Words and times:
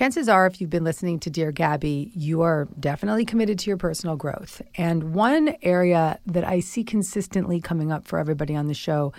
Chances 0.00 0.30
are, 0.30 0.46
if 0.46 0.62
you've 0.62 0.70
been 0.70 0.82
listening 0.82 1.18
to 1.18 1.28
Dear 1.28 1.52
Gabby, 1.52 2.10
you 2.14 2.40
are 2.40 2.66
definitely 2.80 3.26
committed 3.26 3.58
to 3.58 3.68
your 3.68 3.76
personal 3.76 4.16
growth. 4.16 4.62
And 4.76 5.12
one 5.12 5.54
area 5.60 6.18
that 6.24 6.42
I 6.42 6.60
see 6.60 6.84
consistently 6.84 7.60
coming 7.60 7.92
up 7.92 8.06
for 8.06 8.18
everybody 8.18 8.56
on 8.56 8.66
the 8.66 8.72
show 8.72 9.12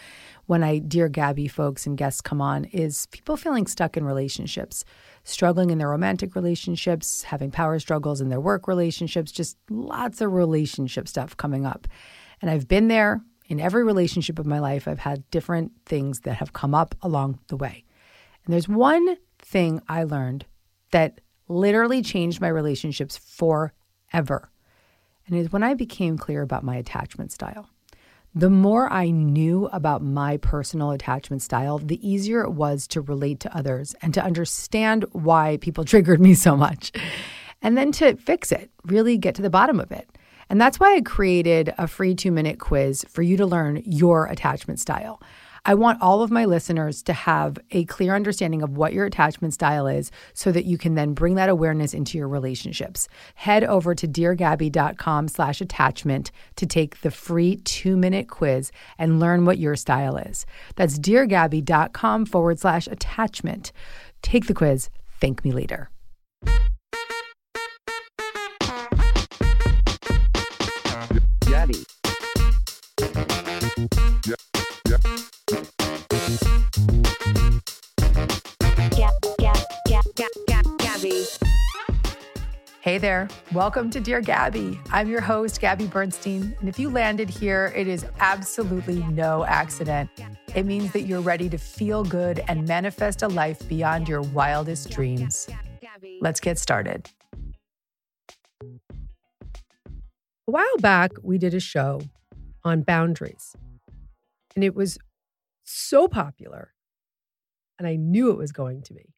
when 0.48 0.64
I 0.64 0.80
Dear 0.80 1.08
Gabby 1.08 1.48
folks 1.48 1.86
and 1.86 1.96
guests 1.96 2.20
come 2.20 2.42
on 2.42 2.66
is 2.66 3.06
people 3.12 3.38
feeling 3.38 3.68
stuck 3.68 3.96
in 3.96 4.04
relationships, 4.04 4.84
struggling 5.24 5.70
in 5.70 5.78
their 5.78 5.90
romantic 5.90 6.34
relationships, 6.34 7.22
having 7.22 7.52
power 7.52 7.78
struggles 7.78 8.20
in 8.20 8.30
their 8.30 8.42
work 8.42 8.68
relationships, 8.68 9.32
just 9.32 9.58
lots 9.70 10.20
of 10.20 10.34
relationship 10.34 11.08
stuff 11.08 11.38
coming 11.38 11.64
up. 11.64 11.88
And 12.42 12.50
I've 12.50 12.68
been 12.68 12.88
there 12.88 13.22
in 13.46 13.60
every 13.60 13.84
relationship 13.84 14.40
of 14.40 14.48
my 14.48 14.58
life. 14.58 14.88
I've 14.88 14.98
had 14.98 15.30
different 15.30 15.74
things 15.86 16.22
that 16.22 16.38
have 16.38 16.54
come 16.54 16.74
up 16.74 16.96
along 17.04 17.38
the 17.50 17.58
way. 17.58 17.84
And 18.46 18.54
there's 18.56 18.68
one 18.68 19.18
thing 19.38 19.80
I 19.88 20.06
learned 20.06 20.46
that 20.92 21.22
literally 21.48 22.02
changed 22.02 22.42
my 22.42 22.48
relationships 22.48 23.18
forever. 23.18 24.50
And 25.28 25.38
is 25.38 25.52
when 25.52 25.64
I 25.64 25.74
became 25.74 26.18
clear 26.18 26.42
about 26.42 26.64
my 26.64 26.76
attachment 26.76 27.32
style. 27.32 27.70
The 28.34 28.50
more 28.50 28.92
I 28.92 29.10
knew 29.10 29.68
about 29.74 30.02
my 30.02 30.38
personal 30.38 30.92
attachment 30.92 31.42
style, 31.42 31.80
the 31.80 32.08
easier 32.08 32.42
it 32.42 32.52
was 32.52 32.88
to 32.88 33.02
relate 33.02 33.42
to 33.42 33.56
others 33.56 33.94
and 34.02 34.14
to 34.14 34.24
understand 34.24 35.06
why 35.12 35.58
people 35.58 35.84
triggered 35.86 36.22
me 36.22 36.34
so 36.34 36.56
much. 36.56 36.94
And 37.62 37.78
then 37.78 37.92
to 37.94 38.16
fix 38.16 38.52
it, 38.52 38.72
really 38.86 39.18
get 39.18 39.36
to 39.36 39.42
the 39.42 39.50
bottom 39.50 39.80
of 39.80 39.92
it. 39.92 40.10
And 40.50 40.60
that's 40.60 40.80
why 40.80 40.96
I 40.96 41.02
created 41.02 41.74
a 41.78 41.88
free 41.88 42.16
two 42.16 42.32
minute 42.32 42.60
quiz 42.60 43.06
for 43.10 43.22
you 43.22 43.38
to 43.38 43.46
learn 43.46 43.84
your 43.86 44.26
attachment 44.26 44.80
style. 44.80 45.22
I 45.64 45.76
want 45.76 46.02
all 46.02 46.24
of 46.24 46.32
my 46.32 46.46
listeners 46.46 47.04
to 47.04 47.14
have 47.14 47.60
a 47.70 47.86
clear 47.86 48.16
understanding 48.16 48.64
of 48.64 48.78
what 48.78 48.94
your 48.94 49.06
attachment 49.06 49.54
style 49.54 49.86
is 49.86 50.10
so 50.34 50.52
that 50.52 50.66
you 50.66 50.78
can 50.78 50.96
then 50.96 51.14
bring 51.14 51.36
that 51.36 51.50
awareness 51.50 51.94
into 51.94 52.18
your 52.18 52.28
relationships. 52.28 53.08
Head 53.36 53.64
over 53.64 53.94
to 53.94 54.08
deargabby.com 54.08 55.28
slash 55.28 55.62
attachment 55.62 56.32
to 56.56 56.66
take 56.66 57.02
the 57.02 57.12
free 57.12 57.58
two 57.58 57.96
minute 57.96 58.28
quiz 58.28 58.72
and 58.98 59.20
learn 59.20 59.46
what 59.46 59.60
your 59.60 59.76
style 59.76 60.18
is. 60.18 60.48
That's 60.76 60.98
deargabby.com 60.98 62.26
forward 62.26 62.60
slash 62.60 62.88
attachment. 62.88 63.72
Take 64.24 64.48
the 64.48 64.56
quiz. 64.56 64.90
Thank 65.20 65.46
me 65.46 65.52
later. 65.52 65.92
Gabby. 71.46 71.86
Hey 82.92 82.98
there. 82.98 83.30
Welcome 83.54 83.90
to 83.92 84.02
Dear 84.02 84.20
Gabby. 84.20 84.78
I'm 84.92 85.08
your 85.08 85.22
host, 85.22 85.62
Gabby 85.62 85.88
Bernstein. 85.88 86.54
And 86.60 86.68
if 86.68 86.78
you 86.78 86.90
landed 86.90 87.30
here, 87.30 87.72
it 87.74 87.88
is 87.88 88.06
absolutely 88.20 89.02
no 89.04 89.46
accident. 89.46 90.10
It 90.56 90.66
means 90.66 90.92
that 90.92 91.04
you're 91.04 91.22
ready 91.22 91.48
to 91.48 91.58
feel 91.58 92.04
good 92.04 92.44
and 92.50 92.68
manifest 92.68 93.22
a 93.22 93.30
life 93.30 93.66
beyond 93.70 94.10
your 94.10 94.22
wildest 94.22 94.90
dreams. 94.90 95.48
Let's 96.20 96.42
get 96.42 96.60
started. 96.60 97.10
A 98.62 98.68
while 100.48 100.78
back, 100.80 101.12
we 101.24 101.38
did 101.38 101.54
a 101.54 101.62
show 101.62 102.02
on 102.66 102.82
boundaries, 102.82 103.56
and 104.54 104.66
it 104.66 104.76
was 104.76 104.98
so 105.64 106.10
popular, 106.10 106.74
and 107.80 107.88
I 107.88 107.96
knew 107.96 108.32
it 108.32 108.38
was 108.38 108.52
going 108.52 108.82
to 108.82 108.94
be, 108.94 109.14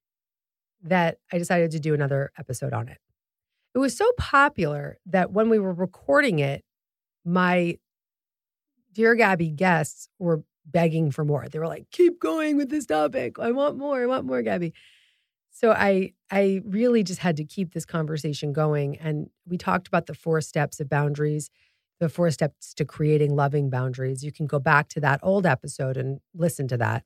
that 0.83 1.17
I 1.31 1.39
decided 1.39 1.71
to 1.71 1.79
do 1.79 1.95
another 1.95 2.31
episode 2.37 2.73
on 2.73 2.87
it. 2.87 2.99
It 3.75 3.79
was 3.79 3.97
so 3.97 4.09
popular 4.17 4.97
that 5.07 5.31
when 5.31 5.49
we 5.49 5.59
were 5.59 5.73
recording 5.73 6.39
it, 6.39 6.63
my 7.25 7.77
Dear 8.93 9.15
Gabby 9.15 9.49
guests 9.49 10.07
were 10.19 10.43
begging 10.65 11.11
for 11.11 11.25
more. 11.25 11.47
They 11.49 11.59
were 11.59 11.67
like, 11.67 11.89
keep 11.91 12.19
going 12.19 12.57
with 12.57 12.69
this 12.69 12.85
topic. 12.85 13.39
I 13.39 13.51
want 13.51 13.77
more. 13.77 14.01
I 14.01 14.05
want 14.05 14.25
more, 14.25 14.41
Gabby. 14.41 14.73
So 15.51 15.71
I 15.71 16.13
I 16.31 16.61
really 16.65 17.03
just 17.03 17.19
had 17.19 17.37
to 17.37 17.43
keep 17.43 17.73
this 17.73 17.85
conversation 17.85 18.53
going. 18.53 18.97
And 18.97 19.29
we 19.47 19.57
talked 19.57 19.87
about 19.87 20.05
the 20.07 20.13
four 20.13 20.41
steps 20.41 20.79
of 20.79 20.89
boundaries, 20.89 21.49
the 21.99 22.09
four 22.09 22.29
steps 22.31 22.73
to 22.75 22.85
creating 22.85 23.35
loving 23.35 23.69
boundaries. 23.69 24.23
You 24.23 24.31
can 24.31 24.45
go 24.47 24.59
back 24.59 24.89
to 24.89 24.99
that 25.01 25.19
old 25.23 25.45
episode 25.45 25.97
and 25.97 26.19
listen 26.33 26.67
to 26.69 26.77
that. 26.77 27.03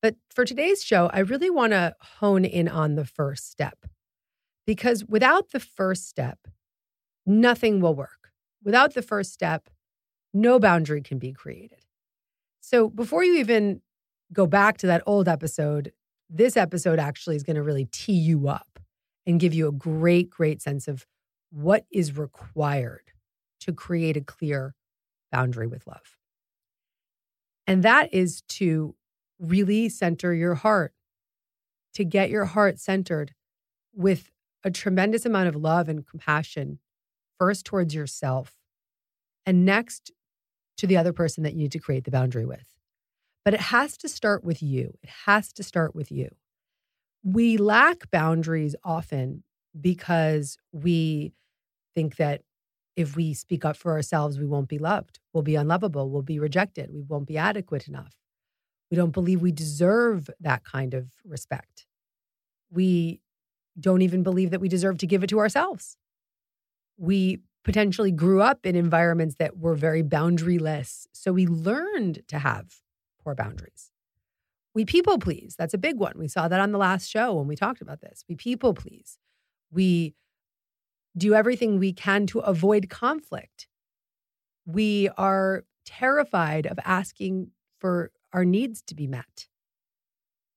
But 0.00 0.16
for 0.30 0.44
today's 0.44 0.82
show, 0.84 1.10
I 1.12 1.20
really 1.20 1.50
want 1.50 1.72
to 1.72 1.94
hone 2.00 2.44
in 2.44 2.68
on 2.68 2.94
the 2.94 3.04
first 3.04 3.50
step. 3.50 3.78
Because 4.68 5.02
without 5.06 5.52
the 5.52 5.60
first 5.60 6.10
step, 6.10 6.40
nothing 7.24 7.80
will 7.80 7.94
work. 7.94 8.32
Without 8.62 8.92
the 8.92 9.00
first 9.00 9.32
step, 9.32 9.70
no 10.34 10.58
boundary 10.58 11.00
can 11.00 11.18
be 11.18 11.32
created. 11.32 11.86
So 12.60 12.90
before 12.90 13.24
you 13.24 13.36
even 13.38 13.80
go 14.30 14.46
back 14.46 14.76
to 14.78 14.86
that 14.88 15.02
old 15.06 15.26
episode, 15.26 15.92
this 16.28 16.54
episode 16.54 16.98
actually 16.98 17.34
is 17.34 17.44
going 17.44 17.56
to 17.56 17.62
really 17.62 17.86
tee 17.86 18.12
you 18.12 18.46
up 18.46 18.78
and 19.26 19.40
give 19.40 19.54
you 19.54 19.68
a 19.68 19.72
great, 19.72 20.28
great 20.28 20.60
sense 20.60 20.86
of 20.86 21.06
what 21.48 21.86
is 21.90 22.18
required 22.18 23.12
to 23.60 23.72
create 23.72 24.18
a 24.18 24.20
clear 24.20 24.74
boundary 25.32 25.66
with 25.66 25.86
love. 25.86 26.18
And 27.66 27.82
that 27.84 28.12
is 28.12 28.42
to 28.48 28.94
really 29.38 29.88
center 29.88 30.34
your 30.34 30.56
heart, 30.56 30.92
to 31.94 32.04
get 32.04 32.28
your 32.28 32.44
heart 32.44 32.78
centered 32.78 33.32
with 33.94 34.30
a 34.64 34.70
tremendous 34.70 35.24
amount 35.24 35.48
of 35.48 35.56
love 35.56 35.88
and 35.88 36.06
compassion, 36.06 36.78
first 37.38 37.64
towards 37.64 37.94
yourself, 37.94 38.54
and 39.46 39.64
next 39.64 40.10
to 40.76 40.86
the 40.86 40.96
other 40.96 41.12
person 41.12 41.42
that 41.42 41.52
you 41.52 41.58
need 41.58 41.72
to 41.72 41.78
create 41.78 42.04
the 42.04 42.10
boundary 42.10 42.46
with. 42.46 42.74
But 43.44 43.54
it 43.54 43.60
has 43.60 43.96
to 43.98 44.08
start 44.08 44.44
with 44.44 44.62
you. 44.62 44.98
It 45.02 45.10
has 45.26 45.52
to 45.54 45.62
start 45.62 45.94
with 45.94 46.10
you. 46.10 46.30
We 47.24 47.56
lack 47.56 48.10
boundaries 48.10 48.76
often 48.84 49.42
because 49.78 50.58
we 50.72 51.32
think 51.94 52.16
that 52.16 52.42
if 52.96 53.16
we 53.16 53.32
speak 53.32 53.64
up 53.64 53.76
for 53.76 53.92
ourselves, 53.92 54.38
we 54.38 54.46
won't 54.46 54.68
be 54.68 54.78
loved. 54.78 55.20
We'll 55.32 55.42
be 55.42 55.54
unlovable. 55.54 56.10
We'll 56.10 56.22
be 56.22 56.38
rejected. 56.38 56.90
We 56.92 57.02
won't 57.02 57.26
be 57.26 57.38
adequate 57.38 57.86
enough. 57.86 58.14
We 58.90 58.96
don't 58.96 59.12
believe 59.12 59.40
we 59.40 59.52
deserve 59.52 60.30
that 60.40 60.64
kind 60.64 60.94
of 60.94 61.12
respect. 61.24 61.86
We 62.70 63.20
don't 63.78 64.02
even 64.02 64.22
believe 64.22 64.50
that 64.50 64.60
we 64.60 64.68
deserve 64.68 64.98
to 64.98 65.06
give 65.06 65.22
it 65.22 65.28
to 65.28 65.38
ourselves. 65.38 65.96
We 66.96 67.40
potentially 67.64 68.10
grew 68.10 68.40
up 68.40 68.64
in 68.64 68.74
environments 68.74 69.36
that 69.36 69.58
were 69.58 69.74
very 69.74 70.02
boundaryless. 70.02 71.06
So 71.12 71.32
we 71.32 71.46
learned 71.46 72.20
to 72.28 72.38
have 72.38 72.76
poor 73.22 73.34
boundaries. 73.34 73.90
We 74.74 74.84
people 74.84 75.18
please. 75.18 75.54
That's 75.58 75.74
a 75.74 75.78
big 75.78 75.98
one. 75.98 76.14
We 76.16 76.28
saw 76.28 76.48
that 76.48 76.60
on 76.60 76.72
the 76.72 76.78
last 76.78 77.08
show 77.08 77.34
when 77.34 77.46
we 77.46 77.56
talked 77.56 77.80
about 77.80 78.00
this. 78.00 78.24
We 78.28 78.36
people 78.36 78.74
please. 78.74 79.18
We 79.70 80.14
do 81.16 81.34
everything 81.34 81.78
we 81.78 81.92
can 81.92 82.26
to 82.28 82.38
avoid 82.40 82.88
conflict. 82.88 83.66
We 84.64 85.08
are 85.16 85.64
terrified 85.84 86.66
of 86.66 86.78
asking 86.84 87.50
for 87.78 88.12
our 88.32 88.44
needs 88.44 88.82
to 88.82 88.94
be 88.94 89.06
met. 89.06 89.48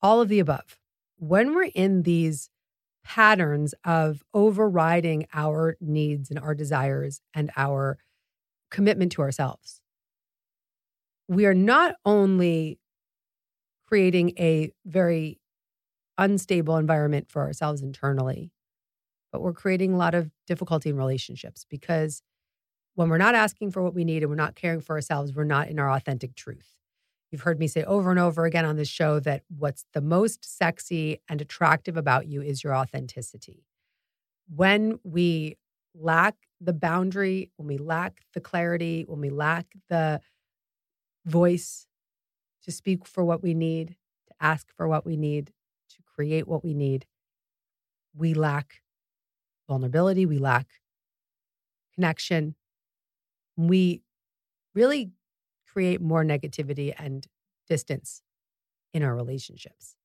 All 0.01 0.21
of 0.21 0.29
the 0.29 0.39
above. 0.39 0.77
When 1.17 1.55
we're 1.55 1.71
in 1.73 2.03
these 2.03 2.49
patterns 3.03 3.73
of 3.83 4.23
overriding 4.33 5.27
our 5.33 5.77
needs 5.81 6.29
and 6.29 6.39
our 6.39 6.55
desires 6.55 7.21
and 7.33 7.51
our 7.57 7.97
commitment 8.69 9.11
to 9.13 9.21
ourselves, 9.21 9.81
we 11.27 11.45
are 11.45 11.53
not 11.53 11.95
only 12.05 12.79
creating 13.87 14.33
a 14.39 14.71
very 14.85 15.39
unstable 16.17 16.77
environment 16.77 17.29
for 17.29 17.41
ourselves 17.41 17.81
internally, 17.81 18.51
but 19.31 19.41
we're 19.41 19.53
creating 19.53 19.93
a 19.93 19.97
lot 19.97 20.13
of 20.13 20.29
difficulty 20.45 20.89
in 20.89 20.97
relationships 20.97 21.65
because 21.69 22.21
when 22.95 23.09
we're 23.09 23.17
not 23.17 23.35
asking 23.35 23.71
for 23.71 23.81
what 23.81 23.93
we 23.93 24.03
need 24.03 24.23
and 24.23 24.29
we're 24.29 24.35
not 24.35 24.55
caring 24.55 24.81
for 24.81 24.95
ourselves, 24.95 25.33
we're 25.33 25.43
not 25.43 25.69
in 25.69 25.79
our 25.79 25.89
authentic 25.89 26.35
truth. 26.35 26.80
You've 27.31 27.41
heard 27.41 27.59
me 27.59 27.67
say 27.67 27.83
over 27.83 28.11
and 28.11 28.19
over 28.19 28.45
again 28.45 28.65
on 28.65 28.75
this 28.75 28.89
show 28.89 29.19
that 29.21 29.43
what's 29.47 29.85
the 29.93 30.01
most 30.01 30.43
sexy 30.43 31.21
and 31.29 31.39
attractive 31.39 31.95
about 31.95 32.27
you 32.27 32.41
is 32.41 32.63
your 32.63 32.75
authenticity. 32.75 33.63
When 34.53 34.99
we 35.03 35.57
lack 35.95 36.35
the 36.59 36.73
boundary, 36.73 37.49
when 37.55 37.67
we 37.67 37.77
lack 37.77 38.19
the 38.33 38.41
clarity, 38.41 39.05
when 39.07 39.21
we 39.21 39.29
lack 39.29 39.65
the 39.89 40.19
voice 41.25 41.87
to 42.63 42.71
speak 42.71 43.07
for 43.07 43.23
what 43.23 43.41
we 43.41 43.53
need, 43.53 43.95
to 44.27 44.33
ask 44.41 44.67
for 44.75 44.87
what 44.87 45.05
we 45.05 45.15
need, 45.15 45.53
to 45.89 45.97
create 46.15 46.47
what 46.47 46.63
we 46.65 46.73
need, 46.73 47.05
we 48.13 48.33
lack 48.33 48.81
vulnerability, 49.69 50.25
we 50.25 50.37
lack 50.37 50.67
connection. 51.95 52.55
We 53.55 54.01
really 54.75 55.11
create 55.71 56.01
more 56.01 56.23
negativity 56.23 56.93
and 56.97 57.25
distance 57.67 58.21
in 58.93 59.03
our 59.03 59.15
relationships. 59.15 59.95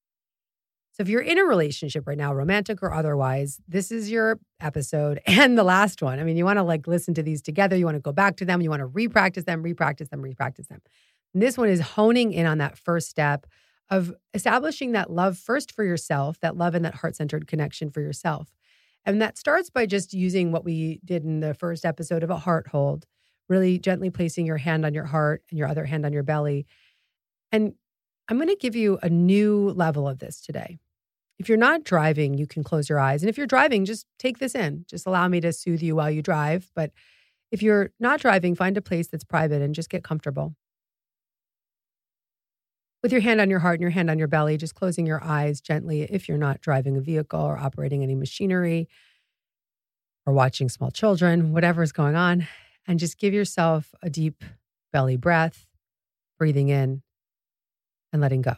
So 0.92 1.02
if 1.02 1.08
you're 1.08 1.20
in 1.20 1.38
a 1.38 1.44
relationship 1.44 2.06
right 2.06 2.16
now, 2.16 2.32
romantic 2.32 2.82
or 2.82 2.92
otherwise, 2.92 3.60
this 3.68 3.92
is 3.92 4.10
your 4.10 4.38
episode 4.60 5.20
and 5.26 5.58
the 5.58 5.64
last 5.64 6.00
one. 6.00 6.18
I 6.18 6.24
mean, 6.24 6.36
you 6.36 6.44
want 6.44 6.58
to 6.58 6.62
like 6.62 6.86
listen 6.86 7.14
to 7.14 7.22
these 7.22 7.42
together, 7.42 7.76
you 7.76 7.84
want 7.84 7.96
to 7.96 8.00
go 8.00 8.12
back 8.12 8.36
to 8.36 8.44
them, 8.44 8.62
you 8.62 8.70
want 8.70 8.80
to 8.80 8.88
repractice 8.88 9.44
them, 9.44 9.62
repractice 9.62 10.08
them, 10.08 10.22
repractice 10.22 10.68
them. 10.68 10.80
And 11.34 11.42
this 11.42 11.58
one 11.58 11.68
is 11.68 11.80
honing 11.80 12.32
in 12.32 12.46
on 12.46 12.58
that 12.58 12.78
first 12.78 13.10
step 13.10 13.46
of 13.90 14.14
establishing 14.32 14.92
that 14.92 15.10
love 15.10 15.36
first 15.36 15.70
for 15.70 15.84
yourself, 15.84 16.40
that 16.40 16.56
love 16.56 16.74
and 16.74 16.84
that 16.84 16.94
heart-centered 16.96 17.46
connection 17.46 17.90
for 17.90 18.00
yourself. 18.00 18.48
And 19.04 19.20
that 19.22 19.38
starts 19.38 19.70
by 19.70 19.86
just 19.86 20.14
using 20.14 20.50
what 20.50 20.64
we 20.64 21.00
did 21.04 21.24
in 21.24 21.40
the 21.40 21.54
first 21.54 21.84
episode 21.84 22.22
of 22.22 22.30
a 22.30 22.38
heart 22.38 22.68
hold 22.68 23.06
really 23.48 23.78
gently 23.78 24.10
placing 24.10 24.46
your 24.46 24.56
hand 24.56 24.84
on 24.84 24.94
your 24.94 25.04
heart 25.04 25.42
and 25.50 25.58
your 25.58 25.68
other 25.68 25.84
hand 25.84 26.04
on 26.04 26.12
your 26.12 26.22
belly. 26.22 26.66
And 27.52 27.74
I'm 28.28 28.38
going 28.38 28.48
to 28.48 28.56
give 28.56 28.74
you 28.74 28.98
a 29.02 29.08
new 29.08 29.70
level 29.70 30.08
of 30.08 30.18
this 30.18 30.40
today. 30.40 30.78
If 31.38 31.48
you're 31.48 31.58
not 31.58 31.84
driving, 31.84 32.34
you 32.34 32.46
can 32.46 32.64
close 32.64 32.88
your 32.88 32.98
eyes. 32.98 33.22
And 33.22 33.28
if 33.28 33.36
you're 33.36 33.46
driving, 33.46 33.84
just 33.84 34.06
take 34.18 34.38
this 34.38 34.54
in. 34.54 34.84
Just 34.88 35.06
allow 35.06 35.28
me 35.28 35.40
to 35.40 35.52
soothe 35.52 35.82
you 35.82 35.94
while 35.94 36.10
you 36.10 36.22
drive. 36.22 36.70
But 36.74 36.92
if 37.52 37.62
you're 37.62 37.90
not 38.00 38.20
driving, 38.20 38.54
find 38.54 38.76
a 38.76 38.82
place 38.82 39.06
that's 39.06 39.22
private 39.22 39.62
and 39.62 39.74
just 39.74 39.90
get 39.90 40.02
comfortable. 40.02 40.54
With 43.02 43.12
your 43.12 43.20
hand 43.20 43.40
on 43.40 43.50
your 43.50 43.60
heart 43.60 43.74
and 43.74 43.82
your 43.82 43.90
hand 43.90 44.10
on 44.10 44.18
your 44.18 44.28
belly, 44.28 44.56
just 44.56 44.74
closing 44.74 45.06
your 45.06 45.22
eyes 45.22 45.60
gently 45.60 46.02
if 46.02 46.28
you're 46.28 46.38
not 46.38 46.60
driving 46.60 46.96
a 46.96 47.00
vehicle 47.00 47.40
or 47.40 47.56
operating 47.56 48.02
any 48.02 48.16
machinery 48.16 48.88
or 50.24 50.32
watching 50.32 50.68
small 50.68 50.90
children, 50.90 51.52
whatever 51.52 51.82
is 51.82 51.92
going 51.92 52.16
on 52.16 52.48
and 52.86 52.98
just 52.98 53.18
give 53.18 53.34
yourself 53.34 53.94
a 54.02 54.10
deep 54.10 54.44
belly 54.92 55.16
breath, 55.16 55.66
breathing 56.38 56.68
in 56.68 57.02
and 58.12 58.22
letting 58.22 58.42
go. 58.42 58.54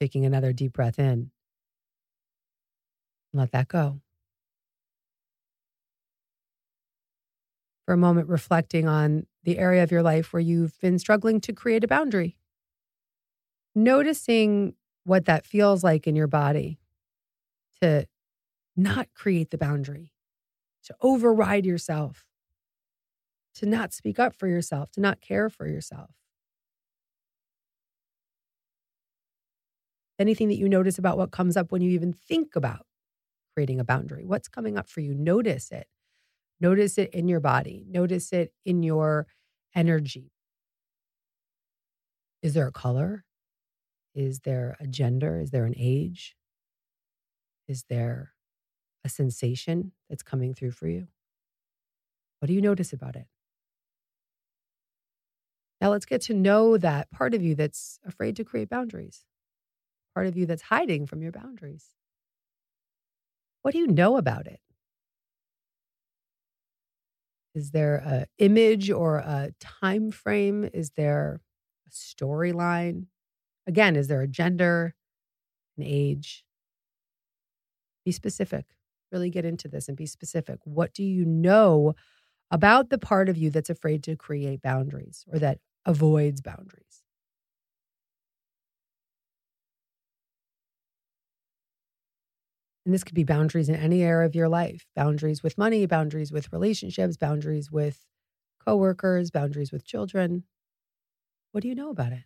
Taking 0.00 0.24
another 0.24 0.52
deep 0.52 0.72
breath 0.72 0.98
in. 0.98 1.30
Let 3.32 3.52
that 3.52 3.68
go. 3.68 4.00
For 7.86 7.94
a 7.94 7.98
moment, 7.98 8.28
reflecting 8.28 8.88
on 8.88 9.26
the 9.44 9.58
area 9.58 9.82
of 9.82 9.90
your 9.90 10.02
life 10.02 10.32
where 10.32 10.40
you've 10.40 10.78
been 10.80 10.98
struggling 10.98 11.40
to 11.42 11.52
create 11.52 11.84
a 11.84 11.88
boundary. 11.88 12.36
Noticing 13.74 14.74
what 15.04 15.26
that 15.26 15.46
feels 15.46 15.84
like 15.84 16.06
in 16.06 16.16
your 16.16 16.26
body 16.26 16.78
to 17.80 18.06
not 18.76 19.08
create 19.14 19.50
the 19.50 19.58
boundary 19.58 20.09
to 20.84 20.94
override 21.00 21.66
yourself, 21.66 22.26
to 23.54 23.66
not 23.66 23.92
speak 23.92 24.18
up 24.18 24.34
for 24.34 24.48
yourself, 24.48 24.90
to 24.92 25.00
not 25.00 25.20
care 25.20 25.48
for 25.48 25.66
yourself. 25.66 26.10
Anything 30.18 30.48
that 30.48 30.58
you 30.58 30.68
notice 30.68 30.98
about 30.98 31.16
what 31.16 31.30
comes 31.30 31.56
up 31.56 31.72
when 31.72 31.82
you 31.82 31.90
even 31.90 32.12
think 32.12 32.54
about 32.54 32.86
creating 33.54 33.80
a 33.80 33.84
boundary, 33.84 34.24
what's 34.24 34.48
coming 34.48 34.76
up 34.76 34.88
for 34.88 35.00
you, 35.00 35.14
notice 35.14 35.70
it. 35.70 35.86
Notice 36.60 36.98
it 36.98 37.10
in 37.14 37.26
your 37.26 37.40
body, 37.40 37.84
notice 37.88 38.32
it 38.32 38.52
in 38.66 38.82
your 38.82 39.26
energy. 39.74 40.32
Is 42.42 42.54
there 42.54 42.66
a 42.66 42.72
color? 42.72 43.24
Is 44.14 44.40
there 44.40 44.76
a 44.80 44.86
gender? 44.86 45.40
Is 45.40 45.50
there 45.50 45.64
an 45.64 45.74
age? 45.78 46.36
Is 47.68 47.84
there 47.88 48.32
a 49.04 49.08
sensation 49.08 49.92
that's 50.08 50.22
coming 50.22 50.54
through 50.54 50.72
for 50.72 50.88
you? 50.88 51.08
What 52.40 52.46
do 52.48 52.54
you 52.54 52.60
notice 52.60 52.92
about 52.92 53.16
it? 53.16 53.26
Now 55.80 55.90
let's 55.90 56.06
get 56.06 56.20
to 56.22 56.34
know 56.34 56.76
that 56.76 57.10
part 57.10 57.34
of 57.34 57.42
you 57.42 57.54
that's 57.54 57.98
afraid 58.06 58.36
to 58.36 58.44
create 58.44 58.68
boundaries, 58.68 59.24
part 60.14 60.26
of 60.26 60.36
you 60.36 60.46
that's 60.46 60.62
hiding 60.62 61.06
from 61.06 61.22
your 61.22 61.32
boundaries. 61.32 61.86
What 63.62 63.72
do 63.72 63.78
you 63.78 63.86
know 63.86 64.16
about 64.16 64.46
it? 64.46 64.60
Is 67.54 67.72
there 67.72 67.96
a 67.96 68.26
image 68.38 68.90
or 68.90 69.16
a 69.16 69.50
time 69.60 70.10
frame? 70.10 70.68
Is 70.72 70.90
there 70.90 71.40
a 71.86 71.90
storyline? 71.90 73.06
Again, 73.66 73.96
is 73.96 74.08
there 74.08 74.22
a 74.22 74.28
gender, 74.28 74.94
an 75.76 75.84
age? 75.84 76.44
Be 78.04 78.12
specific 78.12 78.66
really 79.12 79.30
get 79.30 79.44
into 79.44 79.68
this 79.68 79.88
and 79.88 79.96
be 79.96 80.06
specific. 80.06 80.58
What 80.64 80.94
do 80.94 81.02
you 81.04 81.24
know 81.24 81.94
about 82.50 82.90
the 82.90 82.98
part 82.98 83.28
of 83.28 83.38
you 83.38 83.50
that's 83.50 83.70
afraid 83.70 84.04
to 84.04 84.16
create 84.16 84.62
boundaries 84.62 85.24
or 85.32 85.38
that 85.40 85.60
avoids 85.86 86.40
boundaries? 86.42 87.02
And 92.84 92.94
this 92.94 93.04
could 93.04 93.14
be 93.14 93.24
boundaries 93.24 93.68
in 93.68 93.74
any 93.76 94.02
area 94.02 94.26
of 94.26 94.34
your 94.34 94.48
life 94.48 94.86
boundaries 94.94 95.42
with 95.42 95.58
money, 95.58 95.86
boundaries 95.86 96.32
with 96.32 96.52
relationships, 96.52 97.16
boundaries 97.16 97.70
with 97.70 98.04
coworkers, 98.64 99.30
boundaries 99.30 99.72
with 99.72 99.84
children. 99.86 100.44
What 101.52 101.62
do 101.62 101.68
you 101.68 101.74
know 101.76 101.90
about 101.90 102.12
it? 102.12 102.24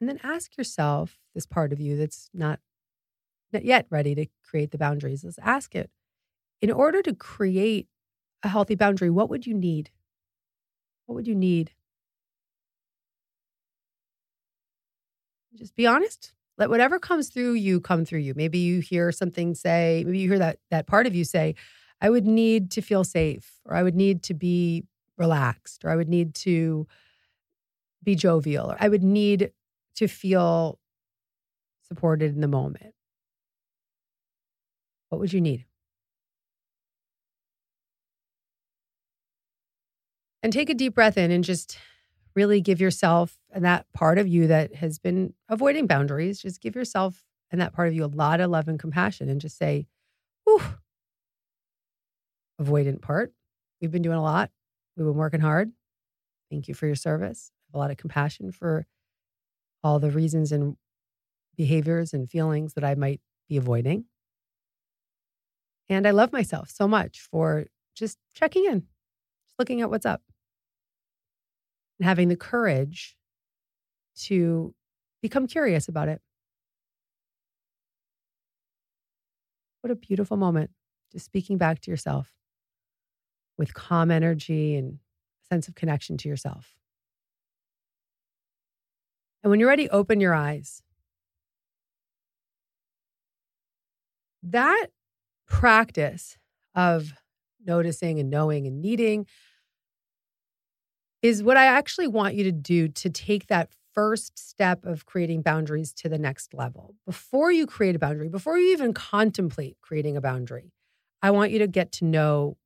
And 0.00 0.08
then 0.08 0.20
ask 0.22 0.56
yourself 0.56 1.18
this 1.34 1.46
part 1.46 1.72
of 1.72 1.80
you 1.80 1.96
that's 1.96 2.28
not 2.34 2.60
not 3.54 3.64
yet 3.64 3.86
ready 3.90 4.14
to 4.14 4.26
create 4.42 4.70
the 4.70 4.78
boundaries. 4.78 5.24
Let's 5.24 5.38
ask 5.38 5.74
it. 5.74 5.90
In 6.60 6.70
order 6.70 7.02
to 7.02 7.14
create 7.14 7.88
a 8.42 8.48
healthy 8.48 8.74
boundary, 8.74 9.10
what 9.10 9.30
would 9.30 9.46
you 9.46 9.54
need? 9.54 9.90
What 11.06 11.14
would 11.16 11.26
you 11.26 11.34
need? 11.34 11.72
Just 15.54 15.76
be 15.76 15.86
honest. 15.86 16.32
Let 16.56 16.70
whatever 16.70 16.98
comes 16.98 17.30
through 17.30 17.54
you 17.54 17.80
come 17.80 18.04
through 18.04 18.20
you. 18.20 18.34
Maybe 18.34 18.58
you 18.58 18.80
hear 18.80 19.10
something 19.12 19.54
say, 19.54 20.02
maybe 20.06 20.18
you 20.18 20.28
hear 20.28 20.38
that 20.38 20.58
that 20.70 20.86
part 20.86 21.06
of 21.06 21.14
you 21.14 21.24
say, 21.24 21.54
I 22.00 22.10
would 22.10 22.26
need 22.26 22.70
to 22.72 22.80
feel 22.80 23.04
safe, 23.04 23.60
or 23.64 23.74
I 23.74 23.82
would 23.82 23.94
need 23.94 24.22
to 24.24 24.34
be 24.34 24.84
relaxed, 25.16 25.84
or 25.84 25.90
I 25.90 25.96
would 25.96 26.08
need 26.08 26.34
to 26.36 26.86
be 28.02 28.14
jovial, 28.14 28.70
or 28.70 28.76
I 28.78 28.88
would 28.88 29.02
need 29.02 29.52
to 29.96 30.06
feel 30.08 30.78
supported 31.82 32.34
in 32.34 32.40
the 32.40 32.48
moment. 32.48 32.93
What 35.14 35.20
would 35.20 35.32
you 35.32 35.40
need? 35.40 35.64
And 40.42 40.52
take 40.52 40.68
a 40.68 40.74
deep 40.74 40.96
breath 40.96 41.16
in 41.16 41.30
and 41.30 41.44
just 41.44 41.78
really 42.34 42.60
give 42.60 42.80
yourself 42.80 43.38
and 43.52 43.64
that 43.64 43.86
part 43.92 44.18
of 44.18 44.26
you 44.26 44.48
that 44.48 44.74
has 44.74 44.98
been 44.98 45.34
avoiding 45.48 45.86
boundaries, 45.86 46.42
just 46.42 46.60
give 46.60 46.74
yourself 46.74 47.22
and 47.52 47.60
that 47.60 47.72
part 47.72 47.86
of 47.86 47.94
you 47.94 48.04
a 48.04 48.06
lot 48.06 48.40
of 48.40 48.50
love 48.50 48.66
and 48.66 48.76
compassion 48.76 49.28
and 49.28 49.40
just 49.40 49.56
say, 49.56 49.86
Whew, 50.42 50.60
avoidant 52.60 53.00
part. 53.00 53.32
We've 53.80 53.92
been 53.92 54.02
doing 54.02 54.18
a 54.18 54.22
lot. 54.22 54.50
We've 54.96 55.06
been 55.06 55.14
working 55.14 55.38
hard. 55.38 55.70
Thank 56.50 56.66
you 56.66 56.74
for 56.74 56.86
your 56.86 56.96
service. 56.96 57.52
A 57.72 57.78
lot 57.78 57.92
of 57.92 57.98
compassion 57.98 58.50
for 58.50 58.84
all 59.84 60.00
the 60.00 60.10
reasons 60.10 60.50
and 60.50 60.76
behaviors 61.56 62.12
and 62.12 62.28
feelings 62.28 62.74
that 62.74 62.82
I 62.82 62.96
might 62.96 63.20
be 63.48 63.56
avoiding. 63.56 64.06
And 65.88 66.06
I 66.06 66.12
love 66.12 66.32
myself 66.32 66.70
so 66.70 66.88
much 66.88 67.20
for 67.30 67.66
just 67.94 68.18
checking 68.34 68.64
in, 68.64 68.80
just 69.46 69.58
looking 69.58 69.80
at 69.80 69.90
what's 69.90 70.06
up, 70.06 70.22
and 71.98 72.06
having 72.06 72.28
the 72.28 72.36
courage 72.36 73.16
to 74.16 74.74
become 75.22 75.46
curious 75.46 75.88
about 75.88 76.08
it. 76.08 76.20
What 79.82 79.90
a 79.90 79.96
beautiful 79.96 80.36
moment, 80.36 80.70
just 81.12 81.26
speaking 81.26 81.58
back 81.58 81.80
to 81.82 81.90
yourself 81.90 82.32
with 83.58 83.74
calm 83.74 84.10
energy 84.10 84.76
and 84.76 84.94
a 84.94 85.54
sense 85.54 85.68
of 85.68 85.74
connection 85.74 86.16
to 86.18 86.28
yourself. 86.28 86.74
And 89.42 89.50
when 89.50 89.60
you're 89.60 89.68
ready, 89.68 89.90
open 89.90 90.20
your 90.20 90.34
eyes. 90.34 90.82
That 94.42 94.86
practice 95.46 96.36
of 96.74 97.12
noticing 97.64 98.18
and 98.18 98.30
knowing 98.30 98.66
and 98.66 98.80
needing 98.80 99.26
is 101.22 101.42
what 101.42 101.56
I 101.56 101.64
actually 101.64 102.06
want 102.06 102.34
you 102.34 102.44
to 102.44 102.52
do 102.52 102.88
to 102.88 103.08
take 103.08 103.46
that 103.46 103.70
first 103.94 104.38
step 104.38 104.84
of 104.84 105.06
creating 105.06 105.40
boundaries 105.40 105.92
to 105.94 106.08
the 106.08 106.18
next 106.18 106.52
level. 106.52 106.96
Before 107.06 107.50
you 107.50 107.66
create 107.66 107.96
a 107.96 107.98
boundary, 107.98 108.28
before 108.28 108.58
you 108.58 108.72
even 108.72 108.92
contemplate 108.92 109.76
creating 109.80 110.16
a 110.16 110.20
boundary, 110.20 110.72
I 111.22 111.30
want 111.30 111.52
you 111.52 111.60
to 111.60 111.66
get 111.66 111.92
to 111.92 112.04
know 112.04 112.58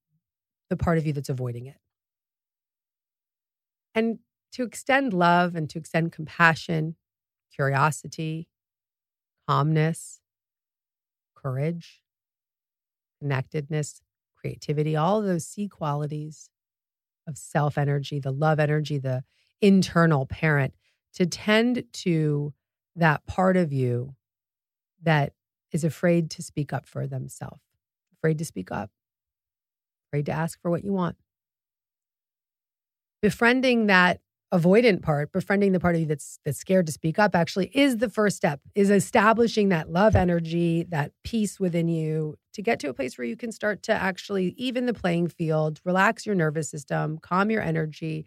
the 0.70 0.76
part 0.76 0.98
of 0.98 1.06
you 1.06 1.12
that's 1.12 1.28
avoiding 1.28 1.66
it. 1.66 1.76
And 3.94 4.18
to 4.52 4.62
extend 4.64 5.12
love 5.12 5.54
and 5.54 5.68
to 5.70 5.78
extend 5.78 6.12
compassion, 6.12 6.96
curiosity, 7.54 8.48
calmness, 9.46 10.20
courage, 11.34 12.02
connectedness, 13.20 14.00
creativity, 14.36 14.96
all 14.96 15.22
those 15.22 15.46
C 15.46 15.68
qualities 15.68 16.50
of 17.26 17.36
self 17.36 17.78
energy, 17.78 18.18
the 18.20 18.32
love 18.32 18.58
energy, 18.58 18.98
the 18.98 19.22
internal 19.60 20.26
parent, 20.26 20.74
to 21.14 21.26
tend 21.26 21.84
to 21.92 22.52
that 22.96 23.26
part 23.26 23.56
of 23.56 23.72
you 23.72 24.14
that 25.02 25.32
is 25.72 25.84
afraid 25.84 26.30
to 26.30 26.42
speak 26.42 26.72
up 26.72 26.86
for 26.86 27.06
themselves, 27.06 27.62
afraid 28.18 28.38
to 28.38 28.44
speak 28.44 28.72
up, 28.72 28.90
afraid 30.08 30.26
to 30.26 30.32
ask 30.32 30.60
for 30.60 30.70
what 30.70 30.84
you 30.84 30.92
want. 30.92 31.16
Befriending 33.20 33.86
that 33.86 34.20
avoidant 34.52 35.02
part, 35.02 35.32
befriending 35.32 35.72
the 35.72 35.80
part 35.80 35.94
of 35.94 36.00
you 36.00 36.06
that's 36.06 36.38
that's 36.44 36.58
scared 36.58 36.86
to 36.86 36.92
speak 36.92 37.18
up 37.18 37.34
actually 37.34 37.70
is 37.74 37.98
the 37.98 38.08
first 38.08 38.36
step, 38.36 38.60
is 38.74 38.90
establishing 38.90 39.68
that 39.68 39.90
love 39.90 40.16
energy, 40.16 40.84
that 40.88 41.12
peace 41.22 41.60
within 41.60 41.88
you 41.88 42.36
to 42.54 42.62
get 42.62 42.80
to 42.80 42.88
a 42.88 42.94
place 42.94 43.18
where 43.18 43.26
you 43.26 43.36
can 43.36 43.52
start 43.52 43.82
to 43.84 43.92
actually 43.92 44.54
even 44.56 44.86
the 44.86 44.94
playing 44.94 45.28
field, 45.28 45.80
relax 45.84 46.24
your 46.24 46.34
nervous 46.34 46.70
system, 46.70 47.18
calm 47.18 47.50
your 47.50 47.62
energy, 47.62 48.26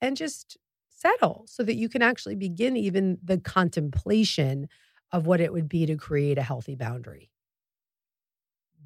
and 0.00 0.16
just 0.16 0.58
settle 0.90 1.44
so 1.46 1.62
that 1.62 1.74
you 1.74 1.88
can 1.88 2.02
actually 2.02 2.34
begin 2.34 2.76
even 2.76 3.18
the 3.22 3.38
contemplation 3.38 4.68
of 5.12 5.26
what 5.26 5.40
it 5.40 5.52
would 5.52 5.68
be 5.68 5.86
to 5.86 5.96
create 5.96 6.38
a 6.38 6.42
healthy 6.42 6.74
boundary. 6.74 7.30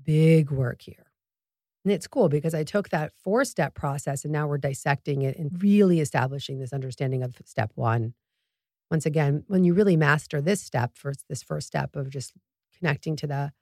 Big 0.04 0.50
work 0.50 0.82
here. 0.82 1.07
And 1.84 1.92
it's 1.92 2.06
cool 2.06 2.28
because 2.28 2.54
I 2.54 2.64
took 2.64 2.88
that 2.90 3.12
four 3.22 3.44
step 3.44 3.74
process 3.74 4.24
and 4.24 4.32
now 4.32 4.46
we're 4.46 4.58
dissecting 4.58 5.22
it 5.22 5.38
and 5.38 5.62
really 5.62 6.00
establishing 6.00 6.58
this 6.58 6.72
understanding 6.72 7.22
of 7.22 7.36
step 7.44 7.72
one. 7.74 8.14
Once 8.90 9.06
again, 9.06 9.44
when 9.46 9.64
you 9.64 9.74
really 9.74 9.96
master 9.96 10.40
this 10.40 10.60
step, 10.60 10.92
first 10.94 11.24
this 11.28 11.42
first 11.42 11.66
step 11.66 11.94
of 11.94 12.10
just 12.10 12.32
connecting 12.76 13.16
to 13.16 13.26
the 13.26 13.52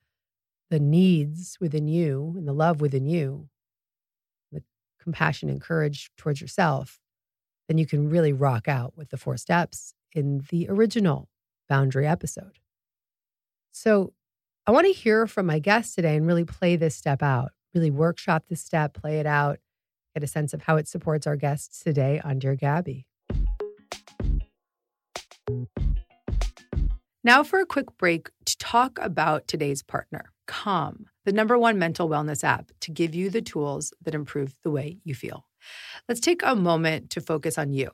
the 0.71 0.81
needs 0.81 1.59
within 1.61 1.87
you 1.87 2.35
and 2.37 2.49
the 2.49 2.53
love 2.53 2.81
within 2.81 3.07
you, 3.07 3.49
the 4.51 4.63
compassion 5.01 5.49
and 5.49 5.61
courage 5.61 6.11
towards 6.17 6.41
yourself, 6.41 6.99
then 7.69 7.79
you 7.79 7.87
can 7.87 8.09
really 8.09 8.33
rock 8.33 8.67
out 8.67 8.95
with 8.97 9.11
the 9.11 9.17
four 9.17 9.37
steps 9.37 9.95
in 10.13 10.43
the 10.51 10.69
original 10.69 11.29
boundary 11.69 12.07
episode. 12.07 12.59
So 13.71 14.13
I 14.67 14.73
want 14.73 14.87
to 14.87 14.93
hear 14.93 15.27
from 15.27 15.47
my 15.47 15.61
guests 15.61 15.95
today 15.95 16.17
and 16.17 16.27
really 16.27 16.45
play 16.45 16.75
this 16.75 16.97
step 16.97 17.23
out 17.23 17.53
really 17.75 17.91
workshop 17.91 18.45
this 18.49 18.63
step, 18.63 18.95
play 18.95 19.21
it 19.21 19.27
out, 19.27 19.59
get 20.15 20.23
a 20.25 20.27
sense 20.27 20.55
of 20.55 20.63
how 20.63 20.77
it 20.77 20.89
supports 20.89 21.27
our 21.27 21.37
guests 21.37 21.83
today 21.83 22.21
on 22.25 22.39
Dear 22.39 22.55
Gabby. 22.55 23.07
Now, 27.23 27.43
for 27.43 27.59
a 27.59 27.67
quick 27.67 27.97
break 27.99 28.31
to 28.45 28.57
talk 28.59 28.99
about 29.03 29.49
today's 29.49 29.83
partner, 29.83 30.33
Calm, 30.47 31.07
the 31.25 31.33
number 31.33 31.59
one 31.59 31.77
mental 31.77 32.09
wellness 32.09 32.45
app 32.45 32.71
to 32.81 32.93
give 32.93 33.15
you 33.15 33.31
the 33.31 33.43
tools 33.43 33.93
that 34.01 34.15
improve 34.15 34.55
the 34.63 34.71
way 34.71 34.99
you 35.03 35.15
feel. 35.15 35.45
Let's 36.09 36.21
take 36.21 36.43
a 36.45 36.55
moment 36.55 37.11
to 37.11 37.21
focus 37.21 37.59
on 37.59 37.73
you. 37.73 37.91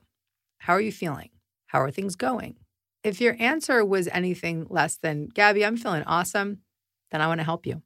How 0.59 0.73
are 0.73 0.81
you 0.81 0.91
feeling? 0.91 1.29
How 1.65 1.81
are 1.81 1.89
things 1.89 2.15
going? 2.15 2.57
If 3.03 3.19
your 3.19 3.35
answer 3.39 3.83
was 3.83 4.07
anything 4.09 4.67
less 4.69 4.97
than, 4.97 5.29
Gabby, 5.29 5.65
I'm 5.65 5.77
feeling 5.77 6.03
awesome, 6.03 6.59
then 7.11 7.19
I 7.19 7.27
want 7.27 7.39
to 7.39 7.43
help 7.43 7.65
you. 7.65 7.81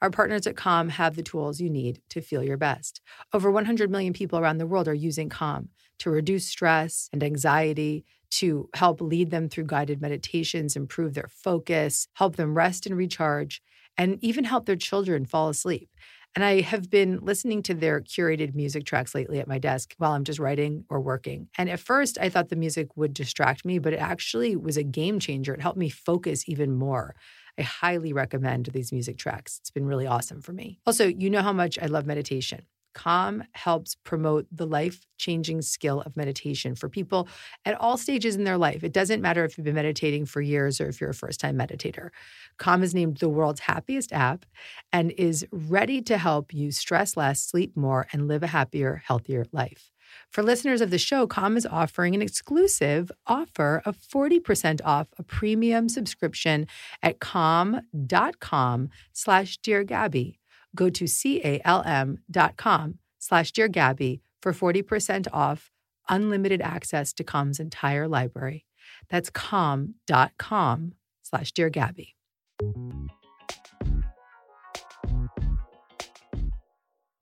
Our 0.00 0.10
partners 0.10 0.46
at 0.46 0.56
Calm 0.56 0.88
have 0.90 1.16
the 1.16 1.22
tools 1.22 1.60
you 1.60 1.70
need 1.70 2.00
to 2.10 2.20
feel 2.20 2.42
your 2.42 2.56
best. 2.56 3.00
Over 3.32 3.50
100 3.50 3.90
million 3.90 4.12
people 4.12 4.38
around 4.38 4.58
the 4.58 4.66
world 4.66 4.88
are 4.88 4.94
using 4.94 5.28
Calm 5.28 5.68
to 6.00 6.10
reduce 6.10 6.46
stress 6.48 7.08
and 7.12 7.22
anxiety, 7.22 8.04
to 8.30 8.68
help 8.74 9.00
lead 9.02 9.30
them 9.30 9.48
through 9.48 9.64
guided 9.64 10.00
meditations, 10.00 10.74
improve 10.74 11.12
their 11.14 11.28
focus, 11.28 12.08
help 12.14 12.36
them 12.36 12.54
rest 12.54 12.86
and 12.86 12.96
recharge, 12.96 13.60
and 13.98 14.18
even 14.22 14.44
help 14.44 14.64
their 14.64 14.74
children 14.76 15.26
fall 15.26 15.50
asleep. 15.50 15.90
And 16.34 16.42
I 16.42 16.62
have 16.62 16.88
been 16.88 17.18
listening 17.20 17.62
to 17.64 17.74
their 17.74 18.00
curated 18.00 18.54
music 18.54 18.86
tracks 18.86 19.14
lately 19.14 19.38
at 19.38 19.46
my 19.46 19.58
desk 19.58 19.94
while 19.98 20.12
I'm 20.12 20.24
just 20.24 20.38
writing 20.38 20.86
or 20.88 20.98
working. 20.98 21.48
And 21.58 21.68
at 21.68 21.78
first, 21.78 22.16
I 22.18 22.30
thought 22.30 22.48
the 22.48 22.56
music 22.56 22.96
would 22.96 23.12
distract 23.12 23.66
me, 23.66 23.78
but 23.78 23.92
it 23.92 23.98
actually 24.00 24.56
was 24.56 24.78
a 24.78 24.82
game 24.82 25.18
changer. 25.20 25.52
It 25.52 25.60
helped 25.60 25.76
me 25.78 25.90
focus 25.90 26.48
even 26.48 26.72
more. 26.74 27.14
I 27.58 27.62
highly 27.62 28.12
recommend 28.12 28.66
these 28.66 28.92
music 28.92 29.18
tracks. 29.18 29.58
It's 29.60 29.70
been 29.70 29.86
really 29.86 30.06
awesome 30.06 30.40
for 30.40 30.52
me. 30.52 30.80
Also, 30.86 31.06
you 31.06 31.30
know 31.30 31.42
how 31.42 31.52
much 31.52 31.78
I 31.80 31.86
love 31.86 32.06
meditation. 32.06 32.62
Calm 32.94 33.44
helps 33.52 33.94
promote 33.94 34.46
the 34.52 34.66
life 34.66 35.06
changing 35.16 35.62
skill 35.62 36.02
of 36.02 36.14
meditation 36.16 36.74
for 36.74 36.88
people 36.90 37.26
at 37.64 37.74
all 37.80 37.96
stages 37.96 38.36
in 38.36 38.44
their 38.44 38.58
life. 38.58 38.84
It 38.84 38.92
doesn't 38.92 39.22
matter 39.22 39.44
if 39.44 39.56
you've 39.56 39.64
been 39.64 39.74
meditating 39.74 40.26
for 40.26 40.42
years 40.42 40.80
or 40.80 40.88
if 40.88 41.00
you're 41.00 41.10
a 41.10 41.14
first 41.14 41.40
time 41.40 41.56
meditator. 41.56 42.10
Calm 42.58 42.82
is 42.82 42.94
named 42.94 43.18
the 43.18 43.30
world's 43.30 43.60
happiest 43.60 44.12
app 44.12 44.44
and 44.92 45.10
is 45.12 45.46
ready 45.52 46.02
to 46.02 46.18
help 46.18 46.52
you 46.52 46.70
stress 46.70 47.16
less, 47.16 47.42
sleep 47.42 47.76
more, 47.76 48.06
and 48.12 48.28
live 48.28 48.42
a 48.42 48.48
happier, 48.48 49.02
healthier 49.06 49.46
life. 49.52 49.91
For 50.30 50.42
listeners 50.42 50.80
of 50.80 50.90
the 50.90 50.98
show, 50.98 51.26
Calm 51.26 51.56
is 51.56 51.66
offering 51.66 52.14
an 52.14 52.22
exclusive 52.22 53.10
offer 53.26 53.82
of 53.84 53.96
40% 53.98 54.80
off 54.84 55.08
a 55.18 55.22
premium 55.22 55.88
subscription 55.88 56.66
at 57.02 57.20
calm.com 57.20 58.88
slash 59.12 59.58
Dear 59.58 59.84
Gabby. 59.84 60.38
Go 60.74 60.88
to 60.90 61.06
C-A-L-M 61.06 62.18
dot 62.30 62.56
com 62.56 62.98
slash 63.18 63.52
Dear 63.52 63.68
Gabby 63.68 64.22
for 64.40 64.52
40% 64.52 65.28
off 65.32 65.70
unlimited 66.08 66.60
access 66.60 67.12
to 67.14 67.24
Calm's 67.24 67.60
entire 67.60 68.08
library. 68.08 68.66
That's 69.08 69.30
calm.com 69.30 70.94
slash 71.22 71.52
Dear 71.52 71.70
Gabby. 71.70 72.16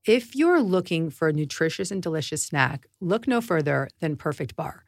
If 0.07 0.35
you're 0.35 0.63
looking 0.63 1.11
for 1.11 1.29
a 1.29 1.33
nutritious 1.33 1.91
and 1.91 2.03
delicious 2.03 2.43
snack, 2.43 2.87
look 3.01 3.29
no 3.29 3.43
further 3.43 3.91
than 4.01 4.17
Perfect 4.17 4.57
Bar. 4.57 4.85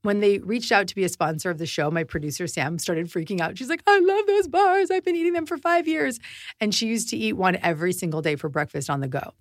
When 0.00 0.20
they 0.20 0.38
reached 0.38 0.72
out 0.72 0.86
to 0.86 0.94
be 0.94 1.04
a 1.04 1.10
sponsor 1.10 1.50
of 1.50 1.58
the 1.58 1.66
show, 1.66 1.90
my 1.90 2.04
producer 2.04 2.46
Sam 2.46 2.78
started 2.78 3.08
freaking 3.08 3.40
out. 3.40 3.58
She's 3.58 3.68
like, 3.68 3.82
I 3.86 3.98
love 3.98 4.26
those 4.26 4.48
bars. 4.48 4.90
I've 4.90 5.04
been 5.04 5.16
eating 5.16 5.34
them 5.34 5.44
for 5.44 5.58
five 5.58 5.86
years. 5.86 6.20
And 6.58 6.74
she 6.74 6.86
used 6.86 7.10
to 7.10 7.18
eat 7.18 7.34
one 7.34 7.56
every 7.56 7.92
single 7.92 8.22
day 8.22 8.36
for 8.36 8.48
breakfast 8.48 8.88
on 8.88 9.00
the 9.00 9.08
go. 9.08 9.34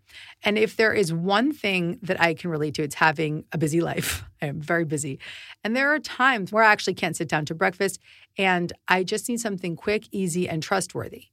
And 0.43 0.57
if 0.57 0.75
there 0.75 0.91
is 0.91 1.13
one 1.13 1.53
thing 1.53 1.99
that 2.01 2.19
I 2.19 2.33
can 2.33 2.49
relate 2.49 2.73
to, 2.73 2.83
it's 2.83 2.95
having 2.95 3.45
a 3.53 3.57
busy 3.57 3.79
life. 3.79 4.23
I 4.41 4.47
am 4.47 4.59
very 4.59 4.85
busy. 4.85 5.19
And 5.63 5.77
there 5.77 5.93
are 5.93 5.99
times 5.99 6.51
where 6.51 6.63
I 6.63 6.71
actually 6.71 6.95
can't 6.95 7.15
sit 7.15 7.29
down 7.29 7.45
to 7.45 7.55
breakfast 7.55 8.01
and 8.37 8.73
I 8.87 9.03
just 9.03 9.29
need 9.29 9.39
something 9.39 9.77
quick, 9.77 10.07
easy, 10.11 10.49
and 10.49 10.61
trustworthy. 10.61 11.25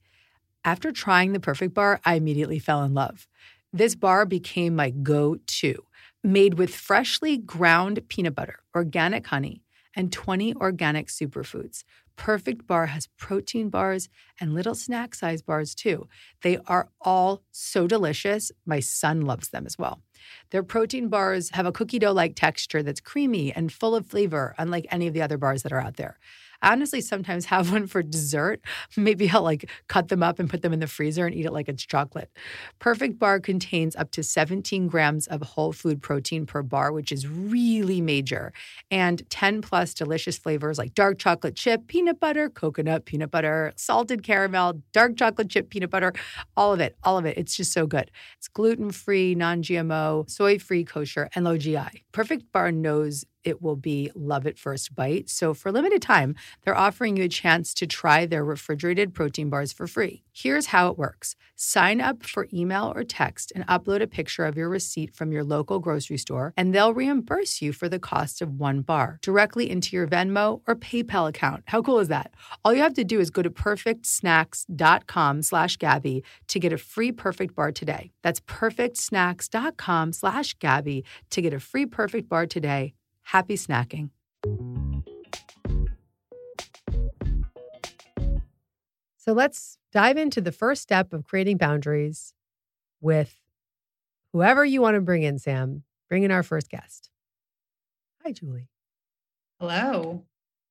After 0.65 0.93
trying 0.93 1.33
the 1.33 1.41
perfect 1.41 1.75
bar, 1.75 2.01
I 2.05 2.15
immediately 2.15 2.61
fell 2.61 2.85
in 2.85 2.95
love. 2.95 3.27
This 3.73 3.95
bar 3.95 4.27
became 4.27 4.77
my 4.77 4.91
go 4.91 5.37
to. 5.47 5.85
made 6.25 6.55
with 6.55 6.73
freshly 6.73 7.37
ground 7.37 8.01
peanut 8.09 8.35
butter, 8.35 8.61
organic 8.77 9.27
honey, 9.27 9.63
and 9.97 10.13
20 10.13 10.55
organic 10.57 11.09
superfoods. 11.09 11.83
Perfect 12.17 12.67
Bar 12.67 12.87
has 12.87 13.09
protein 13.17 13.71
bars 13.71 14.09
and 14.39 14.55
little 14.55 14.75
snack 14.75 15.15
size 15.15 15.43
bars 15.43 15.75
too. 15.75 16.07
They 16.43 16.59
are 16.67 16.91
all 17.01 17.43
so 17.51 17.87
delicious. 17.87 18.53
My 18.67 18.79
son 18.81 19.23
loves 19.23 19.49
them 19.49 19.67
as 19.67 19.79
well. 19.79 20.03
Their 20.51 20.63
protein 20.63 21.09
bars 21.09 21.51
have 21.51 21.67
a 21.67 21.73
cookie 21.73 21.99
dough 21.99 22.13
like 22.13 22.37
texture 22.37 22.83
that's 22.83 23.01
creamy 23.01 23.53
and 23.53 23.73
full 23.73 23.97
of 23.97 24.07
flavor, 24.07 24.55
unlike 24.59 24.87
any 24.91 25.07
of 25.09 25.15
the 25.15 25.23
other 25.23 25.39
bars 25.39 25.63
that 25.63 25.73
are 25.73 25.81
out 25.81 25.97
there. 25.97 26.19
Honestly 26.63 27.01
sometimes 27.01 27.47
have 27.47 27.73
one 27.73 27.87
for 27.87 28.03
dessert. 28.03 28.61
Maybe 28.97 29.29
I'll 29.31 29.43
like 29.43 29.69
cut 29.89 30.09
them 30.09 30.23
up 30.23 30.39
and 30.39 30.49
put 30.49 30.63
them 30.63 30.73
in 30.73 30.81
the 30.81 30.87
freezer 30.87 31.27
and 31.27 31.35
eat 31.35 31.47
it 31.47 31.53
like 31.53 31.69
it's 31.69 31.85
chocolate. 31.85 32.31
Perfect 32.79 33.19
Bar 33.19 33.41
contains 33.41 33.97
up 33.97 34.11
to 34.13 34.23
17 34.23 34.87
grams 34.89 35.27
of 35.27 35.43
whole 35.43 35.73
food 35.73 36.03
protein 36.03 36.47
per 36.47 36.63
bar, 36.63 36.93
which 36.93 37.13
is 37.13 37.27
really 37.27 38.01
major, 38.01 38.53
and 38.91 39.29
10 39.31 39.63
plus 39.63 39.95
delicious 39.95 40.39
flavors 40.39 40.79
like 40.79 40.95
dark 40.95 41.19
chocolate 41.19 41.57
chip, 41.57 41.87
peanut 41.89 42.21
butter, 42.21 42.49
coconut 42.49 43.05
peanut 43.05 43.31
butter, 43.31 43.73
salted 43.77 44.23
caramel, 44.23 44.81
dark 44.93 45.17
chocolate 45.17 45.49
chip 45.49 45.71
peanut 45.71 45.91
butter, 45.91 46.13
all 46.57 46.73
of 46.73 46.81
it, 46.81 46.97
all 47.03 47.19
of 47.19 47.25
it. 47.25 47.37
It's 47.37 47.57
just 47.57 47.73
so 47.73 47.87
good. 47.87 48.11
It's 48.39 48.49
gluten 48.49 48.91
free, 48.91 49.35
non 49.35 49.63
GMO, 49.63 50.29
soy 50.31 50.59
free, 50.59 50.85
kosher, 50.85 51.29
and 51.35 51.45
low 51.45 51.57
GI. 51.57 52.05
Perfect 52.13 52.53
Bar 52.53 52.73
knows 52.73 53.25
it 53.45 53.63
will 53.63 53.77
be 53.77 54.11
love 54.15 54.47
at 54.47 54.59
first 54.59 54.95
bite. 54.95 55.29
So 55.29 55.55
for 55.55 55.71
a 55.71 55.73
limited 55.73 56.03
time, 56.03 56.35
they're 56.63 56.77
offering 56.77 57.17
you 57.17 57.25
a 57.25 57.29
chance 57.29 57.75
to 57.75 57.87
try 57.87 58.27
their 58.27 58.45
refrigerated 58.45 59.15
protein 59.15 59.51
bars 59.51 59.73
for 59.73 59.87
free. 59.87 60.23
Here's 60.33 60.67
how 60.67 60.89
it 60.89 60.99
works. 60.99 61.37
Sign 61.57 62.01
up 62.01 62.23
for 62.25 62.49
email 62.53 62.93
or 62.95 63.05
text 63.05 63.53
and 63.55 63.67
upload 63.67 64.01
a 64.01 64.07
picture 64.07 64.47
of 64.47 64.57
your 64.57 64.69
receipt 64.69 65.15
from 65.15 65.31
your 65.31 65.45
local 65.45 65.79
grocery 65.79 66.17
store, 66.17 66.55
and 66.57 66.75
they'll 66.75 66.95
reimburse 66.95 67.61
you 67.61 67.73
for 67.73 67.89
the 67.89 67.99
cost 67.99 68.41
of 68.41 68.59
one 68.59 68.81
bar 68.81 69.19
directly 69.23 69.71
into 69.71 69.95
your 69.95 70.07
Venmo 70.07 70.63
or 70.67 70.75
PayPal 70.75 71.29
account. 71.29 71.63
How 71.67 71.83
cool 71.83 71.99
is 71.99 72.09
that? 72.09 72.33
All 72.65 72.73
you 72.73 72.83
have 72.83 72.95
to 72.95 73.05
do 73.05 73.21
is 73.21 73.31
go 73.31 73.43
to 73.43 73.51
perfectsnacks.com 73.51 75.43
slash 75.43 75.77
Gabby 75.77 76.25
to 76.49 76.59
get 76.59 76.73
a 76.73 76.79
free 76.79 77.13
perfect 77.13 77.55
bar 77.55 77.71
today. 77.73 78.11
That's 78.23 78.41
perfectsnacks.com 78.41 80.13
slash 80.13 80.55
Gabby 80.55 81.05
to 81.31 81.43
get 81.43 81.53
a 81.53 81.61
free 81.61 81.87
perfect 81.87 82.29
bar 82.29 82.47
today. 82.47 82.95
Happy 83.23 83.55
snacking. 83.55 84.11
So 89.17 89.33
let's 89.33 89.79
dive 89.93 90.17
into 90.17 90.41
the 90.41 90.51
first 90.53 90.83
step 90.83 91.13
of 91.13 91.25
creating 91.25 91.57
boundaries 91.57 92.35
with 93.01 93.37
whoever 94.33 94.65
you 94.65 94.83
want 94.83 94.97
to 94.97 95.01
bring 95.01 95.23
in, 95.23 95.39
Sam. 95.39 95.85
Bring 96.09 96.25
in 96.25 96.31
our 96.31 96.43
first 96.43 96.69
guest. 96.69 97.09
Hi, 98.25 98.33
Julie. 98.33 98.69
Hello. 99.61 100.25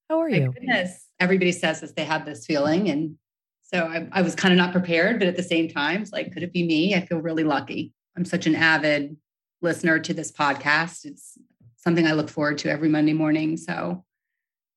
How 0.10 0.20
are 0.20 0.30
My 0.30 0.38
you? 0.38 0.52
goodness. 0.52 1.08
Everybody 1.20 1.54
says 1.54 1.80
that 1.80 1.96
they 1.96 2.04
have 2.04 2.26
this 2.26 2.46
feeling. 2.46 2.90
And 2.90 3.16
so 3.62 3.86
I, 3.86 4.08
I 4.12 4.22
was 4.22 4.36
kind 4.36 4.54
of 4.54 4.58
not 4.58 4.74
prepared, 4.74 5.20
but 5.20 5.30
at 5.30 5.38
the 5.38 5.44
same 5.44 5.70
time, 5.70 6.02
it's 6.02 6.12
like, 6.12 6.34
could 6.34 6.44
it 6.44 6.52
be 6.52 6.66
me? 6.66 6.94
I 6.94 7.06
feel 7.06 7.20
really 7.20 7.46
lucky. 7.46 7.94
I'm 8.18 8.26
such 8.26 8.46
an 8.46 8.56
avid 8.56 9.16
listener 9.62 10.00
to 10.00 10.14
this 10.14 10.32
podcast. 10.32 11.06
It's 11.06 11.38
something 11.84 12.08
I 12.08 12.14
look 12.14 12.30
forward 12.30 12.58
to 12.60 12.70
every 12.70 12.90
Monday 12.90 13.14
morning. 13.14 13.58
So 13.58 14.04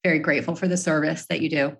very 0.02 0.18
grateful 0.18 0.54
for 0.54 0.68
the 0.68 0.76
service 0.76 1.26
that 1.26 1.40
you 1.40 1.48
do. 1.48 1.76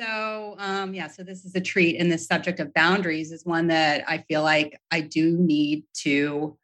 So 0.00 0.56
um, 0.58 0.92
yeah, 0.92 1.06
so 1.06 1.22
this 1.22 1.44
is 1.44 1.54
a 1.54 1.60
treat. 1.60 2.00
And 2.00 2.10
this 2.10 2.26
subject 2.26 2.58
of 2.58 2.74
boundaries 2.74 3.30
is 3.30 3.44
one 3.44 3.68
that 3.68 4.04
I 4.08 4.18
feel 4.18 4.42
like 4.42 4.80
I 4.90 5.00
do 5.00 5.36
need 5.38 5.84
to 5.98 6.58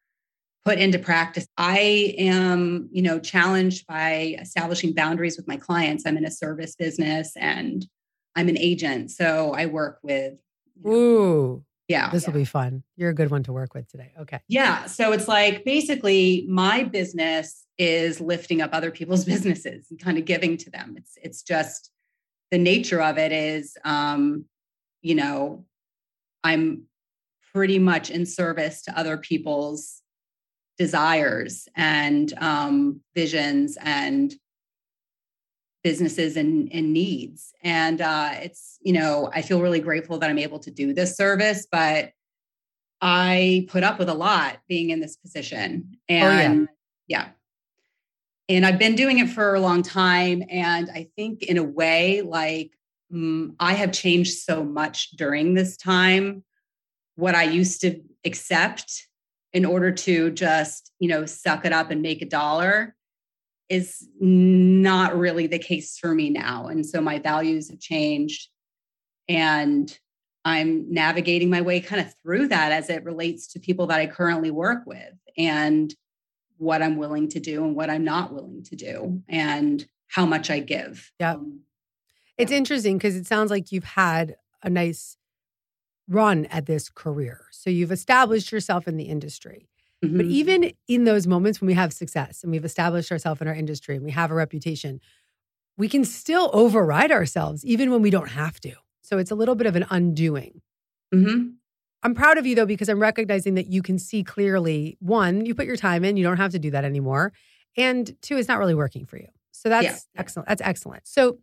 put 0.64 0.78
into 0.78 0.98
practice. 0.98 1.46
I 1.56 2.14
am, 2.18 2.88
you 2.92 3.02
know, 3.02 3.18
challenged 3.18 3.86
by 3.86 4.36
establishing 4.40 4.94
boundaries 4.94 5.36
with 5.36 5.48
my 5.48 5.56
clients. 5.56 6.04
I'm 6.06 6.16
in 6.16 6.24
a 6.24 6.30
service 6.30 6.74
business 6.74 7.32
and 7.36 7.86
I'm 8.36 8.48
an 8.48 8.58
agent. 8.58 9.10
So 9.10 9.52
I 9.54 9.66
work 9.66 9.98
with 10.02 10.34
you 10.74 10.90
know, 10.90 10.96
Ooh, 10.96 11.64
yeah. 11.90 12.08
this 12.10 12.22
yeah. 12.22 12.30
will 12.30 12.38
be 12.38 12.44
fun. 12.44 12.84
You're 12.96 13.10
a 13.10 13.14
good 13.14 13.30
one 13.30 13.42
to 13.44 13.52
work 13.52 13.74
with 13.74 13.88
today. 13.88 14.12
Okay. 14.20 14.40
Yeah. 14.46 14.86
So 14.86 15.12
it's 15.12 15.26
like 15.26 15.64
basically 15.64 16.46
my 16.48 16.84
business 16.84 17.66
is 17.78 18.20
lifting 18.20 18.62
up 18.62 18.70
other 18.72 18.92
people's 18.92 19.24
businesses 19.32 19.88
and 19.90 19.98
kind 19.98 20.16
of 20.16 20.24
giving 20.24 20.56
to 20.58 20.70
them. 20.70 20.94
It's 20.96 21.18
it's 21.20 21.42
just 21.42 21.90
the 22.52 22.58
nature 22.58 23.02
of 23.02 23.18
it 23.18 23.32
is 23.32 23.76
um, 23.84 24.44
you 25.02 25.16
know, 25.16 25.64
I'm 26.44 26.84
pretty 27.52 27.78
much 27.78 28.10
in 28.10 28.24
service 28.24 28.82
to 28.82 28.96
other 28.96 29.16
people's 29.16 30.00
desires 30.78 31.68
and 31.76 32.32
um, 32.38 33.00
visions 33.14 33.76
and 33.82 34.32
businesses 35.82 36.36
and, 36.36 36.70
and 36.72 36.92
needs. 36.92 37.52
And 37.62 38.00
uh, 38.00 38.30
it's, 38.34 38.78
you 38.82 38.92
know, 38.92 39.30
I 39.32 39.42
feel 39.42 39.62
really 39.62 39.80
grateful 39.80 40.18
that 40.18 40.28
I'm 40.28 40.38
able 40.38 40.58
to 40.60 40.70
do 40.70 40.92
this 40.92 41.16
service, 41.16 41.66
but 41.70 42.12
I 43.00 43.66
put 43.68 43.82
up 43.82 43.98
with 43.98 44.08
a 44.08 44.14
lot 44.14 44.58
being 44.68 44.90
in 44.90 45.00
this 45.00 45.16
position. 45.16 45.96
And 46.08 46.68
yeah. 47.06 47.28
And 48.48 48.66
I've 48.66 48.78
been 48.78 48.94
doing 48.94 49.20
it 49.20 49.30
for 49.30 49.54
a 49.54 49.60
long 49.60 49.82
time. 49.82 50.42
And 50.50 50.90
I 50.90 51.08
think, 51.16 51.44
in 51.44 51.56
a 51.56 51.62
way, 51.62 52.20
like 52.20 52.72
mm, 53.12 53.54
I 53.58 53.74
have 53.74 53.92
changed 53.92 54.38
so 54.38 54.64
much 54.64 55.12
during 55.12 55.54
this 55.54 55.76
time. 55.76 56.44
What 57.14 57.34
I 57.34 57.44
used 57.44 57.80
to 57.82 58.00
accept 58.24 59.06
in 59.52 59.64
order 59.64 59.92
to 59.92 60.30
just, 60.30 60.92
you 60.98 61.08
know, 61.08 61.26
suck 61.26 61.64
it 61.64 61.72
up 61.72 61.90
and 61.90 62.02
make 62.02 62.22
a 62.22 62.26
dollar 62.26 62.94
is 63.70 64.06
not 64.18 65.16
really 65.16 65.46
the 65.46 65.58
case 65.58 65.96
for 65.96 66.12
me 66.12 66.28
now. 66.28 66.66
And 66.66 66.84
so 66.84 67.00
my 67.00 67.20
values 67.20 67.70
have 67.70 67.78
changed. 67.78 68.48
And 69.28 69.96
I'm 70.44 70.92
navigating 70.92 71.50
my 71.50 71.60
way 71.60 71.80
kind 71.80 72.02
of 72.04 72.12
through 72.22 72.48
that 72.48 72.72
as 72.72 72.90
it 72.90 73.04
relates 73.04 73.46
to 73.52 73.60
people 73.60 73.86
that 73.86 74.00
I 74.00 74.06
currently 74.06 74.50
work 74.50 74.86
with 74.86 75.14
and 75.38 75.94
what 76.58 76.82
I'm 76.82 76.96
willing 76.96 77.28
to 77.28 77.40
do 77.40 77.64
and 77.64 77.76
what 77.76 77.88
I'm 77.88 78.04
not 78.04 78.32
willing 78.32 78.64
to 78.64 78.76
do 78.76 79.22
and 79.28 79.86
how 80.08 80.26
much 80.26 80.50
I 80.50 80.58
give. 80.58 81.10
Yep. 81.20 81.36
Um, 81.36 81.60
It's 82.36 82.52
interesting 82.52 82.98
because 82.98 83.14
it 83.14 83.26
sounds 83.26 83.50
like 83.50 83.70
you've 83.70 83.84
had 83.84 84.36
a 84.62 84.68
nice 84.68 85.16
run 86.08 86.46
at 86.46 86.66
this 86.66 86.88
career. 86.90 87.46
So 87.52 87.70
you've 87.70 87.92
established 87.92 88.50
yourself 88.50 88.88
in 88.88 88.96
the 88.96 89.04
industry. 89.04 89.69
But 90.02 90.26
mhm. 90.26 90.30
even 90.30 90.72
in 90.88 91.04
those 91.04 91.26
moments 91.26 91.60
when 91.60 91.66
we 91.68 91.74
have 91.74 91.92
success 91.92 92.42
and 92.42 92.52
we've 92.52 92.64
established 92.64 93.12
ourselves 93.12 93.40
in 93.40 93.48
our 93.48 93.54
industry 93.54 93.96
and 93.96 94.04
we 94.04 94.10
have 94.12 94.30
a 94.30 94.34
reputation, 94.34 95.00
we 95.78 95.88
can 95.88 96.04
still 96.04 96.50
override 96.52 97.12
ourselves 97.12 97.64
even 97.64 97.90
when 97.90 98.02
we 98.02 98.10
don't 98.10 98.30
have 98.30 98.60
to. 98.60 98.74
So 99.02 99.18
it's 99.18 99.30
a 99.30 99.34
little 99.34 99.54
bit 99.56 99.66
of 99.66 99.76
an 99.76 99.86
undoing. 99.90 100.62
Mhm. 101.14 101.56
I'm 102.02 102.14
proud 102.14 102.38
of 102.38 102.46
you 102.46 102.54
though, 102.54 102.66
because 102.66 102.88
I'm 102.88 103.00
recognizing 103.00 103.54
that 103.54 103.66
you 103.66 103.82
can 103.82 103.98
see 103.98 104.24
clearly 104.24 104.96
one, 105.00 105.44
you 105.46 105.54
put 105.54 105.66
your 105.66 105.76
time 105.76 106.04
in, 106.04 106.16
you 106.16 106.24
don't 106.24 106.38
have 106.38 106.52
to 106.52 106.58
do 106.58 106.70
that 106.70 106.84
anymore. 106.84 107.32
And 107.76 108.16
two, 108.22 108.36
it's 108.38 108.48
not 108.48 108.58
really 108.58 108.74
working 108.74 109.04
for 109.06 109.16
you. 109.18 109.28
So 109.52 109.68
that's 109.68 109.84
Yeah. 109.86 110.20
excellent. 110.20 110.48
That's 110.48 110.62
excellent. 110.62 111.06
So 111.06 111.38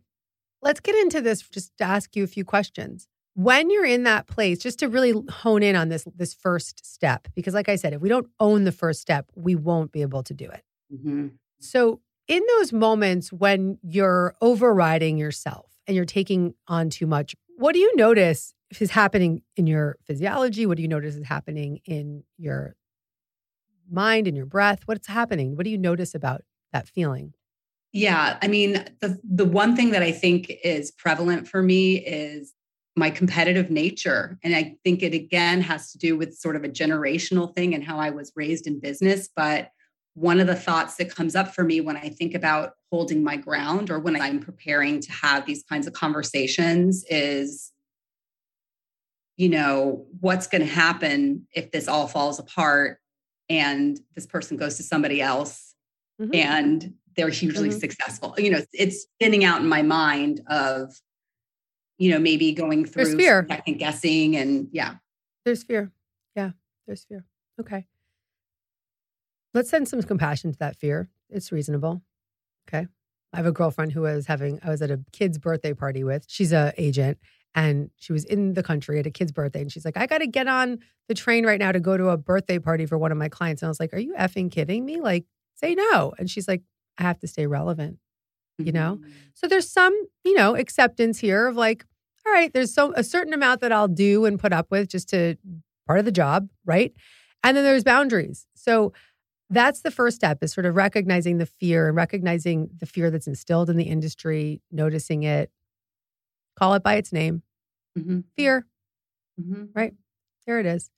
let's 0.62 0.80
get 0.80 0.94
into 0.96 1.20
this 1.20 1.42
just 1.42 1.76
to 1.78 1.84
ask 1.84 2.16
you 2.16 2.24
a 2.24 2.28
few 2.28 2.44
questions. 2.44 3.08
When 3.38 3.70
you're 3.70 3.84
in 3.84 4.02
that 4.02 4.26
place, 4.26 4.58
just 4.58 4.80
to 4.80 4.88
really 4.88 5.14
hone 5.30 5.62
in 5.62 5.76
on 5.76 5.90
this 5.90 6.04
this 6.16 6.34
first 6.34 6.84
step, 6.84 7.28
because 7.36 7.54
like 7.54 7.68
I 7.68 7.76
said, 7.76 7.92
if 7.92 8.00
we 8.00 8.08
don't 8.08 8.26
own 8.40 8.64
the 8.64 8.72
first 8.72 9.00
step, 9.00 9.30
we 9.36 9.54
won't 9.54 9.92
be 9.92 10.02
able 10.02 10.24
to 10.24 10.34
do 10.34 10.46
it. 10.50 10.64
Mhm. 10.92 11.34
So, 11.60 12.00
in 12.26 12.42
those 12.56 12.72
moments 12.72 13.32
when 13.32 13.78
you're 13.80 14.34
overriding 14.40 15.18
yourself 15.18 15.66
and 15.86 15.94
you're 15.94 16.04
taking 16.04 16.54
on 16.66 16.90
too 16.90 17.06
much, 17.06 17.36
what 17.58 17.74
do 17.74 17.78
you 17.78 17.94
notice 17.94 18.54
is 18.80 18.90
happening 18.90 19.42
in 19.54 19.68
your 19.68 19.98
physiology? 20.02 20.66
What 20.66 20.74
do 20.76 20.82
you 20.82 20.88
notice 20.88 21.14
is 21.14 21.24
happening 21.24 21.78
in 21.84 22.24
your 22.38 22.74
mind 23.88 24.26
and 24.26 24.36
your 24.36 24.46
breath? 24.46 24.80
What's 24.86 25.06
happening? 25.06 25.54
What 25.54 25.62
do 25.62 25.70
you 25.70 25.78
notice 25.78 26.12
about 26.12 26.42
that 26.72 26.88
feeling? 26.88 27.34
Yeah, 27.92 28.36
I 28.42 28.48
mean, 28.48 28.84
the 29.00 29.20
the 29.22 29.44
one 29.44 29.76
thing 29.76 29.90
that 29.92 30.02
I 30.02 30.10
think 30.10 30.50
is 30.64 30.90
prevalent 30.90 31.46
for 31.46 31.62
me 31.62 31.98
is 32.04 32.52
my 32.98 33.10
competitive 33.10 33.70
nature, 33.70 34.38
and 34.42 34.54
I 34.54 34.76
think 34.84 35.02
it 35.02 35.14
again 35.14 35.60
has 35.62 35.92
to 35.92 35.98
do 35.98 36.16
with 36.16 36.34
sort 36.36 36.56
of 36.56 36.64
a 36.64 36.68
generational 36.68 37.54
thing 37.54 37.74
and 37.74 37.84
how 37.84 37.98
I 37.98 38.10
was 38.10 38.32
raised 38.34 38.66
in 38.66 38.80
business. 38.80 39.28
But 39.34 39.70
one 40.14 40.40
of 40.40 40.46
the 40.48 40.56
thoughts 40.56 40.96
that 40.96 41.14
comes 41.14 41.36
up 41.36 41.54
for 41.54 41.62
me 41.62 41.80
when 41.80 41.96
I 41.96 42.08
think 42.08 42.34
about 42.34 42.72
holding 42.90 43.22
my 43.22 43.36
ground 43.36 43.88
or 43.90 44.00
when 44.00 44.20
I'm 44.20 44.40
preparing 44.40 45.00
to 45.00 45.12
have 45.12 45.46
these 45.46 45.62
kinds 45.62 45.86
of 45.86 45.92
conversations 45.92 47.04
is, 47.08 47.72
you 49.36 49.48
know, 49.48 50.06
what's 50.20 50.48
going 50.48 50.62
to 50.62 50.72
happen 50.72 51.46
if 51.54 51.70
this 51.70 51.86
all 51.86 52.08
falls 52.08 52.40
apart 52.40 52.98
and 53.48 54.00
this 54.16 54.26
person 54.26 54.56
goes 54.56 54.76
to 54.76 54.82
somebody 54.82 55.22
else 55.22 55.74
Mhm. 56.20 56.34
and 56.34 56.94
they're 57.16 57.28
hugely 57.28 57.68
Mhm. 57.68 57.80
successful. 57.80 58.34
You 58.38 58.50
know, 58.50 58.62
it's 58.72 59.02
spinning 59.02 59.44
out 59.44 59.60
in 59.60 59.68
my 59.68 59.82
mind 59.82 60.40
of, 60.48 61.00
you 61.98 62.10
know, 62.10 62.18
maybe 62.18 62.52
going 62.52 62.84
There's 62.84 63.10
through 63.10 63.18
fear. 63.18 63.46
second 63.48 63.78
guessing 63.78 64.36
and 64.36 64.68
yeah. 64.72 64.94
There's 65.44 65.62
fear. 65.62 65.92
Yeah, 66.36 66.50
there's 66.86 67.04
fear. 67.04 67.24
Okay. 67.60 67.86
Let's 69.54 69.70
send 69.70 69.88
some 69.88 70.02
compassion 70.02 70.52
to 70.52 70.58
that 70.58 70.76
fear. 70.76 71.08
It's 71.30 71.50
reasonable. 71.52 72.02
Okay. 72.68 72.86
I 73.32 73.36
have 73.36 73.46
a 73.46 73.52
girlfriend 73.52 73.92
who 73.92 74.02
was 74.02 74.26
having, 74.26 74.60
I 74.62 74.70
was 74.70 74.80
at 74.82 74.90
a 74.90 75.00
kid's 75.12 75.38
birthday 75.38 75.74
party 75.74 76.04
with. 76.04 76.24
She's 76.28 76.52
a 76.52 76.72
agent 76.78 77.18
and 77.54 77.90
she 77.96 78.12
was 78.12 78.24
in 78.24 78.54
the 78.54 78.62
country 78.62 78.98
at 78.98 79.06
a 79.06 79.10
kid's 79.10 79.32
birthday. 79.32 79.60
And 79.60 79.72
she's 79.72 79.84
like, 79.84 79.96
I 79.96 80.06
got 80.06 80.18
to 80.18 80.26
get 80.26 80.48
on 80.48 80.78
the 81.08 81.14
train 81.14 81.44
right 81.44 81.58
now 81.58 81.72
to 81.72 81.80
go 81.80 81.96
to 81.96 82.08
a 82.10 82.16
birthday 82.16 82.58
party 82.58 82.86
for 82.86 82.96
one 82.96 83.10
of 83.12 83.18
my 83.18 83.28
clients. 83.28 83.62
And 83.62 83.68
I 83.68 83.70
was 83.70 83.80
like, 83.80 83.92
Are 83.92 83.98
you 83.98 84.14
effing 84.14 84.50
kidding 84.50 84.84
me? 84.84 85.00
Like, 85.00 85.24
say 85.54 85.74
no. 85.74 86.14
And 86.18 86.30
she's 86.30 86.46
like, 86.46 86.62
I 86.98 87.02
have 87.02 87.18
to 87.20 87.26
stay 87.26 87.46
relevant, 87.46 87.98
you 88.58 88.72
know? 88.72 88.98
Mhm. 89.00 89.10
So 89.34 89.46
there's 89.48 89.70
some, 89.70 89.94
you 90.24 90.34
know, 90.34 90.56
acceptance 90.56 91.18
here 91.18 91.46
of 91.46 91.56
like, 91.56 91.84
all 92.26 92.32
right, 92.32 92.52
there's 92.52 92.74
so 92.74 92.92
a 92.96 93.04
certain 93.04 93.32
amount 93.32 93.60
that 93.62 93.72
I'll 93.72 93.88
do 93.88 94.24
and 94.26 94.38
put 94.38 94.52
up 94.52 94.68
with 94.70 94.88
just 94.88 95.08
to 95.10 95.36
part 95.86 95.98
of 95.98 96.04
the 96.04 96.12
job, 96.12 96.48
right? 96.66 96.92
And 97.44 97.56
then 97.56 97.64
there's 97.64 97.84
boundaries. 97.84 98.46
So 98.54 98.92
that's 99.50 99.82
the 99.82 99.90
first 99.90 100.16
step 100.16 100.38
is 100.42 100.52
sort 100.52 100.66
of 100.66 100.76
recognizing 100.76 101.38
the 101.38 101.46
fear 101.46 101.88
and 101.88 101.96
recognizing 101.96 102.70
the 102.80 102.86
fear 102.86 103.10
that's 103.10 103.26
instilled 103.28 103.70
in 103.70 103.76
the 103.76 103.84
industry, 103.84 104.62
noticing 104.72 105.24
it, 105.24 105.50
call 106.56 106.74
it 106.74 106.82
by 106.82 106.94
its 106.94 107.12
name. 107.12 107.42
Mhm. 107.98 108.24
Fear, 108.36 108.66
Mhm. 109.40 109.70
Right. 109.74 109.94
There 110.46 110.60
it 110.60 110.66
is. 110.66 110.90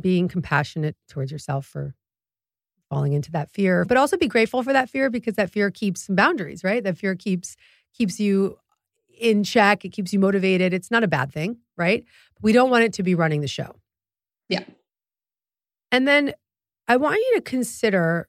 Being 0.00 0.28
compassionate 0.28 0.96
towards 1.08 1.32
yourself 1.32 1.66
for 1.66 1.94
falling 2.94 3.12
into 3.12 3.32
that 3.32 3.50
fear, 3.50 3.84
but 3.84 3.96
also 3.96 4.16
be 4.16 4.28
grateful 4.28 4.62
for 4.62 4.72
that 4.72 4.88
fear 4.88 5.10
because 5.10 5.34
that 5.34 5.50
fear 5.50 5.68
keeps 5.68 6.06
boundaries, 6.08 6.62
right? 6.62 6.84
That 6.84 6.96
fear 6.96 7.16
keeps 7.16 7.56
keeps 7.92 8.20
you 8.20 8.56
in 9.18 9.42
check, 9.42 9.84
it 9.84 9.88
keeps 9.90 10.12
you 10.12 10.20
motivated. 10.20 10.72
It's 10.72 10.90
not 10.90 11.02
a 11.02 11.08
bad 11.08 11.32
thing, 11.32 11.58
right? 11.76 12.04
We 12.40 12.52
don't 12.52 12.70
want 12.70 12.84
it 12.84 12.92
to 12.94 13.02
be 13.02 13.16
running 13.16 13.40
the 13.40 13.48
show. 13.48 13.74
Yeah. 14.48 14.64
And 15.90 16.06
then 16.06 16.34
I 16.86 16.96
want 16.96 17.16
you 17.16 17.34
to 17.36 17.40
consider 17.40 18.28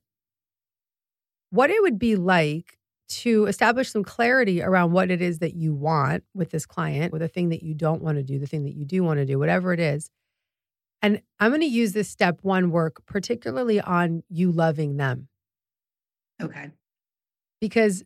what 1.52 1.70
it 1.70 1.82
would 1.82 2.00
be 2.00 2.16
like 2.16 2.80
to 3.08 3.46
establish 3.46 3.92
some 3.92 4.04
clarity 4.04 4.64
around 4.64 4.92
what 4.92 5.12
it 5.12 5.22
is 5.22 5.40
that 5.40 5.54
you 5.54 5.76
want 5.76 6.24
with 6.34 6.50
this 6.50 6.66
client, 6.66 7.14
with 7.14 7.22
the 7.22 7.28
thing 7.28 7.50
that 7.50 7.62
you 7.62 7.76
don't 7.76 8.02
want 8.02 8.18
to 8.18 8.24
do, 8.24 8.40
the 8.40 8.48
thing 8.48 8.64
that 8.64 8.74
you 8.74 8.86
do 8.86 9.04
want 9.04 9.20
to 9.20 9.26
do, 9.26 9.38
whatever 9.38 9.74
it 9.74 9.80
is. 9.80 10.10
And 11.06 11.22
I'm 11.40 11.52
going 11.52 11.62
to 11.62 11.68
use 11.68 11.94
this 11.94 12.10
step 12.10 12.40
one 12.42 12.72
work 12.72 13.06
particularly 13.06 13.80
on 13.80 14.24
you 14.28 14.52
loving 14.52 14.98
them 14.98 15.28
Okay. 16.42 16.72
because 17.62 18.04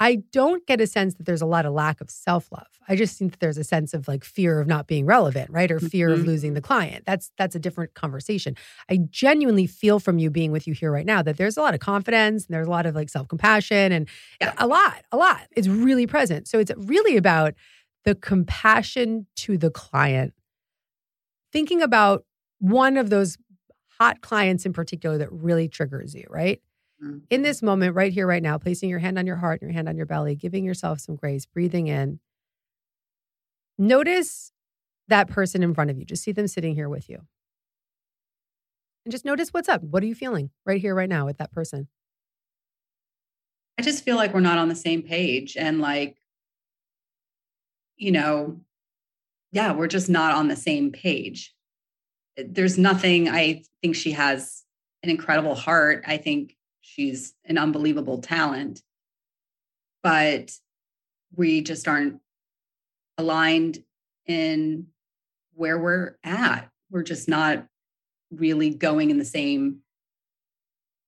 I 0.00 0.22
don't 0.32 0.64
get 0.66 0.80
a 0.80 0.86
sense 0.86 1.14
that 1.16 1.26
there's 1.26 1.42
a 1.42 1.46
lot 1.46 1.66
of 1.66 1.72
lack 1.74 2.00
of 2.00 2.08
self 2.10 2.50
love. 2.52 2.66
I 2.88 2.96
just 2.96 3.18
think 3.18 3.32
that 3.32 3.40
there's 3.40 3.58
a 3.58 3.64
sense 3.64 3.92
of 3.92 4.08
like 4.08 4.24
fear 4.24 4.58
of 4.60 4.66
not 4.66 4.86
being 4.86 5.04
relevant, 5.06 5.50
right? 5.50 5.70
Or 5.70 5.80
fear 5.80 6.12
of 6.12 6.20
Mhm. 6.20 6.26
losing 6.26 6.54
the 6.54 6.60
client. 6.62 7.04
That's 7.04 7.30
that's 7.36 7.54
a 7.54 7.58
different 7.58 7.92
conversation. 7.94 8.56
I 8.88 9.00
genuinely 9.10 9.66
feel 9.66 9.98
from 10.00 10.18
you 10.18 10.30
being 10.30 10.50
with 10.52 10.66
you 10.66 10.72
here 10.72 10.90
right 10.92 11.04
now 11.04 11.20
that 11.22 11.36
there's 11.36 11.56
a 11.58 11.60
lot 11.60 11.74
of 11.74 11.80
confidence 11.80 12.46
and 12.46 12.54
there's 12.54 12.68
a 12.68 12.70
lot 12.70 12.86
of 12.86 12.94
like 12.94 13.10
self 13.10 13.28
compassion 13.28 13.92
and 13.92 14.08
Yeah. 14.40 14.54
a 14.56 14.66
lot, 14.66 15.04
a 15.12 15.16
lot. 15.18 15.42
It's 15.56 15.68
really 15.68 16.06
present. 16.06 16.48
So 16.48 16.58
it's 16.58 16.72
really 16.76 17.16
about 17.18 17.54
the 18.04 18.14
compassion 18.14 19.26
to 19.36 19.58
the 19.58 19.70
client. 19.70 20.32
Thinking 21.52 21.82
about 21.82 22.24
one 22.60 22.96
of 22.96 23.10
those 23.10 23.36
hot 23.98 24.20
clients 24.20 24.66
in 24.66 24.72
particular 24.72 25.18
that 25.18 25.32
really 25.32 25.68
triggers 25.68 26.14
you, 26.14 26.24
right? 26.28 26.60
Mhm. 27.02 27.22
in 27.30 27.42
this 27.42 27.62
moment, 27.62 27.94
right 27.94 28.12
here, 28.12 28.26
right 28.26 28.42
now, 28.42 28.58
placing 28.58 28.90
your 28.90 28.98
hand 28.98 29.18
on 29.20 29.26
your 29.26 29.36
heart 29.36 29.62
and 29.62 29.70
your 29.70 29.74
hand 29.74 29.88
on 29.88 29.96
your 29.96 30.06
belly, 30.06 30.34
giving 30.34 30.64
yourself 30.64 30.98
some 31.00 31.14
grace, 31.14 31.46
breathing 31.46 31.86
in. 31.86 32.18
Notice 33.78 34.52
that 35.08 35.28
person 35.28 35.62
in 35.62 35.74
front 35.74 35.90
of 35.90 35.98
you. 35.98 36.04
Just 36.04 36.22
see 36.22 36.32
them 36.32 36.48
sitting 36.48 36.74
here 36.74 36.88
with 36.88 37.08
you. 37.08 37.22
And 39.04 39.12
just 39.12 39.24
notice 39.24 39.50
what's 39.50 39.68
up. 39.68 39.82
What 39.82 40.02
are 40.02 40.06
you 40.06 40.14
feeling 40.14 40.50
right 40.64 40.80
here, 40.80 40.94
right 40.94 41.08
now 41.08 41.24
with 41.26 41.38
that 41.38 41.52
person? 41.52 41.88
I 43.78 43.82
just 43.82 44.04
feel 44.04 44.16
like 44.16 44.34
we're 44.34 44.40
not 44.40 44.58
on 44.58 44.68
the 44.68 44.74
same 44.74 45.02
page 45.02 45.56
and 45.56 45.80
like, 45.80 46.16
you 47.96 48.12
know, 48.12 48.60
yeah, 49.52 49.72
we're 49.72 49.86
just 49.88 50.08
not 50.08 50.34
on 50.34 50.48
the 50.48 50.56
same 50.56 50.92
page. 50.92 51.54
There's 52.36 52.78
nothing, 52.78 53.28
I 53.28 53.62
think 53.82 53.96
she 53.96 54.12
has 54.12 54.62
an 55.02 55.10
incredible 55.10 55.54
heart. 55.54 56.04
I 56.06 56.16
think 56.16 56.56
she's 56.80 57.34
an 57.44 57.58
unbelievable 57.58 58.18
talent, 58.18 58.82
but 60.02 60.52
we 61.34 61.62
just 61.62 61.88
aren't 61.88 62.20
aligned 63.16 63.82
in 64.26 64.86
where 65.54 65.78
we're 65.78 66.16
at. 66.22 66.68
We're 66.90 67.02
just 67.02 67.28
not 67.28 67.66
really 68.30 68.70
going 68.70 69.10
in 69.10 69.18
the 69.18 69.24
same 69.24 69.78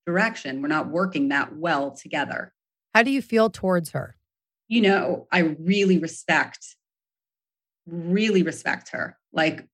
direction. 0.05 0.61
We're 0.61 0.67
not 0.67 0.89
working 0.89 1.29
that 1.29 1.55
well 1.55 1.91
together 1.91 2.53
How 2.93 3.03
do 3.03 3.11
you 3.11 3.21
feel 3.21 3.49
towards 3.49 3.91
her? 3.91 4.15
you 4.67 4.79
know, 4.81 5.27
I 5.33 5.39
really 5.39 5.97
respect, 5.97 6.77
really 7.85 8.43
respect 8.43 8.89
her. 8.89 9.17
Like, 9.33 9.67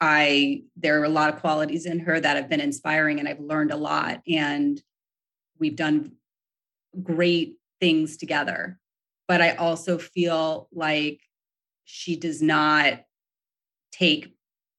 I, 0.00 0.64
there 0.76 1.00
are 1.00 1.04
a 1.04 1.10
lot 1.10 1.32
of 1.32 1.40
qualities 1.40 1.86
in 1.86 2.00
her 2.00 2.20
that 2.20 2.36
have 2.36 2.48
been 2.48 2.60
inspiring 2.60 3.18
and 3.18 3.28
I've 3.28 3.40
learned 3.40 3.70
a 3.70 3.76
lot. 3.76 4.20
And 4.28 4.80
we've 5.58 5.76
done 5.76 6.12
great 7.02 7.56
things 7.80 8.16
together. 8.16 8.78
But 9.28 9.40
I 9.40 9.56
also 9.56 9.98
feel 9.98 10.68
like 10.72 11.20
she 11.84 12.16
does 12.16 12.42
not 12.42 13.00
take 13.90 14.34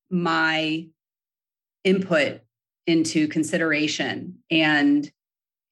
my 0.09 0.87
input 1.83 2.41
into 2.85 3.27
consideration. 3.27 4.39
And 4.49 5.09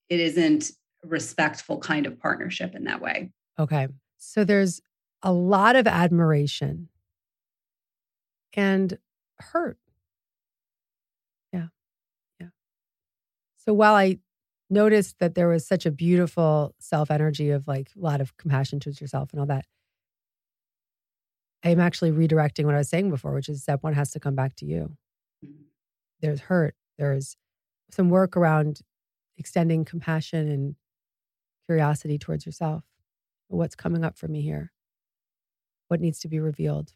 it 0.10 0.20
isn't 0.20 0.72
a 1.04 1.08
respectful 1.08 1.78
kind 1.80 2.06
of 2.06 2.20
partnership 2.20 2.76
in 2.76 2.86
that 2.86 3.02
way. 3.02 3.32
Okay. 3.60 3.88
So 4.18 4.44
there's 4.44 4.82
a 5.26 5.34
lot 5.34 5.76
of 5.76 5.88
admiration 5.88 6.88
and 8.54 8.98
hurt. 9.40 9.80
Yeah. 11.52 11.68
Yeah. 12.40 12.50
So 13.58 13.74
while 13.74 13.96
I 13.96 14.20
noticed 14.70 15.18
that 15.20 15.34
there 15.34 15.48
was 15.48 15.68
such 15.68 15.88
a 15.88 15.92
beautiful 15.92 16.76
self 16.80 17.10
energy 17.10 17.50
of 17.50 17.68
like 17.68 17.90
a 17.98 18.00
lot 18.00 18.22
of 18.22 18.38
compassion 18.38 18.80
towards 18.80 19.02
yourself 19.02 19.32
and 19.32 19.40
all 19.40 19.48
that, 19.48 19.66
I 21.64 21.70
am 21.70 21.80
actually 21.80 22.12
redirecting 22.12 22.66
what 22.66 22.76
I 22.76 22.78
was 22.78 22.90
saying 22.90 23.10
before, 23.10 23.34
which 23.34 23.50
is 23.50 23.64
step 23.64 23.82
one 23.82 23.94
has 23.94 24.12
to 24.12 24.20
come 24.20 24.36
back 24.36 24.56
to 24.58 24.66
you. 24.66 24.96
Mm-hmm. 25.44 25.64
There's 26.22 26.42
hurt. 26.42 26.76
There's 27.00 27.36
some 27.90 28.12
work 28.12 28.38
around 28.38 28.82
extending 29.40 29.86
compassion 29.86 30.48
and 30.48 30.76
curiosity 31.66 32.20
towards 32.20 32.46
yourself. 32.46 32.84
What's 33.48 33.76
coming 33.76 34.06
up 34.06 34.18
for 34.20 34.28
me 34.28 34.42
here? 34.42 34.72
What 35.88 36.02
needs 36.02 36.20
to 36.20 36.28
be 36.28 36.40
revealed? 36.40 36.94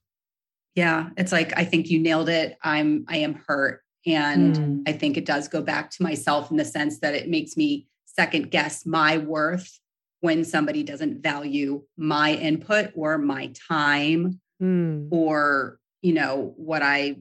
Yeah, 0.75 1.09
it's 1.17 1.31
like 1.31 1.57
I 1.57 1.65
think 1.65 1.89
you 1.89 1.99
nailed 1.99 2.29
it. 2.29 2.57
I'm 2.63 3.05
I 3.07 3.17
am 3.17 3.35
hurt 3.47 3.83
and 4.05 4.55
Mm. 4.55 4.83
I 4.87 4.93
think 4.93 5.17
it 5.17 5.25
does 5.25 5.47
go 5.47 5.61
back 5.61 5.91
to 5.91 6.03
myself 6.03 6.49
in 6.51 6.57
the 6.57 6.65
sense 6.65 6.99
that 6.99 7.13
it 7.15 7.27
makes 7.29 7.57
me 7.57 7.87
second 8.05 8.49
guess 8.49 8.85
my 8.85 9.17
worth 9.17 9.79
when 10.21 10.43
somebody 10.43 10.83
doesn't 10.83 11.21
value 11.21 11.83
my 11.97 12.33
input 12.35 12.91
or 12.95 13.17
my 13.17 13.51
time 13.67 14.39
Mm. 14.61 15.07
or, 15.11 15.79
you 16.01 16.11
know, 16.13 16.53
what 16.57 16.81
I 16.81 17.17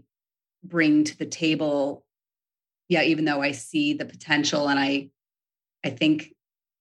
bring 0.65 1.05
to 1.05 1.17
the 1.19 1.27
table. 1.27 2.05
Yeah, 2.89 3.03
even 3.03 3.25
though 3.27 3.43
I 3.43 3.53
see 3.53 3.93
the 3.95 4.05
potential 4.07 4.69
and 4.69 4.79
I 4.79 5.11
I 5.85 5.91
think 5.91 6.35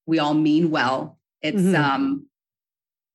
we 0.07 0.19
all 0.19 0.33
mean 0.33 0.71
well. 0.71 1.19
It's 1.41 1.61
Mhm. 1.61 1.75
um 1.75 2.26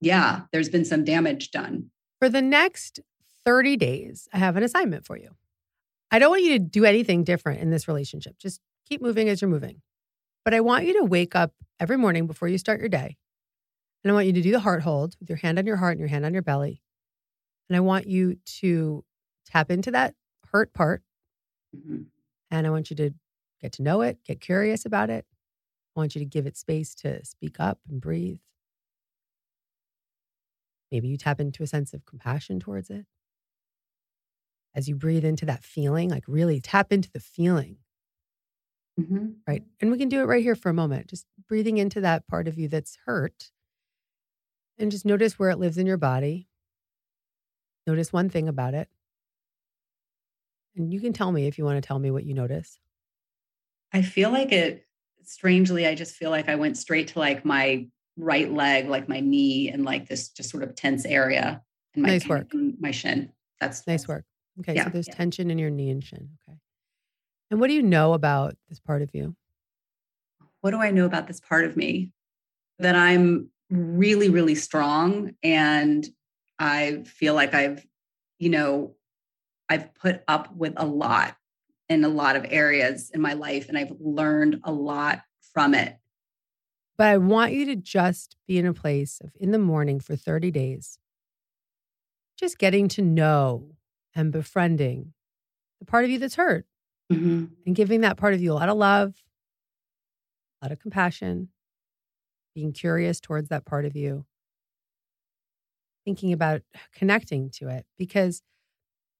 yeah, 0.03 0.43
there's 0.53 0.69
been 0.69 0.85
some 0.85 1.05
damage 1.05 1.51
done. 1.53 1.91
For 2.19 2.29
the 2.29 2.43
next 2.43 3.01
30 3.45 3.77
days, 3.77 4.29
I 4.33 4.39
have 4.39 4.57
an 4.57 4.63
assignment 4.63 5.07
for 5.07 5.17
you. 5.17 5.31
I 6.11 6.19
don't 6.19 6.31
want 6.31 6.43
you 6.43 6.59
to 6.59 6.59
do 6.59 6.85
anything 6.85 7.25
different 7.25 7.61
in 7.61 7.71
this 7.71 7.89
relationship. 7.89 8.37
Just 8.39 8.61
keep 8.87 9.01
moving 9.01 9.29
as 9.29 9.41
you're 9.41 9.49
moving. 9.51 9.81
But 10.45 10.55
I 10.55 10.61
want 10.61 10.85
you 10.85 10.99
to 11.01 11.05
wake 11.05 11.35
up 11.37 11.55
every 11.81 11.97
morning 11.97 12.27
before 12.27 12.49
you 12.49 12.59
start 12.59 12.81
your 12.81 12.89
day. 12.89 13.17
And 14.03 14.11
I 14.11 14.15
want 14.15 14.27
you 14.27 14.33
to 14.33 14.43
do 14.43 14.51
the 14.51 14.61
heart 14.61 14.83
hold 14.83 15.15
with 15.21 15.31
your 15.31 15.39
hand 15.39 15.59
on 15.59 15.67
your 15.67 15.77
heart 15.77 15.93
and 15.93 16.01
your 16.01 16.09
hand 16.09 16.27
on 16.27 16.33
your 16.33 16.43
belly. 16.43 16.83
And 17.69 17.77
I 17.77 17.81
want 17.81 18.09
you 18.09 18.37
to 18.61 19.05
tap 19.47 19.71
into 19.71 19.93
that 19.93 20.15
hurt 20.53 20.73
part. 20.73 21.03
Mhm. 21.75 22.07
And 22.51 22.67
I 22.67 22.71
want 22.71 22.91
you 22.91 22.97
to 22.97 23.11
get 23.61 23.73
to 23.75 23.83
know 23.83 24.03
it, 24.03 24.19
get 24.25 24.41
curious 24.41 24.85
about 24.85 25.09
it. 25.11 25.25
I 25.97 26.01
want 26.01 26.15
you 26.15 26.19
to 26.19 26.25
give 26.27 26.47
it 26.47 26.57
space 26.57 26.95
to 26.97 27.25
speak 27.25 27.61
up 27.61 27.79
and 27.89 28.01
breathe. 28.01 28.41
Maybe 30.93 31.09
you 31.09 31.17
tap 31.19 31.41
into 31.41 31.65
a 31.65 31.69
sense 31.69 31.95
of 31.95 32.07
compassion 32.07 32.61
towards 32.61 32.91
it. 32.91 33.07
As 34.75 34.87
you 34.87 34.95
breathe 34.97 35.25
into 35.25 35.47
that 35.47 35.65
feeling, 35.65 36.11
like 36.11 36.29
really 36.29 36.61
tap 36.61 36.93
into 36.93 37.11
the 37.11 37.21
feeling, 37.21 37.79
Mhm. 38.97 39.43
right? 39.47 39.65
And 39.81 39.91
we 39.91 39.99
can 39.99 40.09
do 40.09 40.21
it 40.21 40.27
right 40.27 40.43
here 40.43 40.55
for 40.55 40.69
a 40.69 40.75
moment, 40.75 41.09
just 41.09 41.27
breathing 41.49 41.79
into 41.79 42.01
that 42.01 42.27
part 42.27 42.49
of 42.49 42.59
you 42.59 42.69
that's 42.69 42.99
hurt. 43.07 43.51
And 44.77 44.91
just 44.91 45.07
notice 45.07 45.39
where 45.39 45.49
it 45.51 45.57
lives 45.59 45.79
in 45.79 45.87
your 45.87 45.97
body. 45.97 46.49
Notice 47.87 48.13
one 48.13 48.29
thing 48.29 48.49
about 48.49 48.75
it. 48.75 48.89
And 50.77 50.93
you 50.93 51.01
can 51.01 51.13
tell 51.15 51.33
me 51.33 51.47
if 51.47 51.57
you 51.57 51.65
want 51.65 51.83
to 51.83 51.87
tell 51.87 51.99
me 51.99 52.11
what 52.11 52.25
you 52.25 52.35
notice. 52.35 52.79
I 53.93 54.03
feel 54.03 54.31
like 54.31 54.53
it 54.53 54.87
strangely, 55.23 55.87
I 55.87 55.95
just 55.95 56.17
feel 56.17 56.31
like 56.31 56.49
I 56.49 56.55
went 56.57 56.77
straight 56.77 57.09
to 57.09 57.19
like 57.19 57.45
my 57.45 57.89
right 58.17 58.53
leg, 58.53 58.89
like 58.89 59.09
my 59.09 59.21
knee, 59.21 59.69
and 59.71 59.85
like 59.85 60.09
this 60.09 60.29
just 60.29 60.51
sort 60.51 60.63
of 60.63 60.75
tense 60.75 61.05
area 61.05 61.63
in 61.95 62.03
my 62.03 62.09
Nice 62.11 62.27
work. 62.27 62.49
my 62.53 62.91
shin. 62.91 63.33
That's 63.61 63.87
Nice 63.87 64.07
work. 64.09 64.25
Okay, 64.61 64.75
Yeah, 64.75 64.85
so 64.85 64.91
there's 64.91 65.09
yeah. 65.09 65.15
tension 65.15 65.51
in 65.51 65.59
your 65.59 65.71
knee 65.71 65.91
and 65.91 66.03
shin. 66.05 66.29
Okay. 66.49 66.59
And 67.51 67.61
what 67.61 67.69
do 67.69 67.75
you 67.75 67.83
know 67.83 68.13
about 68.13 68.57
this 68.69 68.81
part 68.81 69.03
of 69.03 69.11
you? 69.15 69.35
What 70.61 70.71
do 70.73 70.79
I 70.79 70.91
know 70.91 71.07
about 71.07 71.27
this 71.27 71.41
part 71.41 71.65
of 71.65 71.77
me? 71.77 72.13
That 72.79 72.97
I'm 72.97 73.51
really, 73.71 74.29
really 74.29 74.55
strong, 74.55 75.33
and 75.43 76.07
I 76.59 77.03
feel 77.05 77.35
like 77.35 77.55
I've, 77.55 77.87
you 78.39 78.49
know, 78.51 78.95
I've 79.69 79.95
put 79.95 80.23
up 80.29 80.55
with 80.55 80.75
a 80.77 80.87
lot 80.87 81.37
in 81.89 82.05
a 82.05 82.09
lot 82.09 82.37
of 82.37 82.47
areas 82.49 83.11
in 83.11 83.21
my 83.21 83.33
life, 83.35 83.69
and 83.69 83.77
I've 83.79 83.93
learned 84.01 84.61
a 84.65 84.73
lot 84.73 85.23
from 85.53 85.75
it. 85.75 85.97
But 87.03 87.09
I 87.09 87.17
want 87.19 87.53
you 87.53 87.67
to 87.67 87.75
just 87.75 88.37
be 88.47 88.59
in 88.59 88.65
a 88.65 88.73
place 88.73 89.21
of 89.25 89.33
in 89.35 89.51
the 89.51 89.59
morning 89.59 89.99
for 89.99 90.15
30 90.15 90.53
days, 90.53 91.01
just 92.39 92.59
getting 92.59 92.87
to 92.91 93.03
know 93.03 93.73
and 94.15 94.31
befriending 94.31 95.13
the 95.81 95.85
part 95.85 96.05
of 96.05 96.13
you 96.13 96.21
that's 96.21 96.37
hurt 96.37 96.65
Mhm. 97.11 97.57
and 97.67 97.75
giving 97.75 98.03
that 98.03 98.19
part 98.19 98.35
of 98.35 98.41
you 98.41 98.53
a 98.53 98.55
lot 98.55 98.69
of 98.69 98.77
love, 98.77 99.21
a 100.61 100.67
lot 100.67 100.71
of 100.71 100.79
compassion, 100.79 101.49
being 102.55 102.73
curious 102.73 103.19
towards 103.19 103.49
that 103.49 103.65
part 103.65 103.85
of 103.85 103.97
you, 103.97 104.25
thinking 106.05 106.33
about 106.33 106.63
connecting 106.95 107.51
to 107.51 107.67
it. 107.67 107.85
Because 107.99 108.43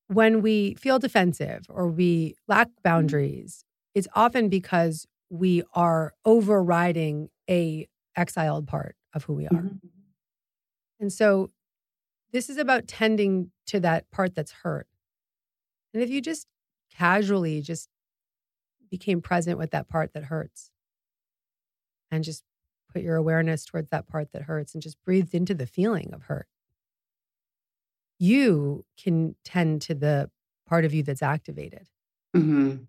when 0.07 0.41
we 0.41 0.75
feel 0.75 1.01
defensive 1.01 1.67
or 1.69 1.89
we 1.89 2.37
lack 2.47 2.69
boundaries, 2.85 3.65
it's 3.93 4.07
often 4.15 4.49
because 4.49 5.05
we 5.31 5.65
are 5.75 6.15
overriding 6.25 7.29
a 7.49 7.89
exiled 8.17 8.67
part 8.67 8.97
of 9.15 9.25
who 9.25 9.35
we 9.35 9.47
are. 9.47 9.51
Mhm. 9.51 9.81
And 11.01 11.13
so 11.13 11.51
this 12.33 12.49
is 12.49 12.57
about 12.57 12.87
tending 12.89 13.51
to 13.67 13.81
that 13.81 14.11
part 14.11 14.35
that's 14.35 14.53
hurt. 14.53 14.89
And 15.95 16.03
if 16.03 16.11
you 16.11 16.21
just 16.21 16.47
casually 16.91 17.61
just 17.61 17.89
became 18.91 19.23
present 19.23 19.59
with 19.59 19.71
that 19.71 19.89
part 19.89 20.13
that 20.13 20.25
hurts 20.25 20.71
and 22.11 22.23
just 22.25 22.45
put 22.93 23.03
your 23.03 23.17
awareness 23.17 23.65
towards 23.65 23.89
that 23.91 24.07
part 24.07 24.33
that 24.33 24.43
hurts 24.43 24.75
and 24.75 24.83
just 24.83 25.03
breathed 25.05 25.35
into 25.35 25.55
the 25.55 25.67
feeling 25.67 26.13
of 26.13 26.25
hurt, 26.25 26.47
you 28.19 28.85
can 28.97 29.35
tend 29.45 29.83
to 29.83 29.95
the 29.95 30.31
part 30.67 30.85
of 30.85 30.95
you 30.95 31.03
that's 31.03 31.23
activated. 31.23 31.89
Mhm. 32.35 32.87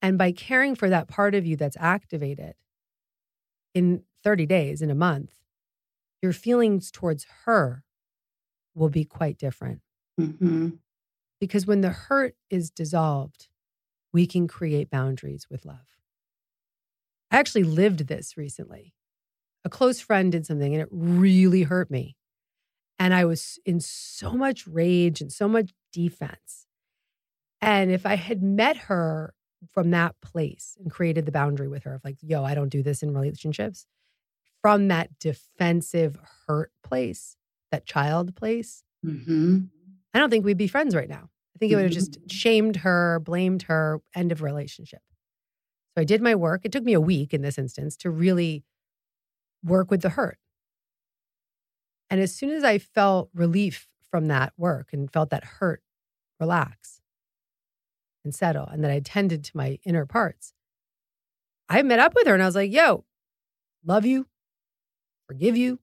And 0.00 0.18
by 0.18 0.32
caring 0.32 0.74
for 0.74 0.88
that 0.88 1.08
part 1.08 1.34
of 1.34 1.44
you 1.46 1.56
that's 1.56 1.76
activated 1.78 2.54
in 3.74 4.04
30 4.24 4.46
days, 4.46 4.82
in 4.82 4.90
a 4.90 4.94
month, 4.94 5.38
your 6.22 6.32
feelings 6.32 6.90
towards 6.90 7.26
her 7.44 7.84
will 8.74 8.90
be 8.90 9.04
quite 9.04 9.38
different. 9.38 9.82
Mhm. 10.20 10.78
Because 11.40 11.66
when 11.66 11.80
the 11.80 11.90
hurt 11.90 12.36
is 12.50 12.70
dissolved, 12.70 13.48
we 14.12 14.26
can 14.26 14.48
create 14.48 14.90
boundaries 14.90 15.48
with 15.50 15.64
love. 15.64 15.98
I 17.30 17.38
actually 17.38 17.64
lived 17.64 18.06
this 18.08 18.36
recently. 18.36 18.94
A 19.64 19.70
close 19.70 20.00
friend 20.00 20.32
did 20.32 20.46
something 20.46 20.74
and 20.74 20.82
it 20.82 20.88
really 20.90 21.62
hurt 21.62 21.90
me. 21.90 22.16
And 22.98 23.14
I 23.14 23.24
was 23.24 23.58
in 23.64 23.80
so 23.80 24.32
much 24.32 24.66
rage 24.66 25.20
and 25.20 25.32
so 25.32 25.48
much 25.48 25.72
defense. 25.92 26.66
And 27.60 27.90
if 27.90 28.06
I 28.06 28.16
had 28.16 28.42
met 28.42 28.76
her 28.76 29.34
from 29.70 29.90
that 29.90 30.14
place 30.20 30.76
and 30.80 30.90
created 30.90 31.26
the 31.26 31.32
boundary 31.32 31.68
with 31.68 31.84
her 31.84 31.94
of 31.94 32.04
like, 32.04 32.16
yo, 32.20 32.44
I 32.44 32.54
don't 32.54 32.68
do 32.68 32.82
this 32.82 33.02
in 33.02 33.12
relationships, 33.14 33.86
from 34.60 34.88
that 34.88 35.18
defensive 35.18 36.18
hurt 36.46 36.72
place, 36.82 37.36
that 37.70 37.86
child 37.86 38.34
place, 38.36 38.84
Mhm. 39.04 39.68
I 40.14 40.18
don't 40.18 40.30
think 40.30 40.44
we'd 40.44 40.56
be 40.56 40.68
friends 40.68 40.94
right 40.94 41.08
now. 41.08 41.28
I 41.56 41.58
think 41.58 41.72
it 41.72 41.76
would 41.76 41.84
have 41.84 41.92
just 41.92 42.18
shamed 42.30 42.76
her, 42.76 43.20
blamed 43.20 43.62
her, 43.62 44.00
end 44.14 44.30
of 44.32 44.42
relationship. 44.42 45.02
So 45.94 46.02
I 46.02 46.04
did 46.04 46.22
my 46.22 46.34
work. 46.34 46.64
It 46.64 46.72
took 46.72 46.84
me 46.84 46.92
a 46.92 47.00
week 47.00 47.34
in 47.34 47.42
this 47.42 47.58
instance 47.58 47.96
to 47.98 48.10
really 48.10 48.64
work 49.62 49.90
with 49.90 50.02
the 50.02 50.10
hurt. 50.10 50.38
And 52.10 52.20
as 52.20 52.34
soon 52.34 52.50
as 52.50 52.64
I 52.64 52.78
felt 52.78 53.30
relief 53.34 53.88
from 54.10 54.26
that 54.26 54.52
work 54.56 54.92
and 54.92 55.10
felt 55.12 55.30
that 55.30 55.44
hurt 55.44 55.82
relax 56.40 57.01
and 58.24 58.34
settle, 58.34 58.66
and 58.66 58.82
that 58.84 58.90
I 58.90 59.00
tended 59.00 59.44
to 59.44 59.56
my 59.56 59.78
inner 59.84 60.06
parts, 60.06 60.52
I 61.68 61.82
met 61.82 61.98
up 61.98 62.14
with 62.14 62.26
her 62.26 62.34
and 62.34 62.42
I 62.42 62.46
was 62.46 62.54
like, 62.54 62.70
yo, 62.72 63.04
love 63.84 64.04
you, 64.04 64.26
forgive 65.26 65.56
you. 65.56 65.78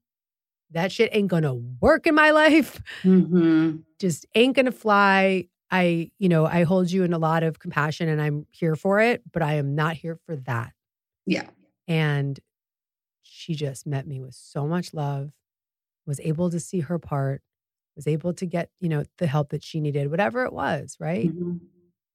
That 0.71 0.91
shit 0.91 1.10
ain't 1.13 1.28
gonna 1.30 1.54
work 1.56 2.06
in 2.08 2.13
my 2.15 2.32
life 2.43 2.82
Mhm. 3.04 3.84
just 3.99 4.25
ain't 4.36 4.56
gonna 4.56 4.71
fly. 4.71 5.47
I, 5.71 6.12
you 6.17 6.30
know, 6.30 6.45
I 6.45 6.63
hold 6.63 6.89
you 6.91 7.04
in 7.04 7.13
a 7.13 7.19
lot 7.19 7.43
of 7.43 7.60
compassion 7.60 8.10
and 8.10 8.19
I'm 8.21 8.47
here 8.52 8.75
for 8.75 8.99
it, 8.99 9.21
but 9.32 9.41
I 9.43 9.56
am 9.56 9.75
not 9.75 9.95
here 9.97 10.17
for 10.25 10.36
that. 10.36 10.73
Yeah. 11.28 11.47
And 11.88 12.39
she 13.21 13.54
just 13.54 13.86
met 13.86 14.08
me 14.08 14.19
with 14.19 14.34
so 14.34 14.65
much 14.67 14.93
love, 14.95 15.32
was 16.08 16.19
able 16.21 16.49
to 16.49 16.60
see 16.60 16.80
her 16.80 16.97
part, 16.97 17.41
was 17.95 18.08
able 18.08 18.34
to 18.34 18.45
get, 18.47 18.69
you 18.80 18.89
know, 18.89 19.04
the 19.19 19.28
help 19.28 19.49
that 19.49 19.63
she 19.63 19.80
needed, 19.80 20.10
whatever 20.10 20.43
it 20.45 20.54
was, 20.54 20.97
right? 20.99 21.30
Mhm. 21.36 21.60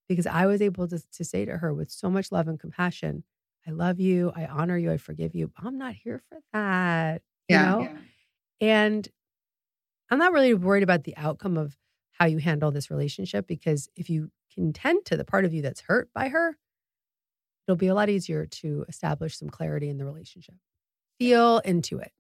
Because 0.09 0.27
I 0.27 0.47
was 0.47 0.61
able 0.61 0.87
to, 0.89 0.99
to 1.13 1.25
say 1.25 1.45
to 1.45 1.57
her 1.59 1.73
with 1.73 1.91
so 1.91 2.11
much 2.11 2.31
love 2.31 2.47
and 2.49 2.61
compassion, 2.61 3.25
I 3.67 3.71
love 3.71 3.99
you, 3.99 4.33
I 4.37 4.47
honor 4.47 4.77
you, 4.77 4.93
I 4.93 4.99
forgive 4.99 5.35
you. 5.35 5.51
I'm 5.57 5.79
not 5.79 5.95
here 5.95 6.21
for 6.29 6.39
that. 6.53 7.23
You 7.49 7.57
Yeah. 7.57 7.65
know? 7.71 7.81
yeah. 7.81 7.99
And 8.61 9.09
I'm 10.11 10.19
not 10.19 10.33
really 10.33 10.55
worried 10.55 10.83
about 10.83 11.05
the 11.05 11.17
outcome 11.17 11.57
of 11.57 11.77
how 12.13 12.27
you 12.27 12.39
handle 12.39 12.71
this 12.71 12.91
relationship 12.91 13.47
because 13.47 13.89
if 13.97 14.11
you 14.11 14.31
can 14.55 14.73
tend 14.73 15.05
to 15.07 15.17
the 15.17 15.25
part 15.25 15.45
of 15.45 15.53
you 15.53 15.63
that's 15.63 15.81
hurt 15.81 16.11
by 16.15 16.29
her, 16.29 16.57
it'll 17.67 17.77
be 17.77 17.87
a 17.89 17.95
lot 17.95 18.11
easier 18.11 18.47
to 18.47 18.85
establish 18.89 19.39
some 19.39 19.49
clarity 19.49 19.89
in 19.89 19.97
the 19.99 20.05
relationship. 20.05 20.55
Feel 21.19 21.59
into 21.61 21.99
it. 21.99 22.13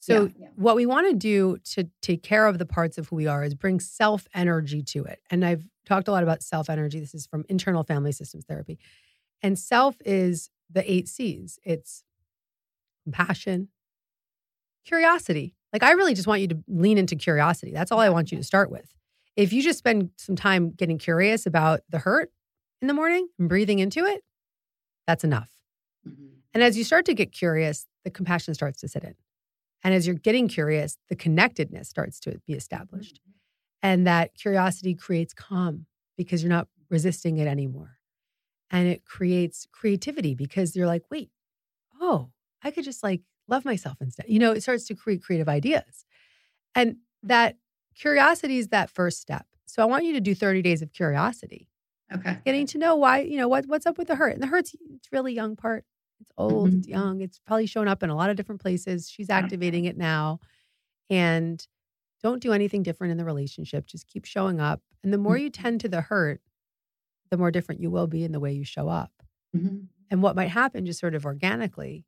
So, 0.00 0.24
Yeah, 0.24 0.28
yeah. 0.36 0.48
what 0.56 0.74
we 0.74 0.84
want 0.84 1.08
to 1.10 1.16
do 1.16 1.58
to 1.74 1.88
take 2.00 2.22
care 2.24 2.46
of 2.46 2.58
the 2.58 2.66
parts 2.66 2.98
of 2.98 3.08
who 3.08 3.16
we 3.16 3.28
are 3.28 3.44
is 3.44 3.54
bring 3.54 3.78
self 3.78 4.26
energy 4.34 4.82
to 4.82 5.04
it. 5.04 5.20
And 5.30 5.44
I've 5.44 5.64
talked 5.86 6.08
a 6.08 6.12
lot 6.12 6.22
about 6.22 6.42
self 6.42 6.70
energy. 6.70 7.00
This 7.00 7.14
is 7.14 7.26
from 7.26 7.44
internal 7.48 7.82
family 7.82 8.12
systems 8.12 8.44
therapy. 8.44 8.78
And 9.42 9.58
self 9.58 9.96
is 10.04 10.50
the 10.70 10.90
eight 10.90 11.08
C's 11.08 11.58
it's 11.64 12.04
compassion, 13.04 13.68
curiosity. 14.84 15.54
Like, 15.72 15.82
I 15.82 15.92
really 15.92 16.14
just 16.14 16.26
want 16.26 16.40
you 16.42 16.48
to 16.48 16.62
lean 16.68 16.98
into 16.98 17.16
curiosity. 17.16 17.72
That's 17.72 17.90
all 17.92 18.00
I 18.00 18.10
want 18.10 18.30
you 18.30 18.38
to 18.38 18.44
start 18.44 18.70
with. 18.70 18.92
If 19.36 19.52
you 19.52 19.62
just 19.62 19.78
spend 19.78 20.10
some 20.16 20.36
time 20.36 20.70
getting 20.72 20.98
curious 20.98 21.46
about 21.46 21.80
the 21.88 21.98
hurt 21.98 22.30
in 22.82 22.88
the 22.88 22.94
morning 22.94 23.28
and 23.38 23.48
breathing 23.48 23.78
into 23.78 24.04
it, 24.04 24.22
that's 25.06 25.24
enough. 25.24 25.50
Mhm. 26.06 26.42
And 26.52 26.62
as 26.62 26.76
you 26.76 26.84
start 26.84 27.06
to 27.06 27.14
get 27.14 27.32
curious, 27.32 27.86
the 28.04 28.10
compassion 28.10 28.54
starts 28.54 28.80
to 28.80 28.88
sit 28.88 29.04
in. 29.04 29.14
And 29.82 29.94
as 29.94 30.06
you're 30.06 30.16
getting 30.16 30.48
curious, 30.48 30.98
the 31.08 31.16
connectedness 31.16 31.88
starts 31.88 32.20
to 32.20 32.40
be 32.46 32.52
established. 32.52 33.20
And 33.82 34.06
that 34.06 34.34
curiosity 34.34 34.94
creates 34.94 35.34
calm 35.34 35.86
because 36.16 36.42
you're 36.42 36.50
not 36.50 36.68
resisting 36.90 37.38
it 37.38 37.48
anymore. 37.48 37.98
And 38.70 38.88
it 38.88 39.04
creates 39.04 39.66
creativity 39.72 40.34
because 40.34 40.76
you're 40.76 40.86
like, 40.86 41.04
wait, 41.10 41.30
oh, 42.00 42.30
I 42.62 42.70
could 42.70 42.84
just 42.84 43.02
like 43.02 43.22
love 43.48 43.64
myself 43.64 43.98
instead. 44.00 44.26
You 44.28 44.38
know, 44.38 44.52
it 44.52 44.62
starts 44.62 44.84
to 44.86 44.94
create 44.94 45.22
creative 45.22 45.48
ideas. 45.48 46.04
And 46.74 46.96
that 47.22 47.56
curiosity 47.96 48.58
is 48.58 48.68
that 48.68 48.90
first 48.90 49.20
step. 49.20 49.46
So 49.66 49.82
I 49.82 49.86
want 49.86 50.04
you 50.04 50.12
to 50.14 50.20
do 50.20 50.34
30 50.34 50.62
days 50.62 50.82
of 50.82 50.92
curiosity 50.92 51.68
Okay. 52.12 52.38
getting 52.44 52.66
to 52.68 52.78
know 52.78 52.96
why, 52.96 53.20
you 53.20 53.36
know, 53.38 53.48
what 53.48 53.66
what's 53.66 53.86
up 53.86 53.98
with 53.98 54.08
the 54.08 54.16
hurt. 54.16 54.34
And 54.34 54.42
the 54.42 54.46
hurt's 54.46 54.74
it's 54.94 55.12
really 55.12 55.34
young 55.34 55.56
part. 55.56 55.84
It's 56.20 56.32
old, 56.38 56.70
Mhm. 56.70 56.78
it's 56.78 56.88
young. 56.88 57.20
It's 57.22 57.38
probably 57.40 57.66
shown 57.66 57.88
up 57.88 58.02
in 58.02 58.10
a 58.10 58.14
lot 58.16 58.30
of 58.30 58.36
different 58.36 58.60
places. 58.60 59.10
She's 59.10 59.30
activating 59.30 59.86
it 59.86 59.96
now. 59.96 60.40
And 61.10 61.66
don't 62.22 62.42
do 62.42 62.52
anything 62.52 62.82
different 62.82 63.10
in 63.12 63.18
the 63.18 63.24
relationship. 63.24 63.86
Just 63.86 64.06
keep 64.06 64.24
showing 64.24 64.60
up. 64.60 64.80
And 65.02 65.12
the 65.12 65.18
more 65.18 65.36
you 65.36 65.50
tend 65.50 65.80
to 65.80 65.88
the 65.88 66.00
hurt, 66.02 66.40
the 67.30 67.36
more 67.36 67.50
different 67.50 67.80
you 67.80 67.90
will 67.90 68.06
be 68.06 68.24
in 68.24 68.32
the 68.32 68.40
way 68.40 68.52
you 68.52 68.64
show 68.64 68.88
up. 68.88 69.12
Mhm. 69.56 69.88
And 70.10 70.22
what 70.22 70.36
might 70.36 70.48
happen 70.50 70.86
just 70.86 71.00
sort 71.00 71.14
of 71.14 71.24
organically, 71.24 72.04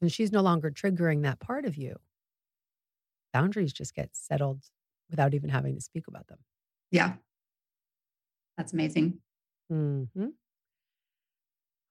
when 0.00 0.08
she's 0.08 0.32
no 0.32 0.42
longer 0.42 0.70
triggering 0.70 1.22
that 1.22 1.40
part 1.40 1.64
of 1.64 1.76
you, 1.76 1.96
boundaries 3.32 3.72
just 3.72 3.94
get 3.94 4.14
settled 4.14 4.64
without 5.08 5.34
even 5.34 5.50
having 5.50 5.74
to 5.74 5.80
speak 5.80 6.06
about 6.08 6.26
them. 6.28 6.38
Yeah. 6.90 7.16
That's 8.56 8.72
amazing. 8.72 9.20
hmm 9.68 10.04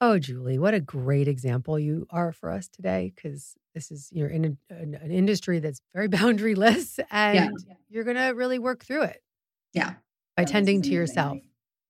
Oh, 0.01 0.17
Julie, 0.17 0.57
what 0.59 0.73
a 0.73 0.79
great 0.79 1.27
example 1.27 1.77
you 1.77 2.07
are 2.09 2.31
for 2.31 2.51
us 2.51 2.67
today 2.69 3.12
because 3.15 3.55
this 3.75 3.91
is, 3.91 4.09
you're 4.13 4.29
in 4.29 4.57
a, 4.69 4.73
an, 4.73 4.95
an 4.95 5.12
industry 5.12 5.59
that's 5.59 5.81
very 5.93 6.07
boundaryless 6.09 6.99
and 7.12 7.51
you're 7.89 8.05
going 8.05 8.15
to 8.15 8.27
really 8.29 8.59
work 8.59 8.83
through 8.83 9.03
it 9.03 9.21
Yeah. 9.73 9.95
by 10.38 10.43
That 10.45 10.47
tending 10.51 10.81
to 10.83 10.89
yourself. 10.89 11.39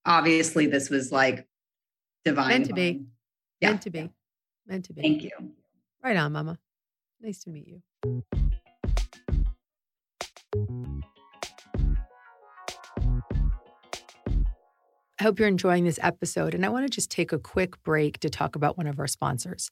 Obviously, 0.05 0.65
this 0.65 0.89
was 0.89 1.11
like 1.11 1.47
divine. 2.25 2.49
Meant 2.49 2.65
to 2.67 2.73
be. 2.73 3.03
Yeah. 3.61 3.69
Meant 3.69 3.81
to 3.83 3.89
be. 3.91 4.09
Meant 4.65 4.85
to 4.85 4.93
be. 4.93 5.01
Thank 5.01 5.23
you. 5.23 5.31
Right 6.03 6.17
on, 6.17 6.31
Mama. 6.31 6.57
Nice 7.21 7.43
to 7.43 7.51
meet 7.51 7.67
you. 7.67 8.23
I 15.19 15.23
hope 15.23 15.37
you're 15.37 15.49
enjoying 15.49 15.83
this 15.83 15.99
episode. 16.01 16.55
And 16.55 16.65
I 16.65 16.69
want 16.69 16.85
to 16.85 16.89
just 16.89 17.11
take 17.11 17.33
a 17.33 17.39
quick 17.39 17.81
break 17.83 18.19
to 18.21 18.29
talk 18.29 18.55
about 18.55 18.77
one 18.77 18.87
of 18.87 18.99
our 18.99 19.07
sponsors. 19.07 19.69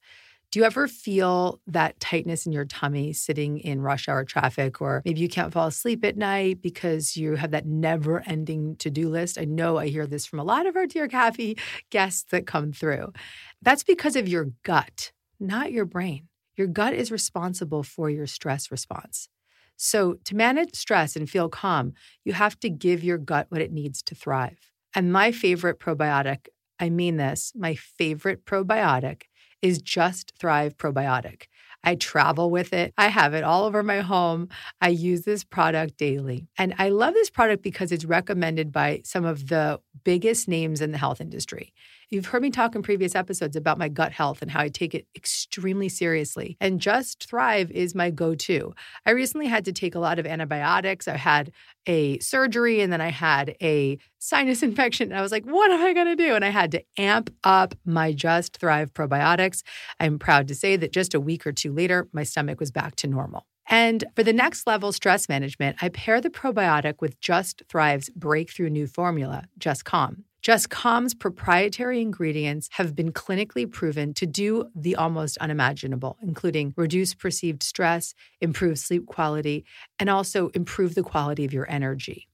Do 0.50 0.58
you 0.58 0.64
ever 0.64 0.88
feel 0.88 1.60
that 1.66 2.00
tightness 2.00 2.46
in 2.46 2.52
your 2.52 2.64
tummy 2.64 3.12
sitting 3.12 3.58
in 3.58 3.82
rush 3.82 4.08
hour 4.08 4.24
traffic, 4.24 4.80
or 4.80 5.02
maybe 5.04 5.20
you 5.20 5.28
can't 5.28 5.52
fall 5.52 5.66
asleep 5.66 6.04
at 6.04 6.16
night 6.16 6.62
because 6.62 7.16
you 7.18 7.36
have 7.36 7.50
that 7.50 7.66
never 7.66 8.22
ending 8.26 8.76
to 8.76 8.90
do 8.90 9.10
list? 9.10 9.38
I 9.38 9.44
know 9.44 9.76
I 9.76 9.88
hear 9.88 10.06
this 10.06 10.24
from 10.24 10.38
a 10.38 10.44
lot 10.44 10.66
of 10.66 10.74
our 10.74 10.86
Dear 10.86 11.06
Gabby 11.06 11.58
guests 11.90 12.24
that 12.30 12.46
come 12.46 12.72
through. 12.72 13.12
That's 13.60 13.84
because 13.84 14.16
of 14.16 14.26
your 14.26 14.48
gut, 14.62 15.12
not 15.38 15.70
your 15.70 15.84
brain. 15.84 16.28
Your 16.56 16.66
gut 16.66 16.94
is 16.94 17.12
responsible 17.12 17.82
for 17.82 18.08
your 18.08 18.26
stress 18.26 18.70
response. 18.70 19.28
So, 19.76 20.14
to 20.24 20.34
manage 20.34 20.74
stress 20.74 21.14
and 21.14 21.28
feel 21.28 21.48
calm, 21.48 21.92
you 22.24 22.32
have 22.32 22.58
to 22.60 22.70
give 22.70 23.04
your 23.04 23.18
gut 23.18 23.46
what 23.50 23.60
it 23.60 23.70
needs 23.70 24.02
to 24.04 24.14
thrive. 24.14 24.72
And 24.94 25.12
my 25.12 25.32
favorite 25.32 25.78
probiotic, 25.78 26.46
I 26.80 26.90
mean 26.90 27.16
this, 27.16 27.52
my 27.54 27.74
favorite 27.74 28.44
probiotic 28.44 29.22
is 29.62 29.82
Just 29.82 30.32
Thrive 30.38 30.76
Probiotic. 30.76 31.44
I 31.84 31.94
travel 31.94 32.50
with 32.50 32.72
it. 32.72 32.92
I 32.98 33.08
have 33.08 33.34
it 33.34 33.44
all 33.44 33.64
over 33.64 33.82
my 33.82 34.00
home. 34.00 34.48
I 34.80 34.88
use 34.88 35.22
this 35.22 35.44
product 35.44 35.96
daily. 35.96 36.48
And 36.58 36.74
I 36.78 36.88
love 36.88 37.14
this 37.14 37.30
product 37.30 37.62
because 37.62 37.92
it's 37.92 38.04
recommended 38.04 38.72
by 38.72 39.02
some 39.04 39.24
of 39.24 39.48
the 39.48 39.80
biggest 40.04 40.48
names 40.48 40.80
in 40.80 40.92
the 40.92 40.98
health 40.98 41.20
industry. 41.20 41.72
You've 42.10 42.26
heard 42.26 42.40
me 42.40 42.50
talk 42.50 42.74
in 42.74 42.82
previous 42.82 43.14
episodes 43.14 43.54
about 43.54 43.76
my 43.76 43.88
gut 43.88 44.12
health 44.12 44.40
and 44.40 44.50
how 44.50 44.60
I 44.60 44.68
take 44.68 44.94
it 44.94 45.06
extremely 45.14 45.90
seriously. 45.90 46.56
And 46.58 46.80
Just 46.80 47.28
Thrive 47.28 47.70
is 47.70 47.94
my 47.94 48.10
go 48.10 48.34
to. 48.34 48.74
I 49.04 49.10
recently 49.10 49.46
had 49.46 49.66
to 49.66 49.72
take 49.72 49.94
a 49.94 49.98
lot 49.98 50.18
of 50.18 50.24
antibiotics. 50.26 51.06
I 51.06 51.18
had 51.18 51.52
a 51.86 52.18
surgery 52.20 52.80
and 52.80 52.90
then 52.90 53.02
I 53.02 53.10
had 53.10 53.56
a 53.60 53.98
sinus 54.18 54.62
infection. 54.68 55.10
And 55.10 55.18
I 55.18 55.22
was 55.22 55.32
like, 55.32 55.44
what 55.44 55.70
am 55.70 55.82
I 55.82 55.92
going 55.92 56.06
to 56.06 56.16
do? 56.16 56.34
And 56.34 56.44
I 56.44 56.48
had 56.48 56.70
to 56.72 56.82
amp 56.96 57.30
up 57.44 57.74
my 57.84 58.12
Just 58.12 58.56
Thrive 58.56 58.94
probiotics. 58.94 59.62
I'm 60.00 60.18
proud 60.18 60.48
to 60.48 60.54
say 60.54 60.76
that 60.76 60.92
just 60.92 61.12
a 61.12 61.20
week 61.20 61.46
or 61.46 61.52
two 61.52 61.72
later, 61.74 62.08
my 62.12 62.22
stomach 62.22 62.58
was 62.58 62.70
back 62.70 62.96
to 62.96 63.06
normal. 63.06 63.46
And 63.70 64.04
for 64.16 64.22
the 64.22 64.32
next 64.32 64.66
level 64.66 64.92
stress 64.92 65.28
management, 65.28 65.76
I 65.82 65.90
pair 65.90 66.22
the 66.22 66.30
probiotic 66.30 66.94
with 67.00 67.20
Just 67.20 67.62
Thrive's 67.68 68.08
breakthrough 68.08 68.70
new 68.70 68.86
formula, 68.86 69.44
Just 69.58 69.84
Calm. 69.84 70.24
Just 70.40 70.70
Calm's 70.70 71.14
proprietary 71.14 72.00
ingredients 72.00 72.68
have 72.72 72.94
been 72.94 73.12
clinically 73.12 73.70
proven 73.70 74.14
to 74.14 74.26
do 74.26 74.70
the 74.74 74.94
almost 74.94 75.36
unimaginable, 75.38 76.16
including 76.22 76.74
reduce 76.76 77.12
perceived 77.12 77.62
stress, 77.62 78.14
improve 78.40 78.78
sleep 78.78 79.06
quality, 79.06 79.64
and 79.98 80.08
also 80.08 80.48
improve 80.50 80.94
the 80.94 81.02
quality 81.02 81.44
of 81.44 81.52
your 81.52 81.68
energy. 81.70 82.28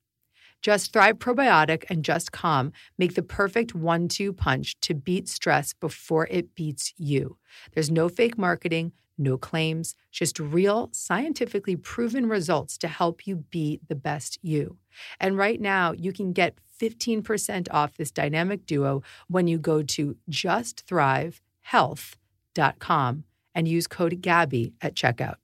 Just 0.60 0.92
Thrive 0.92 1.18
Probiotic 1.18 1.84
and 1.90 2.04
Just 2.04 2.32
Calm 2.32 2.72
make 2.98 3.14
the 3.14 3.22
perfect 3.22 3.74
one 3.74 4.08
two 4.08 4.32
punch 4.32 4.78
to 4.80 4.94
beat 4.94 5.28
stress 5.28 5.72
before 5.74 6.26
it 6.30 6.54
beats 6.54 6.92
you. 6.96 7.38
There's 7.72 7.90
no 7.90 8.08
fake 8.08 8.38
marketing, 8.38 8.92
no 9.18 9.36
claims, 9.38 9.94
just 10.10 10.38
real, 10.38 10.88
scientifically 10.92 11.76
proven 11.76 12.28
results 12.28 12.76
to 12.78 12.88
help 12.88 13.26
you 13.26 13.36
be 13.36 13.80
the 13.88 13.94
best 13.94 14.38
you. 14.42 14.78
And 15.20 15.36
right 15.36 15.60
now, 15.60 15.92
you 15.92 16.12
can 16.12 16.32
get 16.32 16.58
15% 16.80 17.68
off 17.70 17.96
this 17.96 18.10
dynamic 18.10 18.66
duo 18.66 19.02
when 19.28 19.46
you 19.46 19.58
go 19.58 19.82
to 19.82 20.16
justthrivehealth.com 20.30 23.24
and 23.54 23.68
use 23.68 23.86
code 23.86 24.20
GABBY 24.20 24.72
at 24.80 24.94
checkout. 24.94 25.36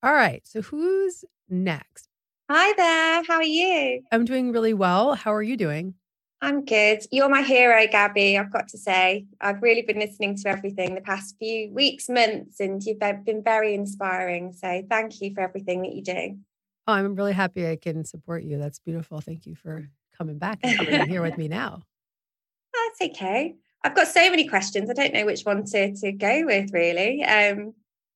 All 0.00 0.12
right, 0.12 0.46
so 0.46 0.62
who's 0.62 1.24
next? 1.48 2.08
Hi 2.50 2.72
there. 2.76 3.24
How 3.24 3.34
are 3.34 3.42
you? 3.42 4.02
I'm 4.12 4.24
doing 4.24 4.52
really 4.52 4.72
well. 4.72 5.14
How 5.14 5.34
are 5.34 5.42
you 5.42 5.56
doing? 5.56 5.94
I'm 6.40 6.64
good. 6.64 7.02
You're 7.10 7.28
my 7.28 7.42
hero, 7.42 7.86
Gabby. 7.90 8.38
I've 8.38 8.52
got 8.52 8.68
to 8.68 8.78
say, 8.78 9.26
I've 9.40 9.60
really 9.60 9.82
been 9.82 9.98
listening 9.98 10.36
to 10.36 10.48
everything 10.48 10.94
the 10.94 11.00
past 11.00 11.36
few 11.38 11.72
weeks, 11.72 12.08
months, 12.08 12.60
and 12.60 12.80
you've 12.82 13.00
been 13.00 13.42
very 13.42 13.74
inspiring. 13.74 14.52
So 14.52 14.82
thank 14.88 15.20
you 15.20 15.34
for 15.34 15.40
everything 15.40 15.82
that 15.82 15.94
you 15.94 16.02
do. 16.02 16.38
Oh, 16.86 16.92
I'm 16.92 17.16
really 17.16 17.32
happy 17.32 17.68
I 17.68 17.76
can 17.76 18.04
support 18.04 18.44
you. 18.44 18.56
That's 18.56 18.78
beautiful. 18.78 19.20
Thank 19.20 19.46
you 19.46 19.56
for 19.56 19.90
coming 20.16 20.38
back 20.38 20.60
and 20.62 20.78
being 20.86 21.08
here 21.08 21.22
with 21.22 21.36
me 21.36 21.48
now. 21.48 21.82
That's 22.72 23.10
okay. 23.10 23.56
I've 23.82 23.96
got 23.96 24.06
so 24.06 24.30
many 24.30 24.46
questions. 24.48 24.88
I 24.88 24.92
don't 24.92 25.14
know 25.14 25.26
which 25.26 25.42
one 25.42 25.64
to, 25.66 25.94
to 25.96 26.12
go 26.12 26.44
with, 26.46 26.72
really. 26.72 27.24
Um, 27.24 27.74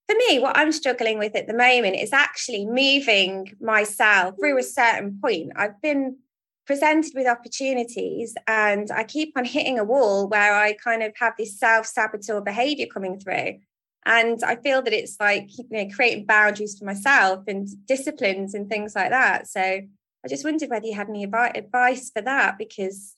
for 0.09 0.17
me, 0.29 0.39
what 0.39 0.57
I'm 0.57 0.73
struggling 0.73 1.19
with 1.19 1.35
at 1.35 1.49
the 1.49 1.55
moment 1.55 1.97
is 1.97 2.13
actually 2.13 2.67
moving 2.67 3.53
myself 3.61 4.37
through 4.39 4.59
a 4.59 4.63
certain 4.63 5.19
point. 5.21 5.53
I've 5.57 5.81
been 5.81 6.19
presented 6.67 7.13
with 7.15 7.27
opportunities 7.27 8.35
and 8.47 8.91
I 8.91 9.05
keep 9.05 9.33
on 9.37 9.45
hitting 9.45 9.79
a 9.79 9.85
wall 9.85 10.29
where 10.29 10.55
I 10.55 10.75
kind 10.75 11.03
of 11.03 11.13
have 11.19 11.35
this 11.39 11.59
self 11.59 11.87
saboteur 11.87 12.41
behavior 12.41 12.87
coming 12.87 13.19
through. 13.19 13.59
And 14.05 14.43
I 14.45 14.57
feel 14.57 14.83
that 14.83 14.93
it's 14.93 15.17
like, 15.21 15.49
you 15.57 15.65
know, 15.71 15.89
creating 15.95 16.27
boundaries 16.27 16.77
for 16.79 16.85
myself 16.85 17.45
and 17.47 17.69
disciplines 17.87 18.53
and 18.55 18.69
things 18.69 18.97
like 18.97 19.11
that. 19.11 19.47
So 19.47 19.61
I 19.61 20.29
just 20.29 20.45
wondered 20.45 20.71
whether 20.71 20.87
you 20.87 20.95
had 20.95 21.09
any 21.09 21.25
advice 21.25 22.11
for 22.11 22.23
that 22.23 22.59
because 22.59 23.15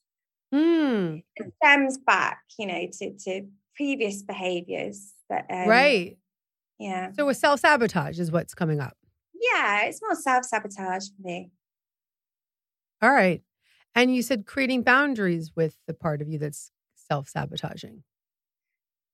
mm. 0.55 1.23
it 1.37 1.53
stems 1.63 1.99
back, 1.99 2.41
you 2.59 2.67
know, 2.67 2.87
to, 2.99 3.13
to 3.13 3.47
previous 3.77 4.23
behaviors. 4.23 5.13
That, 5.31 5.47
um, 5.51 5.69
right. 5.69 6.19
Yeah. 6.79 7.13
So 7.13 7.29
a 7.29 7.35
self 7.35 7.61
sabotage 7.61 8.19
is 8.19 8.31
what's 8.31 8.55
coming 8.55 8.81
up. 8.81 8.97
Yeah, 9.35 9.85
it's 9.85 10.01
more 10.03 10.15
self 10.15 10.45
sabotage 10.45 11.07
for 11.09 11.27
me. 11.27 11.51
All 13.05 13.13
right. 13.13 13.43
And 13.95 14.17
you 14.17 14.23
said 14.23 14.47
creating 14.47 14.83
boundaries 14.83 15.53
with 15.55 15.77
the 15.87 15.93
part 15.93 16.23
of 16.23 16.29
you 16.29 16.39
that's 16.39 16.73
self 16.95 17.29
sabotaging. 17.29 18.03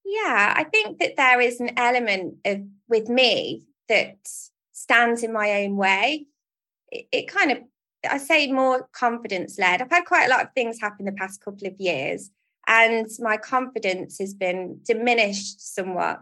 Yeah, 0.05 0.55
I 0.57 0.63
think 0.63 1.01
that 1.01 1.17
there 1.17 1.41
is 1.41 1.61
an 1.61 1.73
element 1.77 2.37
of 2.45 2.61
with 2.89 3.09
me 3.09 3.65
that 3.89 4.19
stands 4.71 5.25
in 5.25 5.33
my 5.33 5.65
own 5.65 5.77
way. 5.77 6.27
It, 6.93 7.07
it 7.11 7.29
kind 7.29 7.51
of, 7.51 7.59
I 8.09 8.19
say, 8.19 8.47
more 8.53 8.89
confidence 8.93 9.59
led. 9.59 9.83
I've 9.83 9.91
had 9.91 10.05
quite 10.05 10.27
a 10.27 10.31
lot 10.31 10.45
of 10.45 10.53
things 10.55 10.81
happen 10.81 11.07
the 11.07 11.13
past 11.13 11.45
couple 11.45 11.67
of 11.67 11.75
years, 11.81 12.31
and 12.69 13.09
my 13.19 13.39
confidence 13.39 14.21
has 14.21 14.35
been 14.35 14.79
diminished 14.85 15.75
somewhat. 15.75 16.21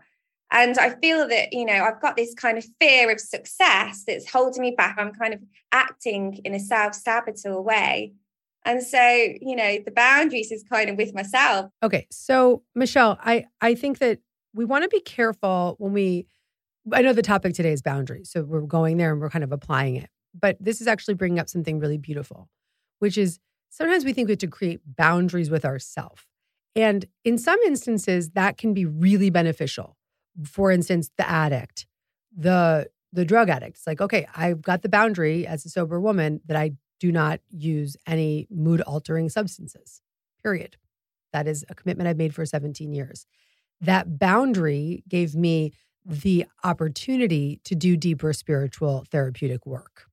And 0.50 0.78
I 0.78 0.94
feel 0.96 1.28
that, 1.28 1.52
you 1.52 1.64
know, 1.64 1.84
I've 1.84 2.00
got 2.00 2.16
this 2.16 2.34
kind 2.34 2.56
of 2.56 2.64
fear 2.80 3.12
of 3.12 3.20
success 3.20 4.04
that's 4.06 4.30
holding 4.30 4.62
me 4.62 4.74
back. 4.76 4.96
I'm 4.98 5.12
kind 5.12 5.34
of 5.34 5.40
acting 5.72 6.40
in 6.44 6.54
a 6.54 6.60
self 6.60 6.94
saboteur 6.94 7.60
way. 7.60 8.14
And 8.64 8.82
so, 8.82 9.00
you 9.40 9.56
know, 9.56 9.78
the 9.84 9.90
boundaries 9.90 10.50
is 10.50 10.64
kind 10.64 10.90
of 10.90 10.96
with 10.96 11.14
myself. 11.14 11.70
Okay. 11.82 12.06
So, 12.10 12.62
Michelle, 12.74 13.18
I, 13.22 13.46
I 13.60 13.74
think 13.74 13.98
that 13.98 14.20
we 14.54 14.64
want 14.64 14.84
to 14.84 14.88
be 14.88 15.00
careful 15.00 15.76
when 15.78 15.92
we, 15.92 16.26
I 16.92 17.02
know 17.02 17.12
the 17.12 17.22
topic 17.22 17.54
today 17.54 17.72
is 17.72 17.82
boundaries. 17.82 18.30
So 18.30 18.42
we're 18.42 18.62
going 18.62 18.96
there 18.96 19.12
and 19.12 19.20
we're 19.20 19.30
kind 19.30 19.44
of 19.44 19.52
applying 19.52 19.96
it. 19.96 20.08
But 20.38 20.56
this 20.60 20.80
is 20.80 20.86
actually 20.86 21.14
bringing 21.14 21.38
up 21.38 21.48
something 21.48 21.78
really 21.78 21.98
beautiful, 21.98 22.48
which 22.98 23.18
is 23.18 23.38
sometimes 23.68 24.04
we 24.04 24.12
think 24.12 24.28
we 24.28 24.32
have 24.32 24.38
to 24.38 24.46
create 24.46 24.80
boundaries 24.84 25.50
with 25.50 25.64
ourselves. 25.64 26.22
And 26.74 27.04
in 27.24 27.38
some 27.38 27.58
instances, 27.66 28.30
that 28.30 28.56
can 28.56 28.72
be 28.72 28.84
really 28.84 29.30
beneficial 29.30 29.97
for 30.44 30.70
instance, 30.70 31.10
the 31.16 31.28
addict, 31.28 31.86
the 32.36 32.88
the 33.12 33.24
drug 33.24 33.48
addict. 33.48 33.78
It's 33.78 33.86
like, 33.86 34.00
okay, 34.00 34.26
I've 34.36 34.60
got 34.60 34.82
the 34.82 34.88
boundary 34.88 35.46
as 35.46 35.64
a 35.64 35.70
sober 35.70 35.98
woman 35.98 36.40
that 36.46 36.56
I 36.56 36.72
do 37.00 37.10
not 37.10 37.40
use 37.48 37.96
any 38.06 38.46
mood 38.50 38.80
altering 38.82 39.28
substances. 39.28 40.02
Period. 40.42 40.76
That 41.32 41.46
is 41.46 41.64
a 41.68 41.74
commitment 41.74 42.08
I've 42.08 42.16
made 42.16 42.34
for 42.34 42.44
17 42.44 42.92
years. 42.92 43.26
That 43.80 44.18
boundary 44.18 45.04
gave 45.08 45.34
me 45.34 45.72
the 46.04 46.46
opportunity 46.64 47.60
to 47.64 47.74
do 47.74 47.96
deeper 47.96 48.32
spiritual 48.32 49.04
therapeutic 49.10 49.66
work. 49.66 50.06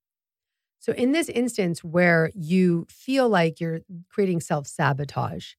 So, 0.80 0.94
in 0.94 1.14
this 1.14 1.30
instance 1.30 1.84
where 1.84 2.32
you 2.36 2.86
feel 2.90 3.28
like 3.28 3.60
you're 3.60 3.80
creating 4.10 4.42
self 4.42 4.68
sabotage 4.68 5.54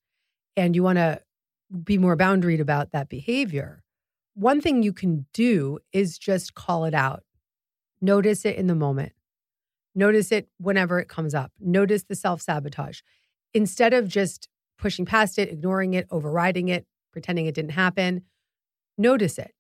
and 0.57 0.77
you 0.77 0.83
want 0.83 0.99
to 0.99 1.21
be 1.83 1.99
more 1.99 2.17
boundaried 2.17 2.61
about 2.61 2.93
that 2.93 3.09
behavior, 3.09 3.83
one 4.37 4.61
thing 4.61 4.83
you 4.83 4.93
can 4.93 5.25
do 5.33 5.79
is 5.93 6.19
just 6.19 6.55
call 6.55 6.85
it 6.85 6.95
out. 6.95 7.25
Notice 8.03 8.45
it 8.45 8.57
in 8.57 8.67
the 8.67 8.75
moment. 8.75 9.13
Notice 9.95 10.31
it 10.31 10.49
whenever 10.59 11.01
it 11.01 11.09
comes 11.09 11.35
up. 11.35 11.53
Notice 11.59 12.03
the 12.03 12.15
self 12.15 12.43
sabotage. 12.43 13.01
Instead 13.55 13.95
of 13.95 14.09
just 14.09 14.49
pushing 14.79 15.07
past 15.07 15.39
it, 15.39 15.49
ignoring 15.49 15.95
it, 15.95 16.07
overriding 16.11 16.69
it, 16.69 16.87
pretending 17.13 17.47
it 17.47 17.55
didn't 17.55 17.71
happen, 17.71 18.23
notice 18.99 19.39
it 19.39 19.55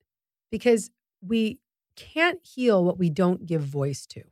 because 0.50 0.90
we 1.22 1.58
can't 1.96 2.40
heal 2.44 2.84
what 2.84 2.98
we 2.98 3.08
don't 3.08 3.46
give 3.46 3.62
voice 3.62 4.04
to. 4.06 4.22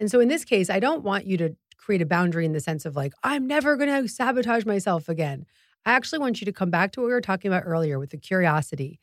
And 0.00 0.10
so 0.10 0.20
in 0.20 0.28
this 0.28 0.46
case, 0.46 0.70
I 0.70 0.80
don't 0.80 1.04
want 1.04 1.26
you 1.26 1.36
to 1.36 1.54
create 1.76 2.00
a 2.00 2.06
boundary 2.06 2.46
in 2.46 2.52
the 2.52 2.60
sense 2.60 2.86
of 2.86 2.96
like, 2.96 3.12
I'm 3.22 3.46
never 3.46 3.76
going 3.76 3.90
to 3.90 4.08
sabotage 4.08 4.64
myself 4.64 5.10
again. 5.10 5.44
I 5.84 5.92
actually 5.92 6.20
want 6.20 6.40
you 6.40 6.46
to 6.46 6.52
come 6.52 6.70
back 6.70 6.92
to 6.92 7.00
what 7.00 7.08
we 7.08 7.12
were 7.12 7.20
talking 7.20 7.50
about 7.52 7.64
earlier 7.66 7.98
with 7.98 8.08
the 8.08 8.16
curiosity. 8.16 8.98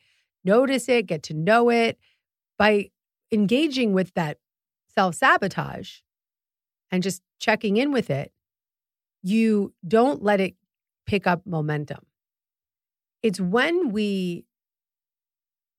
Notice 0.48 0.88
it, 0.88 1.04
get 1.06 1.24
to 1.24 1.34
know 1.34 1.68
it 1.68 1.98
by 2.56 2.88
engaging 3.30 3.92
with 3.92 4.14
that 4.14 4.38
self 4.94 5.14
sabotage 5.14 5.98
and 6.90 7.02
just 7.02 7.20
checking 7.38 7.76
in 7.76 7.92
with 7.92 8.08
it. 8.08 8.32
You 9.22 9.74
don't 9.86 10.22
let 10.22 10.40
it 10.40 10.54
pick 11.06 11.26
up 11.26 11.42
momentum. 11.44 12.06
It's 13.22 13.38
when 13.38 13.92
we 13.92 14.46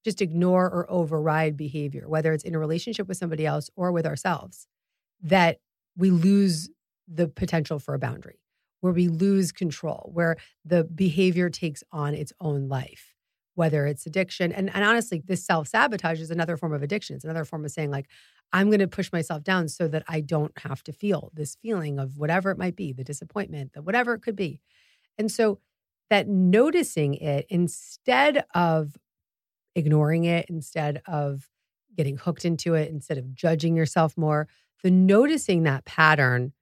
just 0.06 0.22
ignore 0.22 0.66
or 0.66 0.86
override 0.88 1.58
behavior, 1.58 2.08
whether 2.08 2.32
it's 2.32 2.44
in 2.44 2.54
a 2.54 2.60
relationship 2.60 3.08
with 3.08 3.18
somebody 3.18 3.48
else 3.48 3.72
or 3.76 3.92
with 3.92 4.06
ourselves, 4.06 4.68
that 5.24 5.58
we 5.98 6.12
lose 6.12 6.70
the 7.08 7.28
potential 7.28 7.80
for 7.80 7.96
a 7.96 8.00
boundary, 8.00 8.40
where 8.82 8.94
we 8.94 9.08
lose 9.08 9.52
control, 9.52 10.12
where 10.14 10.38
the 10.64 10.84
behavior 10.84 11.50
takes 11.50 11.84
on 11.92 12.14
its 12.14 12.32
own 12.40 12.68
life, 12.68 13.16
whether 13.60 13.86
it's 13.86 14.06
addiction. 14.06 14.54
And, 14.54 14.74
and 14.74 14.86
honestly, 14.86 15.22
this 15.26 15.46
self 15.46 15.68
sabotage 15.68 16.22
is 16.22 16.32
another 16.32 16.56
form 16.56 16.72
of 16.72 16.82
addiction. 16.82 17.18
It's 17.18 17.26
another 17.26 17.44
form 17.44 17.66
of 17.66 17.72
saying, 17.72 17.92
like, 17.92 18.08
I'm 18.54 18.70
going 18.70 18.80
to 18.80 18.88
push 18.88 19.12
myself 19.12 19.44
down 19.44 19.68
so 19.68 19.90
that 19.90 20.04
I 20.08 20.22
don't 20.22 20.58
have 20.60 20.82
to 20.84 20.94
feel 20.94 21.30
this 21.34 21.58
feeling 21.62 22.00
of 22.00 22.18
whatever 22.18 22.52
it 22.52 22.58
might 22.58 22.78
be, 22.78 22.94
the 22.94 23.04
disappointment, 23.04 23.74
the 23.74 23.82
whatever 23.82 24.14
it 24.14 24.22
could 24.22 24.38
be. 24.38 24.62
And 25.18 25.30
so 25.30 25.60
that 26.10 26.30
noticing 26.30 27.16
it 27.16 27.48
instead 27.50 28.46
of 28.56 28.96
ignoring 29.76 30.24
it, 30.24 30.46
instead 30.48 31.02
of 31.06 31.50
getting 31.98 32.16
hooked 32.16 32.46
into 32.46 32.76
it, 32.76 32.90
instead 32.90 33.18
of 33.18 33.36
judging 33.36 33.76
yourself 33.76 34.18
more, 34.18 34.48
the 34.84 34.90
noticing 34.90 35.64
that 35.64 35.84
pattern 35.84 36.54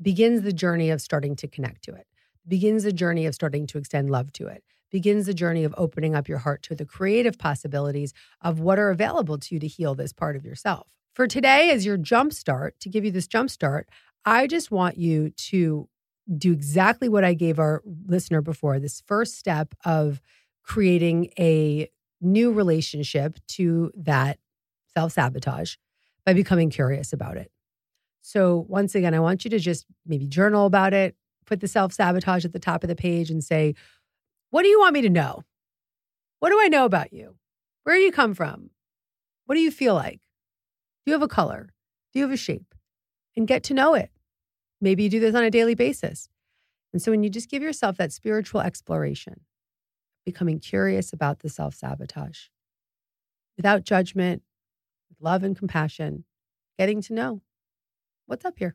begins 0.00 0.42
the 0.42 0.52
journey 0.52 0.90
of 0.90 1.00
starting 1.00 1.34
to 1.34 1.48
connect 1.48 1.82
to 1.82 1.94
it, 1.94 2.06
begins 2.46 2.84
the 2.84 2.92
journey 2.92 3.26
of 3.26 3.34
starting 3.34 3.66
to 3.66 3.78
extend 3.78 4.10
love 4.10 4.32
to 4.34 4.46
it, 4.46 4.62
begins 4.90 5.26
the 5.26 5.34
journey 5.34 5.64
of 5.64 5.74
opening 5.76 6.14
up 6.14 6.28
your 6.28 6.38
heart 6.38 6.62
to 6.64 6.74
the 6.74 6.84
creative 6.84 7.38
possibilities 7.38 8.12
of 8.40 8.60
what 8.60 8.78
are 8.78 8.90
available 8.90 9.38
to 9.38 9.54
you 9.54 9.60
to 9.60 9.66
heal 9.66 9.94
this 9.94 10.12
part 10.12 10.36
of 10.36 10.44
yourself. 10.44 10.86
For 11.14 11.26
today, 11.26 11.70
as 11.70 11.86
your 11.86 11.96
jump 11.96 12.32
start, 12.32 12.78
to 12.80 12.88
give 12.88 13.04
you 13.04 13.10
this 13.10 13.26
jump 13.26 13.50
start, 13.50 13.88
I 14.24 14.46
just 14.46 14.70
want 14.70 14.98
you 14.98 15.30
to 15.30 15.88
do 16.36 16.52
exactly 16.52 17.08
what 17.08 17.24
I 17.24 17.34
gave 17.34 17.58
our 17.58 17.82
listener 18.06 18.42
before 18.42 18.78
this 18.78 19.02
first 19.06 19.38
step 19.38 19.74
of 19.84 20.20
creating 20.62 21.30
a 21.38 21.88
new 22.20 22.52
relationship 22.52 23.38
to 23.48 23.92
that 23.96 24.38
self 24.92 25.12
sabotage 25.12 25.76
by 26.24 26.32
becoming 26.32 26.70
curious 26.70 27.12
about 27.12 27.36
it. 27.36 27.50
So, 28.20 28.66
once 28.68 28.94
again, 28.94 29.14
I 29.14 29.20
want 29.20 29.44
you 29.44 29.50
to 29.50 29.58
just 29.58 29.86
maybe 30.04 30.26
journal 30.26 30.66
about 30.66 30.92
it, 30.92 31.14
put 31.46 31.60
the 31.60 31.68
self 31.68 31.92
sabotage 31.92 32.44
at 32.44 32.52
the 32.52 32.58
top 32.58 32.82
of 32.82 32.88
the 32.88 32.96
page 32.96 33.30
and 33.30 33.42
say, 33.42 33.74
What 34.56 34.62
do 34.62 34.70
you 34.70 34.80
want 34.80 34.94
me 34.94 35.02
to 35.02 35.10
know? 35.10 35.44
What 36.38 36.48
do 36.48 36.58
I 36.58 36.68
know 36.68 36.86
about 36.86 37.12
you? 37.12 37.36
Where 37.84 37.96
do 37.96 38.00
you 38.00 38.10
come 38.10 38.32
from? 38.32 38.70
What 39.44 39.54
do 39.54 39.60
you 39.60 39.70
feel 39.70 39.92
like? 39.92 40.22
Do 41.04 41.10
you 41.10 41.12
have 41.12 41.20
a 41.20 41.28
color? 41.28 41.74
Do 42.14 42.18
you 42.18 42.24
have 42.24 42.32
a 42.32 42.38
shape? 42.38 42.74
And 43.36 43.46
get 43.46 43.62
to 43.64 43.74
know 43.74 43.92
it. 43.92 44.10
Maybe 44.80 45.02
you 45.02 45.10
do 45.10 45.20
this 45.20 45.34
on 45.34 45.44
a 45.44 45.50
daily 45.50 45.74
basis. 45.74 46.30
And 46.94 47.02
so 47.02 47.10
when 47.10 47.22
you 47.22 47.28
just 47.28 47.50
give 47.50 47.62
yourself 47.62 47.98
that 47.98 48.12
spiritual 48.12 48.62
exploration, 48.62 49.40
becoming 50.24 50.58
curious 50.58 51.12
about 51.12 51.40
the 51.40 51.50
self 51.50 51.74
sabotage 51.74 52.44
without 53.58 53.84
judgment, 53.84 54.42
with 55.10 55.18
love 55.20 55.42
and 55.42 55.54
compassion, 55.54 56.24
getting 56.78 57.02
to 57.02 57.12
know 57.12 57.42
what's 58.24 58.46
up 58.46 58.58
here. 58.58 58.74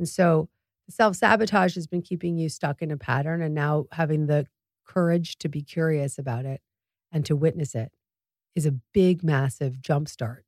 And 0.00 0.08
so 0.08 0.48
self 0.88 1.16
sabotage 1.16 1.74
has 1.74 1.86
been 1.86 2.02
keeping 2.02 2.36
you 2.38 2.48
stuck 2.48 2.82
in 2.82 2.90
a 2.90 2.96
pattern, 2.96 3.42
and 3.42 3.54
now 3.54 3.86
having 3.92 4.26
the 4.26 4.46
courage 4.86 5.36
to 5.38 5.48
be 5.48 5.62
curious 5.62 6.18
about 6.18 6.44
it 6.44 6.60
and 7.12 7.24
to 7.26 7.36
witness 7.36 7.74
it 7.74 7.92
is 8.54 8.66
a 8.66 8.72
big, 8.92 9.22
massive 9.22 9.74
jumpstart 9.74 10.40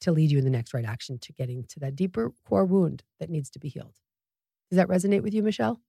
to 0.00 0.12
lead 0.12 0.30
you 0.30 0.38
in 0.38 0.44
the 0.44 0.50
next 0.50 0.74
right 0.74 0.84
action 0.84 1.18
to 1.18 1.32
getting 1.32 1.64
to 1.64 1.80
that 1.80 1.96
deeper 1.96 2.32
core 2.46 2.64
wound 2.64 3.02
that 3.18 3.30
needs 3.30 3.50
to 3.50 3.58
be 3.58 3.68
healed. 3.68 3.98
Does 4.70 4.76
that 4.76 4.88
resonate 4.88 5.22
with 5.22 5.34
you, 5.34 5.42
Michelle? 5.42 5.80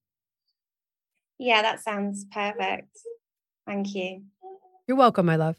Yeah, 1.40 1.62
that 1.62 1.82
sounds 1.82 2.26
perfect. 2.32 2.98
Thank 3.66 3.96
you. 3.96 4.24
You're 4.88 4.98
welcome, 4.98 5.26
my 5.26 5.36
love. 5.36 5.58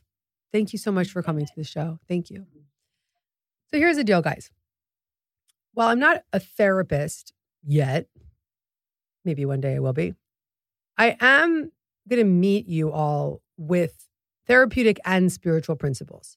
Thank 0.52 0.72
you 0.72 0.78
so 0.78 0.92
much 0.92 1.10
for 1.10 1.22
coming 1.22 1.46
to 1.46 1.52
the 1.56 1.64
show. 1.64 1.98
Thank 2.06 2.30
you. 2.30 2.46
So 3.70 3.78
here's 3.78 3.96
the 3.96 4.04
deal, 4.04 4.22
guys. 4.22 4.50
While 5.72 5.88
I'm 5.88 5.98
not 5.98 6.22
a 6.32 6.38
therapist 6.38 7.32
yet, 7.66 8.06
maybe 9.24 9.44
one 9.44 9.60
day 9.60 9.76
I 9.76 9.78
will 9.78 9.92
be, 9.92 10.14
I 10.96 11.16
am 11.20 11.72
going 12.08 12.20
to 12.20 12.24
meet 12.24 12.66
you 12.66 12.92
all 12.92 13.40
with 13.56 14.08
therapeutic 14.46 14.98
and 15.04 15.32
spiritual 15.32 15.76
principles. 15.76 16.36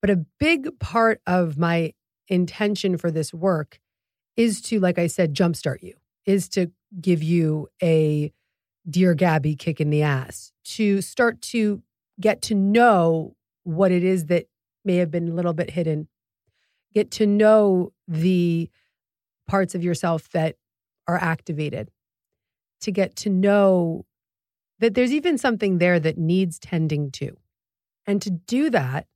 But 0.00 0.10
a 0.10 0.24
big 0.38 0.78
part 0.78 1.20
of 1.26 1.58
my 1.58 1.94
intention 2.28 2.96
for 2.96 3.10
this 3.10 3.32
work 3.34 3.80
is 4.36 4.60
to, 4.62 4.80
like 4.80 4.98
I 4.98 5.06
said, 5.06 5.34
jumpstart 5.34 5.82
you, 5.82 5.94
is 6.26 6.48
to 6.50 6.70
give 7.00 7.22
you 7.22 7.68
a 7.82 8.32
Dear 8.88 9.14
Gabby 9.14 9.56
kick 9.56 9.80
in 9.80 9.88
the 9.88 10.02
ass, 10.02 10.52
to 10.64 11.00
start 11.00 11.40
to 11.42 11.82
get 12.20 12.42
to 12.42 12.54
know 12.54 13.34
what 13.62 13.90
it 13.90 14.04
is 14.04 14.26
that 14.26 14.46
may 14.84 14.96
have 14.96 15.10
been 15.10 15.28
a 15.28 15.34
little 15.34 15.54
bit 15.54 15.70
hidden, 15.70 16.08
get 16.92 17.10
to 17.12 17.26
know 17.26 17.92
the 18.06 18.68
parts 19.46 19.74
of 19.74 19.84
yourself 19.84 20.28
that 20.30 20.56
are 21.06 21.18
activated, 21.18 21.90
to 22.80 22.90
get 22.90 23.16
to 23.16 23.30
know 23.30 24.04
that 24.78 24.94
there's 24.94 25.12
even 25.12 25.38
something 25.38 25.78
there 25.78 26.00
that 26.00 26.18
needs 26.18 26.58
tending 26.58 27.10
to. 27.12 27.36
And 28.06 28.20
to 28.22 28.30
do 28.30 28.70
that, 28.70 29.06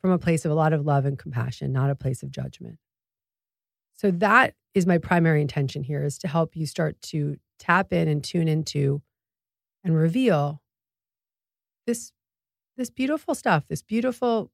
from 0.00 0.10
a 0.10 0.18
place 0.18 0.44
of 0.44 0.52
a 0.52 0.54
lot 0.54 0.72
of 0.72 0.84
love 0.84 1.04
and 1.04 1.18
compassion, 1.18 1.72
not 1.72 1.90
a 1.90 1.96
place 1.96 2.22
of 2.22 2.30
judgment. 2.30 2.78
So 3.96 4.10
that 4.12 4.54
is 4.74 4.86
my 4.86 4.98
primary 4.98 5.40
intention 5.40 5.82
here 5.82 6.04
is 6.04 6.18
to 6.18 6.28
help 6.28 6.54
you 6.54 6.66
start 6.66 7.00
to 7.02 7.36
tap 7.58 7.92
in 7.92 8.08
and 8.08 8.22
tune 8.22 8.46
into 8.46 9.02
and 9.82 9.96
reveal 9.96 10.62
this 11.86 12.12
this 12.76 12.90
beautiful 12.90 13.34
stuff, 13.34 13.64
this 13.68 13.82
beautiful 13.82 14.50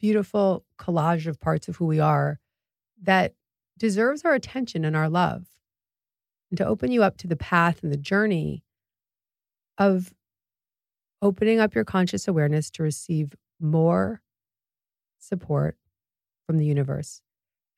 beautiful 0.00 0.64
collage 0.78 1.26
of 1.26 1.38
parts 1.38 1.68
of 1.68 1.76
who 1.76 1.86
we 1.86 2.00
are 2.00 2.40
that 3.02 3.34
deserves 3.78 4.24
our 4.24 4.34
attention 4.34 4.84
and 4.84 4.96
our 4.96 5.08
love. 5.08 5.46
And 6.50 6.58
to 6.58 6.66
open 6.66 6.90
you 6.90 7.02
up 7.02 7.16
to 7.18 7.26
the 7.26 7.36
path 7.36 7.82
and 7.82 7.92
the 7.92 7.96
journey 7.96 8.64
of 9.76 10.14
opening 11.20 11.60
up 11.60 11.74
your 11.74 11.84
conscious 11.84 12.26
awareness 12.26 12.70
to 12.70 12.82
receive 12.82 13.34
more 13.60 14.22
support 15.18 15.76
from 16.46 16.58
the 16.58 16.64
universe. 16.64 17.22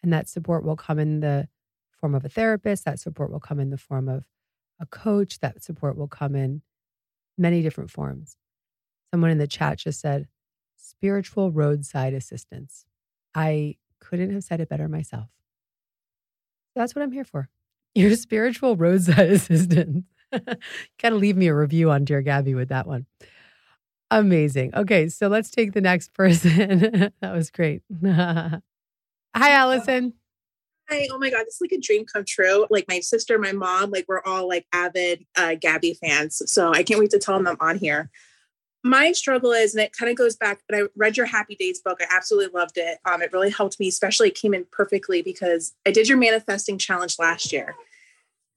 And 0.03 0.13
that 0.13 0.29
support 0.29 0.65
will 0.65 0.77
come 0.77 0.99
in 0.99 1.21
the 1.21 1.49
form 2.01 2.15
of 2.15 2.25
a 2.25 2.29
therapist, 2.29 2.85
that 2.85 2.99
support 2.99 3.31
will 3.31 3.41
come 3.41 3.61
in 3.61 3.71
the 3.71 3.77
form 3.77 4.09
of 4.09 4.25
a 4.81 4.87
coach, 4.87 5.41
that 5.41 5.63
support 5.63 5.97
will 5.97 6.09
come 6.09 6.35
in 6.35 6.63
many 7.37 7.61
different 7.63 7.91
forms. 7.91 8.37
Someone 9.13 9.31
in 9.31 9.39
the 9.39 9.47
chat 9.47 9.79
just 9.79 10.01
said, 10.01 10.29
spiritual 10.77 11.51
roadside 11.51 12.15
assistance. 12.15 12.85
I 13.35 13.77
couldn't 14.01 14.33
have 14.33 14.45
said 14.45 14.61
it 14.61 14.69
better 14.69 14.89
myself. 14.89 15.29
That's 16.81 16.95
what 16.95 17.03
I'm 17.03 17.13
here 17.13 17.25
for. 17.25 17.51
Your 17.95 18.17
spiritual 18.17 18.75
roadside 18.75 19.31
assistant. 19.31 20.07
Gotta 21.03 21.15
leave 21.15 21.37
me 21.37 21.49
a 21.49 21.55
review 21.55 21.91
on 21.91 22.07
Dear 22.07 22.23
Gabby 22.23 22.55
with 22.55 22.71
that 22.71 22.87
one. 22.87 23.05
Amazing. 24.11 24.75
Okay, 24.75 25.09
so 25.09 25.29
let's 25.29 25.51
take 25.51 25.73
the 25.73 25.83
next 25.83 26.15
person. 26.15 27.13
that 27.21 27.35
was 27.35 27.51
great. 27.51 27.83
Hi, 28.05 28.61
Allison. 29.37 30.15
Hi. 30.89 31.07
Oh 31.13 31.19
my 31.19 31.29
God, 31.29 31.45
this 31.45 31.57
is 31.57 31.61
like 31.61 31.73
a 31.73 31.79
dream 31.79 32.07
come 32.07 32.25
true. 32.25 32.67
Like 32.71 32.87
my 32.89 33.01
sister, 33.01 33.39
my 33.39 33.53
mom, 33.53 33.91
like 33.91 34.07
we're 34.09 34.23
all 34.25 34.49
like 34.49 34.67
avid 34.73 35.27
uh, 35.37 35.57
Gabby 35.61 35.95
fans. 35.95 36.41
So 36.47 36.73
I 36.73 36.83
can't 36.83 36.99
wait 36.99 37.11
to 37.11 37.19
tell 37.19 37.37
them 37.37 37.47
I'm 37.47 37.57
on 37.61 37.77
here. 37.77 38.11
My 38.83 39.13
struggle 39.13 39.53
is, 39.53 39.75
and 39.75 39.83
it 39.85 39.93
kind 39.93 40.11
of 40.11 40.17
goes 40.17 40.37
back, 40.37 40.61
but 40.69 40.79
I 40.79 40.83
read 40.97 41.17
your 41.17 41.27
Happy 41.27 41.55
Days 41.55 41.81
book. 41.81 41.99
I 42.01 42.07
absolutely 42.15 42.59
loved 42.59 42.79
it. 42.79 42.99
Um, 43.05 43.21
it 43.21 43.33
really 43.33 43.51
helped 43.51 43.79
me, 43.79 43.89
especially 43.89 44.29
it 44.29 44.35
came 44.35 44.55
in 44.55 44.65
perfectly 44.71 45.21
because 45.21 45.75
I 45.87 45.91
did 45.91 46.09
your 46.09 46.17
manifesting 46.17 46.79
challenge 46.79 47.19
last 47.19 47.53
year. 47.53 47.75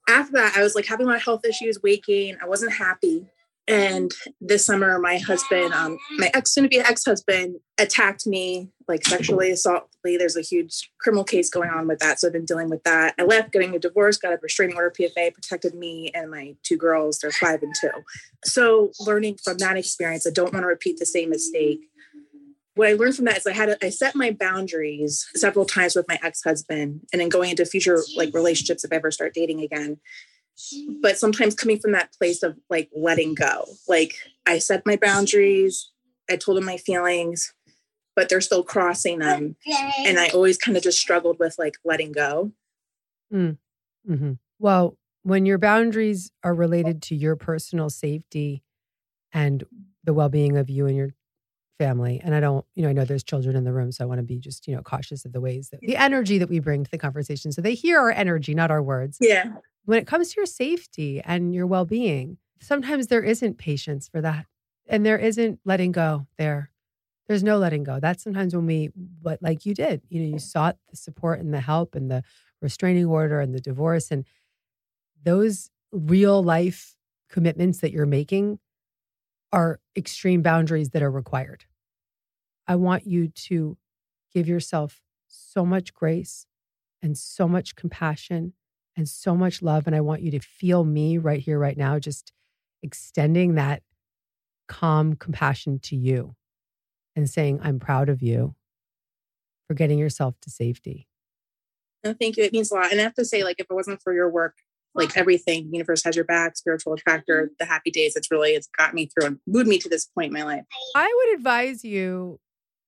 After 0.08 0.34
that, 0.34 0.56
I 0.56 0.64
was 0.64 0.76
like 0.76 0.86
having 0.86 1.08
my 1.08 1.18
health 1.18 1.46
issues, 1.46 1.82
weight 1.82 2.06
gain. 2.06 2.38
I 2.42 2.48
wasn't 2.48 2.74
happy. 2.74 3.26
And 3.68 4.12
this 4.42 4.66
summer, 4.66 5.00
my 5.00 5.18
husband, 5.20 5.74
um, 5.74 5.98
my 6.18 6.30
ex 6.34 6.54
soon 6.54 6.64
to 6.66 6.70
be 6.70 6.80
ex 6.80 7.06
husband, 7.06 7.56
attacked 7.78 8.28
me 8.28 8.70
like 8.90 9.06
sexually 9.06 9.52
assault. 9.52 9.88
There's 10.04 10.36
a 10.36 10.42
huge 10.42 10.92
criminal 11.00 11.24
case 11.24 11.50
going 11.50 11.70
on 11.70 11.88
with 11.88 12.00
that. 12.00 12.20
So 12.20 12.28
I've 12.28 12.34
been 12.34 12.44
dealing 12.44 12.70
with 12.70 12.84
that. 12.84 13.16
I 13.18 13.24
left, 13.24 13.54
getting 13.54 13.74
a 13.74 13.80
divorce, 13.80 14.18
got 14.18 14.34
a 14.34 14.40
restraining 14.42 14.76
order, 14.76 14.92
PFA, 14.92 15.34
protected 15.34 15.76
me 15.76 16.12
and 16.14 16.30
my 16.30 16.56
two 16.64 16.76
girls. 16.76 17.20
They're 17.20 17.32
five 17.32 17.64
and 17.64 17.74
two. 17.80 17.92
So 18.44 18.92
learning 19.00 19.38
from 19.42 19.58
that 19.60 19.78
experience, 19.78 20.28
I 20.28 20.32
don't 20.32 20.52
want 20.52 20.64
to 20.64 20.68
repeat 20.68 21.00
the 21.00 21.06
same 21.06 21.30
mistake. 21.30 21.80
what 22.76 22.90
I 22.90 22.94
learned 22.94 23.16
from 23.16 23.26
that 23.26 23.38
is 23.38 23.48
I 23.48 23.54
had 23.54 23.70
a, 23.70 23.86
I 23.86 23.90
set 23.90 24.14
my 24.14 24.32
boundaries 24.32 25.26
several 25.36 25.66
times 25.66 25.96
with 25.96 26.08
my 26.10 26.20
ex-husband 26.22 27.00
and 27.14 27.22
then 27.22 27.30
going 27.30 27.52
into 27.52 27.66
future 27.66 28.00
like 28.18 28.34
relationships 28.34 28.84
if 28.84 28.92
I 28.92 28.98
ever 28.98 29.12
start 29.12 29.34
dating 29.34 29.62
again. 29.62 30.00
But 31.02 31.18
sometimes 31.18 31.56
coming 31.56 31.80
from 31.80 31.92
that 31.94 32.14
place 32.14 32.44
of 32.44 32.58
like 32.70 32.90
letting 32.96 33.34
go. 33.34 33.66
Like 33.88 34.16
I 34.46 34.60
set 34.60 34.86
my 34.86 34.96
boundaries, 34.96 35.92
I 36.30 36.36
told 36.38 36.58
him 36.58 36.66
my 36.66 36.78
feelings, 36.78 37.54
but 38.16 38.30
they're 38.30 38.42
still 38.42 38.64
crossing 38.64 39.20
them. 39.20 39.56
And 40.06 40.20
I 40.20 40.30
always 40.30 40.58
kind 40.58 40.78
of 40.78 40.84
just 40.84 41.00
struggled 41.00 41.40
with 41.40 41.56
like 41.58 41.76
letting 41.84 42.12
go. 42.12 42.52
Mm. 43.34 43.58
hmm 44.06 44.34
Well, 44.60 44.98
when 45.24 45.46
your 45.46 45.58
boundaries 45.58 46.32
are 46.44 46.54
related 46.54 47.02
to 47.04 47.16
your 47.16 47.36
personal 47.36 47.90
safety 47.90 48.64
and 49.32 49.64
the 50.04 50.14
well-being 50.14 50.58
of 50.58 50.70
you 50.70 50.86
and 50.86 50.96
your 50.96 51.10
family 51.78 52.22
and 52.24 52.36
i 52.36 52.40
don't 52.40 52.66
you 52.76 52.84
know 52.84 52.90
i 52.90 52.94
know 52.94 53.04
there's 53.04 53.24
children 53.24 53.56
in 53.56 53.64
the 53.64 53.74
room 53.74 53.92
so 53.92 54.04
i 54.04 54.08
want 54.08 54.20
to 54.20 54.24
be 54.24 54.38
just 54.38 54.68
you 54.68 54.76
know 54.76 54.82
cautious 54.82 55.26
of 55.26 55.34
the 55.34 55.42
ways 55.42 55.70
that 55.70 55.80
the 55.82 55.96
energy 55.96 56.38
that 56.38 56.50
we 56.50 56.60
bring 56.60 56.84
to 56.84 56.92
the 56.92 56.98
conversation. 56.98 57.52
So 57.52 57.62
they 57.62 57.74
hear 57.74 58.00
our 58.00 58.12
energy 58.12 58.54
not 58.54 58.72
our 58.72 58.82
words. 58.82 59.18
Yeah. 59.20 59.46
when 59.86 59.98
it 60.00 60.08
comes 60.08 60.30
to 60.30 60.36
your 60.38 60.46
safety 60.46 61.22
and 61.22 61.54
your 61.54 61.66
well-being 61.68 62.38
sometimes 62.62 63.08
there 63.08 63.24
isn't 63.24 63.58
patience 63.58 64.08
for 64.08 64.22
that 64.22 64.46
and 64.88 65.06
there 65.06 65.18
isn't 65.18 65.60
letting 65.66 65.92
go 65.92 66.28
there. 66.38 66.70
There's 67.28 67.44
no 67.44 67.58
letting 67.58 67.84
go. 67.84 68.00
That's 68.00 68.24
sometimes 68.24 68.54
when 68.56 68.66
we 68.66 68.92
but 68.96 69.42
like 69.42 69.66
you 69.66 69.74
did 69.74 70.02
you 70.10 70.22
know 70.22 70.28
you 70.28 70.40
sought 70.40 70.78
the 70.90 70.98
support 70.98 71.40
and 71.40 71.54
the 71.54 71.62
help 71.62 71.96
and 71.96 72.10
the 72.12 72.24
restraining 72.62 73.06
order 73.06 73.40
and 73.40 73.54
the 73.54 73.62
divorce 73.62 74.12
and 74.12 74.26
those 75.24 75.70
real 75.92 76.44
life 76.44 76.96
commitments 77.30 77.80
that 77.80 77.92
you're 77.92 78.06
making 78.06 78.60
are 79.54 79.80
extreme 79.96 80.42
boundaries 80.42 80.90
that 80.90 81.04
are 81.04 81.12
required. 81.12 81.64
I 82.68 82.76
want 82.76 83.06
you 83.06 83.28
to 83.28 83.78
give 84.34 84.48
yourself 84.48 85.02
so 85.28 85.64
much 85.64 85.94
grace 85.94 86.48
and 87.02 87.18
so 87.18 87.48
much 87.48 87.76
compassion 87.76 88.54
and 88.98 89.08
so 89.08 89.36
much 89.36 89.62
love. 89.62 89.86
And 89.86 89.96
I 89.96 90.02
want 90.02 90.24
you 90.24 90.32
to 90.32 90.40
feel 90.40 90.84
me 90.84 91.18
right 91.18 91.40
here, 91.40 91.60
right 91.60 91.78
now, 91.78 92.00
just 92.00 92.34
extending 92.82 93.56
that 93.56 93.84
calm 94.68 95.16
compassion 95.16 95.80
to 95.84 95.96
you 95.96 96.36
and 97.16 97.30
saying, 97.30 97.60
I'm 97.62 97.80
proud 97.80 98.10
of 98.10 98.24
you 98.24 98.56
for 99.68 99.76
getting 99.76 100.00
yourself 100.00 100.36
to 100.42 100.50
safety. 100.50 101.08
No, 102.04 102.14
thank 102.14 102.38
you. 102.38 102.44
It 102.44 102.54
means 102.54 102.72
a 102.72 102.76
lot. 102.76 102.92
And 102.92 103.00
I 103.00 103.04
have 103.04 103.14
to 103.16 103.26
say, 103.26 103.44
like, 103.44 103.58
if 103.60 103.68
it 103.70 103.74
wasn't 103.74 104.02
for 104.02 104.14
your 104.14 104.30
work, 104.30 104.56
like 104.96 105.18
everything, 105.18 105.70
universe 105.72 106.04
has 106.04 106.16
your 106.16 106.26
back, 106.26 106.56
spiritual 106.58 106.94
attractor, 106.94 107.44
mm-hmm. 107.44 107.54
the 107.60 107.66
happy 107.66 107.92
days, 107.92 108.16
it's 108.16 108.30
really 108.32 108.52
it's 108.52 108.70
got 108.78 108.94
me 108.94 109.08
through 109.08 109.28
and 109.28 109.40
moved 109.48 109.68
me 109.68 109.80
to 109.80 109.90
this 109.90 110.06
point 110.06 110.28
in 110.28 110.34
my 110.34 110.44
life. 110.44 110.64
I 110.96 111.12
would 111.16 111.38
advise 111.38 111.84
you 111.84 112.40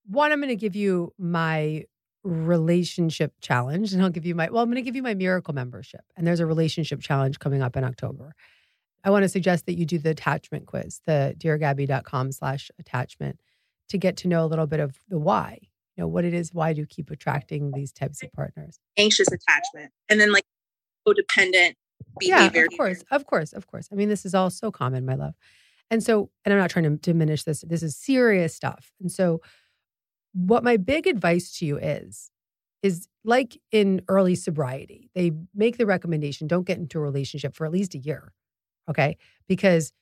one, 0.07 0.31
I'm 0.31 0.39
going 0.39 0.49
to 0.49 0.55
give 0.55 0.75
you 0.75 1.13
my 1.17 1.85
relationship 2.23 3.33
challenge 3.41 3.93
and 3.93 4.01
I'll 4.01 4.09
give 4.09 4.25
you 4.25 4.35
my, 4.35 4.49
well, 4.49 4.63
I'm 4.63 4.69
going 4.69 4.75
to 4.75 4.81
give 4.81 4.95
you 4.95 5.03
my 5.03 5.13
miracle 5.13 5.53
membership. 5.53 6.01
And 6.15 6.25
there's 6.25 6.39
a 6.39 6.45
relationship 6.45 7.01
challenge 7.01 7.39
coming 7.39 7.61
up 7.61 7.75
in 7.75 7.83
October. 7.83 8.33
I 9.03 9.11
want 9.11 9.23
to 9.23 9.29
suggest 9.29 9.67
that 9.67 9.77
you 9.77 9.85
do 9.85 9.99
the 9.99 10.09
attachment 10.09 10.65
quiz, 10.65 11.01
the 11.05 11.35
deargabby.com 11.37 12.31
slash 12.31 12.71
attachment 12.79 13.39
to 13.89 13.97
get 13.99 14.17
to 14.17 14.27
know 14.27 14.43
a 14.43 14.47
little 14.47 14.65
bit 14.65 14.79
of 14.79 14.97
the 15.09 15.19
why, 15.19 15.59
you 15.95 16.03
know, 16.03 16.07
what 16.07 16.25
it 16.25 16.33
is, 16.33 16.53
why 16.53 16.73
do 16.73 16.81
you 16.81 16.87
keep 16.87 17.11
attracting 17.11 17.71
these 17.71 17.91
types 17.91 18.23
of 18.23 18.31
partners? 18.33 18.79
Anxious 18.97 19.27
attachment. 19.27 19.91
And 20.09 20.19
then 20.19 20.31
like 20.31 20.45
codependent 21.07 21.75
Yeah, 22.21 22.45
of 22.45 22.77
course, 22.77 23.03
of 23.11 23.25
course, 23.25 23.53
of 23.53 23.67
course. 23.67 23.89
I 23.91 23.95
mean, 23.95 24.09
this 24.09 24.25
is 24.25 24.33
all 24.33 24.49
so 24.49 24.71
common, 24.71 25.05
my 25.05 25.15
love. 25.15 25.35
And 25.91 26.03
so, 26.03 26.29
and 26.43 26.53
I'm 26.53 26.59
not 26.59 26.69
trying 26.69 26.83
to 26.83 26.97
diminish 26.97 27.43
this. 27.43 27.63
This 27.67 27.83
is 27.83 27.95
serious 27.95 28.55
stuff. 28.55 28.91
And 28.99 29.11
so, 29.11 29.41
what 30.33 30.63
my 30.63 30.77
big 30.77 31.07
advice 31.07 31.57
to 31.59 31.65
you 31.65 31.77
is, 31.77 32.31
is 32.83 33.07
like 33.23 33.59
in 33.71 34.01
early 34.07 34.35
sobriety, 34.35 35.09
they 35.15 35.31
make 35.53 35.77
the 35.77 35.85
recommendation 35.85 36.47
don't 36.47 36.67
get 36.67 36.77
into 36.77 36.99
a 36.99 37.01
relationship 37.01 37.55
for 37.55 37.65
at 37.65 37.71
least 37.71 37.95
a 37.95 37.97
year. 37.97 38.33
Okay. 38.89 39.17
Because 39.47 39.93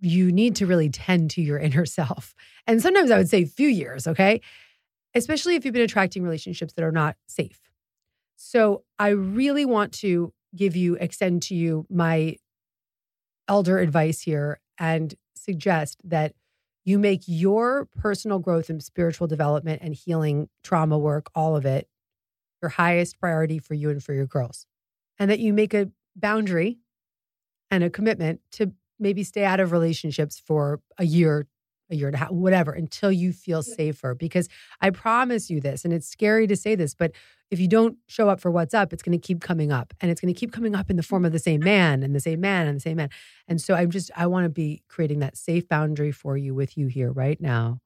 you 0.00 0.32
need 0.32 0.56
to 0.56 0.66
really 0.66 0.88
tend 0.88 1.30
to 1.32 1.42
your 1.42 1.58
inner 1.66 1.86
self. 1.86 2.34
And 2.66 2.80
sometimes 2.80 3.10
I 3.10 3.18
would 3.18 3.28
say 3.28 3.44
few 3.44 3.68
years. 3.68 4.06
Okay. 4.06 4.40
Especially 5.14 5.56
if 5.56 5.64
you've 5.64 5.74
been 5.74 5.82
attracting 5.82 6.22
relationships 6.22 6.72
that 6.74 6.84
are 6.84 6.92
not 6.92 7.16
safe. 7.26 7.60
So 8.36 8.84
I 8.98 9.08
really 9.08 9.64
want 9.64 9.92
to 9.94 10.32
give 10.54 10.76
you, 10.76 10.96
extend 10.96 11.42
to 11.42 11.54
you 11.54 11.86
my 11.88 12.36
elder 13.48 13.78
advice 13.78 14.22
here 14.22 14.60
and 14.78 15.14
suggest 15.34 16.00
that 16.04 16.34
you 16.84 16.98
make 16.98 17.22
your 17.26 17.86
personal 17.98 18.38
growth 18.38 18.70
and 18.70 18.82
spiritual 18.82 19.26
development 19.26 19.80
and 19.82 19.94
healing, 19.94 20.48
trauma 20.64 20.98
work, 20.98 21.30
all 21.34 21.56
of 21.56 21.66
it, 21.66 21.88
your 22.62 22.70
highest 22.70 23.18
priority 23.18 23.58
for 23.58 23.74
you 23.74 23.90
and 23.90 24.02
for 24.02 24.12
your 24.12 24.26
girls. 24.26 24.66
And 25.18 25.30
that 25.30 25.40
you 25.40 25.52
make 25.52 25.74
a 25.74 25.90
boundary 26.16 26.78
and 27.70 27.84
a 27.84 27.90
commitment 27.90 28.40
to 28.52 28.72
maybe 28.98 29.22
stay 29.22 29.44
out 29.44 29.60
of 29.60 29.72
relationships 29.72 30.42
for 30.44 30.80
a 30.98 31.04
year, 31.04 31.46
a 31.90 31.96
year 31.96 32.06
and 32.06 32.14
a 32.14 32.18
half, 32.18 32.30
whatever, 32.30 32.72
until 32.72 33.12
you 33.12 33.32
feel 33.32 33.62
safer. 33.62 34.14
Because 34.14 34.48
I 34.80 34.90
promise 34.90 35.50
you 35.50 35.60
this, 35.60 35.84
and 35.84 35.92
it's 35.92 36.08
scary 36.08 36.46
to 36.46 36.56
say 36.56 36.74
this, 36.74 36.94
but 36.94 37.12
if 37.50 37.58
you 37.58 37.66
don't 37.66 37.96
show 38.06 38.28
up 38.28 38.40
for 38.40 38.50
what's 38.50 38.74
up, 38.74 38.92
it's 38.92 39.02
going 39.02 39.18
to 39.18 39.26
keep 39.26 39.40
coming 39.40 39.72
up 39.72 39.92
and 40.00 40.10
it's 40.10 40.20
going 40.20 40.32
to 40.32 40.38
keep 40.38 40.52
coming 40.52 40.74
up 40.74 40.88
in 40.88 40.96
the 40.96 41.02
form 41.02 41.24
of 41.24 41.32
the 41.32 41.38
same 41.38 41.60
mm-hmm. 41.60 41.64
man 41.64 42.02
and 42.02 42.14
the 42.14 42.20
same 42.20 42.40
man 42.40 42.66
and 42.66 42.76
the 42.76 42.80
same 42.80 42.96
man. 42.96 43.10
And 43.48 43.60
so 43.60 43.74
I'm 43.74 43.90
just, 43.90 44.10
I 44.16 44.26
want 44.26 44.44
to 44.44 44.50
be 44.50 44.82
creating 44.88 45.18
that 45.20 45.36
safe 45.36 45.68
boundary 45.68 46.12
for 46.12 46.36
you 46.36 46.54
with 46.54 46.78
you 46.78 46.86
here 46.86 47.10
right 47.10 47.40
now 47.40 47.80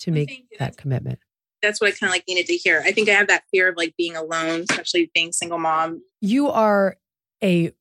to 0.00 0.10
oh, 0.10 0.14
make 0.14 0.28
thank 0.30 0.46
you. 0.50 0.58
that 0.58 0.76
commitment. 0.76 1.18
That's 1.62 1.80
what 1.80 1.88
I 1.88 1.90
kind 1.92 2.10
of 2.10 2.14
like 2.14 2.24
needed 2.28 2.46
to 2.46 2.56
hear. 2.56 2.82
I 2.84 2.92
think 2.92 3.08
I 3.08 3.12
have 3.12 3.28
that 3.28 3.44
fear 3.50 3.68
of 3.68 3.76
like 3.76 3.94
being 3.96 4.16
alone, 4.16 4.64
especially 4.68 5.10
being 5.14 5.32
single 5.32 5.58
mom. 5.58 6.02
You 6.20 6.48
are 6.48 6.96
a 7.42 7.72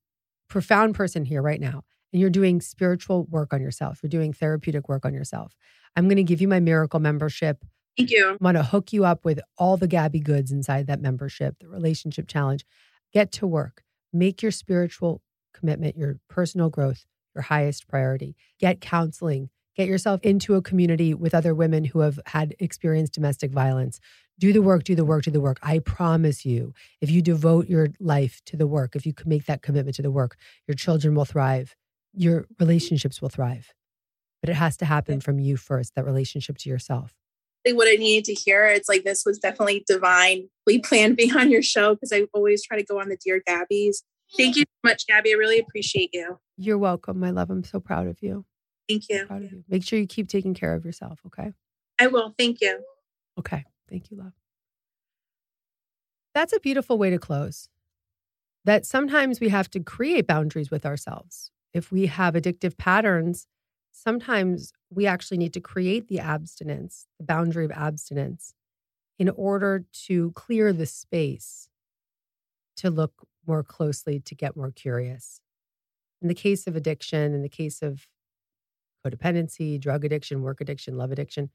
profound 0.48 0.96
person 0.96 1.26
here 1.26 1.42
right 1.42 1.60
now, 1.60 1.84
and 2.12 2.22
you're 2.22 2.30
doing 2.30 2.62
spiritual 2.62 3.26
work 3.26 3.54
on 3.54 3.62
yourself. 3.62 4.00
You're 4.02 4.10
doing 4.10 4.32
therapeutic 4.32 4.88
work 4.88 5.06
on 5.06 5.14
yourself. 5.14 5.54
I'm 5.96 6.06
going 6.06 6.18
to 6.18 6.24
give 6.24 6.42
you 6.42 6.48
my 6.48 6.60
miracle 6.60 7.00
membership. 7.00 7.64
Thank 7.98 8.12
you. 8.12 8.32
I 8.32 8.44
want 8.44 8.58
to 8.58 8.64
hook 8.64 8.92
you 8.92 9.06
up 9.06 9.24
with 9.24 9.40
all 9.58 9.78
the 9.78 9.88
Gabby 9.88 10.20
goods 10.20 10.52
inside 10.52 10.88
that 10.88 11.02
membership, 11.02 11.58
the 11.60 11.68
relationship 11.68 12.28
challenge. 12.28 12.66
Get 13.14 13.32
to 13.34 13.48
work. 13.48 13.84
Make 14.12 14.42
your 14.42 14.52
spiritual 14.52 15.22
commitment, 15.54 15.96
your 15.96 16.20
personal 16.28 16.70
growth, 16.70 17.06
your 17.36 17.44
highest 17.44 17.88
priority. 17.88 18.36
Get 18.60 18.82
counseling. 18.82 19.50
Get 19.76 19.88
yourself 19.88 20.22
into 20.22 20.56
a 20.56 20.62
community 20.62 21.14
with 21.14 21.34
other 21.34 21.54
women 21.56 21.86
who 21.86 22.00
have 22.00 22.20
had 22.28 22.56
experienced 22.60 23.14
domestic 23.14 23.52
violence. 23.52 24.00
Do 24.40 24.54
the 24.54 24.62
work, 24.62 24.84
do 24.84 24.96
the 24.96 25.06
work, 25.06 25.24
do 25.24 25.32
the 25.32 25.42
work. 25.42 25.60
I 25.62 25.80
promise 25.80 26.46
you, 26.46 26.74
if 27.02 27.10
you 27.10 27.22
devote 27.22 27.68
your 27.68 27.90
life 28.00 28.42
to 28.46 28.58
the 28.58 28.68
work, 28.68 28.96
if 28.96 29.06
you 29.06 29.14
can 29.14 29.30
make 29.30 29.46
that 29.46 29.62
commitment 29.62 29.96
to 29.96 30.02
the 30.02 30.12
work, 30.12 30.36
your 30.68 30.76
children 30.76 31.16
will 31.16 31.26
thrive, 31.26 31.76
your 32.14 32.46
relationships 32.60 33.22
will 33.22 33.30
thrive. 33.30 33.74
But 34.42 34.50
it 34.50 34.56
has 34.56 34.78
to 34.78 34.86
happen 34.86 35.22
from 35.22 35.40
you 35.40 35.58
first, 35.58 35.96
that 35.96 36.06
relationship 36.06 36.58
to 36.60 36.70
yourself. 36.70 37.14
What 37.66 37.88
I 37.88 37.96
needed 37.96 38.26
to 38.26 38.34
hear, 38.34 38.66
it's 38.66 38.90
like 38.90 39.04
this 39.04 39.24
was 39.26 39.40
definitely 39.40 39.84
divine. 39.88 40.50
divinely 40.66 40.82
planned 40.82 41.16
being 41.18 41.36
on 41.36 41.50
your 41.50 41.62
show 41.62 41.96
because 41.96 42.12
I 42.12 42.26
always 42.34 42.64
try 42.64 42.78
to 42.78 42.84
go 42.84 43.00
on 43.00 43.10
the 43.10 43.18
Dear 43.18 43.42
Gabby's. 43.46 44.04
Thank 44.36 44.56
you 44.56 44.64
so 44.64 44.90
much, 44.90 45.06
Gabby. 45.08 45.32
I 45.32 45.38
really 45.38 45.60
appreciate 45.60 46.10
you. 46.12 46.40
You're 46.58 46.78
welcome, 46.78 47.20
my 47.20 47.30
love. 47.30 47.50
I'm 47.50 47.64
so 47.64 47.80
proud 47.80 48.08
of 48.08 48.22
you. 48.22 48.46
Thank 48.90 49.04
you. 49.10 49.26
Proud 49.26 49.44
of 49.44 49.52
you. 49.52 49.64
Make 49.70 49.84
sure 49.84 50.00
you 50.00 50.08
keep 50.08 50.28
taking 50.28 50.54
care 50.54 50.74
of 50.74 50.86
yourself, 50.86 51.20
okay? 51.28 51.54
I 52.00 52.08
will. 52.08 52.34
Thank 52.38 52.60
you. 52.62 52.84
Okay. 53.40 53.64
Thank 53.90 54.12
you, 54.12 54.18
love. 54.18 54.34
That's 56.34 56.54
a 56.54 56.60
beautiful 56.60 56.98
way 56.98 57.12
to 57.12 57.20
close. 57.20 57.70
That 58.66 58.86
sometimes 58.86 59.40
we 59.40 59.50
have 59.50 59.70
to 59.72 59.80
create 59.80 60.26
boundaries 60.26 60.72
with 60.72 60.86
ourselves. 60.86 61.52
If 61.74 61.92
we 61.92 62.08
have 62.08 62.34
addictive 62.34 62.78
patterns, 62.78 63.46
sometimes 63.92 64.74
we 64.96 65.08
actually 65.08 65.38
need 65.38 65.54
to 65.54 65.60
create 65.60 66.08
the 66.08 66.20
abstinence, 66.20 67.08
the 67.18 67.26
boundary 67.26 67.66
of 67.66 67.72
abstinence, 67.72 68.54
in 69.20 69.30
order 69.30 69.86
to 70.08 70.32
clear 70.32 70.74
the 70.74 70.86
space 70.86 71.70
to 72.78 72.90
look 72.90 73.28
more 73.46 73.64
closely, 73.64 74.20
to 74.20 74.36
get 74.36 74.56
more 74.56 74.72
curious. 74.72 75.42
In 76.22 76.28
the 76.28 76.34
case 76.34 76.68
of 76.68 76.76
addiction, 76.76 77.34
in 77.34 77.42
the 77.42 77.50
case 77.50 77.82
of 77.82 78.08
codependency, 79.06 79.80
drug 79.80 80.06
addiction, 80.06 80.42
work 80.42 80.62
addiction, 80.62 80.98
love 80.98 81.12
addiction, 81.12 81.50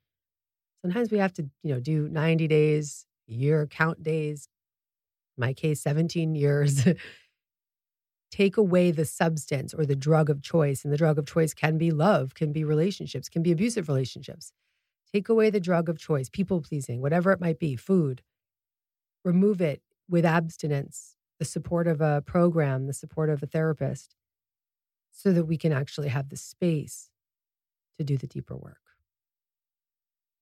sometimes 0.83 1.11
we 1.11 1.19
have 1.19 1.33
to, 1.35 1.49
you 1.63 1.75
know, 1.75 1.81
do 1.81 2.09
90 2.09 2.47
days, 2.47 3.07
year, 3.27 3.67
count 3.67 4.03
days. 4.03 4.49
My 5.37 5.53
case, 5.53 5.81
17 5.81 6.35
years. 6.35 6.87
Take 8.31 8.57
away 8.57 8.91
the 8.91 9.05
substance 9.05 9.73
or 9.73 9.87
the 9.87 9.97
drug 9.97 10.29
of 10.29 10.43
choice. 10.43 10.85
And 10.85 10.93
the 10.93 10.99
drug 10.99 11.19
of 11.19 11.27
choice 11.27 11.55
can 11.55 11.79
be 11.79 11.91
love, 11.91 12.35
can 12.35 12.53
be 12.53 12.65
relationships, 12.65 13.29
can 13.29 13.43
be 13.43 13.53
abusive 13.53 13.89
relationships. 13.89 14.53
Take 15.13 15.29
away 15.29 15.49
the 15.51 15.61
drug 15.61 15.89
of 15.89 15.99
choice, 15.99 16.29
people 16.29 16.61
pleasing, 16.61 17.01
whatever 17.01 17.33
it 17.33 17.41
might 17.41 17.59
be, 17.59 17.77
food. 17.77 18.23
Remove 19.25 19.61
it 19.61 19.83
with 20.09 20.25
abstinence, 20.25 21.17
the 21.39 21.45
support 21.45 21.87
of 21.87 22.01
a 22.01 22.23
program, 22.27 22.87
the 22.87 22.93
support 22.93 23.31
of 23.31 23.43
a 23.43 23.47
therapist, 23.47 24.15
so 25.11 25.33
that 25.33 25.47
we 25.47 25.57
can 25.57 25.73
actually 25.73 26.09
have 26.09 26.29
the 26.29 26.37
space 26.37 27.11
to 27.99 28.05
do 28.05 28.17
the 28.17 28.27
deeper 28.27 28.57
work. 28.57 28.77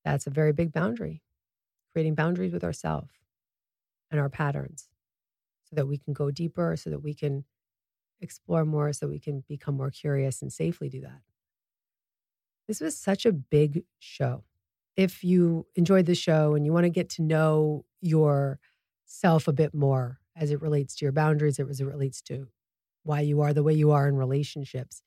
That's 0.04 0.26
a 0.26 0.30
very 0.30 0.52
big 0.52 0.72
boundary, 0.72 1.22
creating 1.92 2.14
boundaries 2.14 2.52
with 2.52 2.64
ourselves 2.64 3.12
and 4.10 4.20
our 4.20 4.28
patterns 4.28 4.88
so 5.64 5.74
that 5.76 5.86
we 5.86 5.98
can 5.98 6.12
go 6.12 6.30
deeper, 6.30 6.76
so 6.76 6.90
that 6.90 7.02
we 7.02 7.14
can 7.14 7.44
explore 8.20 8.64
more, 8.64 8.92
so 8.92 9.08
we 9.08 9.18
can 9.18 9.44
become 9.48 9.76
more 9.76 9.90
curious 9.90 10.42
and 10.42 10.52
safely 10.52 10.88
do 10.88 11.00
that. 11.02 11.20
This 12.68 12.80
was 12.80 12.96
such 12.96 13.26
a 13.26 13.32
big 13.32 13.84
show. 13.98 14.44
If 14.96 15.22
you 15.22 15.66
enjoyed 15.74 16.06
the 16.06 16.14
show 16.14 16.54
and 16.54 16.64
you 16.64 16.72
want 16.72 16.84
to 16.84 16.90
get 16.90 17.10
to 17.10 17.22
know 17.22 17.84
yourself 18.00 19.46
a 19.46 19.52
bit 19.52 19.74
more 19.74 20.18
as 20.34 20.50
it 20.50 20.60
relates 20.60 20.96
to 20.96 21.04
your 21.04 21.12
boundaries, 21.12 21.58
as 21.58 21.80
it 21.80 21.84
relates 21.86 22.20
to 22.22 22.48
why 23.02 23.20
you 23.20 23.40
are 23.40 23.52
the 23.52 23.62
way 23.62 23.72
you 23.72 23.92
are 23.92 24.08
in 24.08 24.16
relationships, 24.16 25.02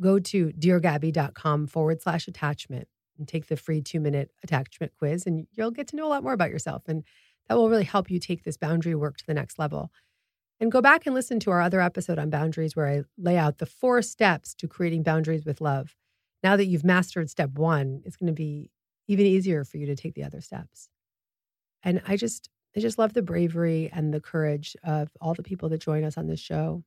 go 0.00 0.18
to 0.18 0.52
deargabby.com 0.58 1.66
forward 1.66 2.02
slash 2.02 2.26
attachment 2.26 2.88
and 3.18 3.28
take 3.28 3.46
the 3.46 3.56
free 3.56 3.80
two 3.80 4.00
minute 4.00 4.30
attachment 4.42 4.92
quiz, 4.98 5.26
and 5.26 5.46
you'll 5.52 5.70
get 5.70 5.86
to 5.88 5.96
know 5.96 6.06
a 6.06 6.10
lot 6.10 6.22
more 6.22 6.32
about 6.32 6.50
yourself. 6.50 6.82
And 6.88 7.04
that 7.48 7.56
will 7.56 7.70
really 7.70 7.84
help 7.84 8.10
you 8.10 8.18
take 8.18 8.42
this 8.42 8.56
boundary 8.56 8.94
work 8.94 9.16
to 9.18 9.26
the 9.26 9.34
next 9.34 9.58
level. 9.58 9.90
And 10.58 10.72
go 10.72 10.80
back 10.80 11.04
and 11.04 11.14
listen 11.14 11.38
to 11.40 11.50
our 11.50 11.60
other 11.60 11.80
episode 11.80 12.18
on 12.18 12.30
boundaries 12.30 12.74
where 12.74 12.86
I 12.86 13.02
lay 13.18 13.36
out 13.36 13.58
the 13.58 13.66
four 13.66 14.00
steps 14.00 14.54
to 14.54 14.68
creating 14.68 15.02
boundaries 15.02 15.44
with 15.44 15.60
love. 15.60 15.94
Now 16.42 16.56
that 16.56 16.66
you've 16.66 16.84
mastered 16.84 17.28
step 17.28 17.50
one, 17.50 18.02
it's 18.04 18.16
going 18.16 18.28
to 18.28 18.32
be 18.32 18.70
even 19.06 19.26
easier 19.26 19.64
for 19.64 19.76
you 19.76 19.86
to 19.86 19.96
take 19.96 20.14
the 20.14 20.24
other 20.24 20.40
steps. 20.40 20.88
And 21.82 22.00
I 22.06 22.16
just, 22.16 22.48
I 22.74 22.80
just 22.80 22.98
love 22.98 23.12
the 23.12 23.22
bravery 23.22 23.90
and 23.92 24.12
the 24.12 24.20
courage 24.20 24.76
of 24.82 25.10
all 25.20 25.34
the 25.34 25.42
people 25.42 25.68
that 25.68 25.82
join 25.82 26.04
us 26.04 26.16
on 26.16 26.26
this 26.26 26.40
show 26.40 26.82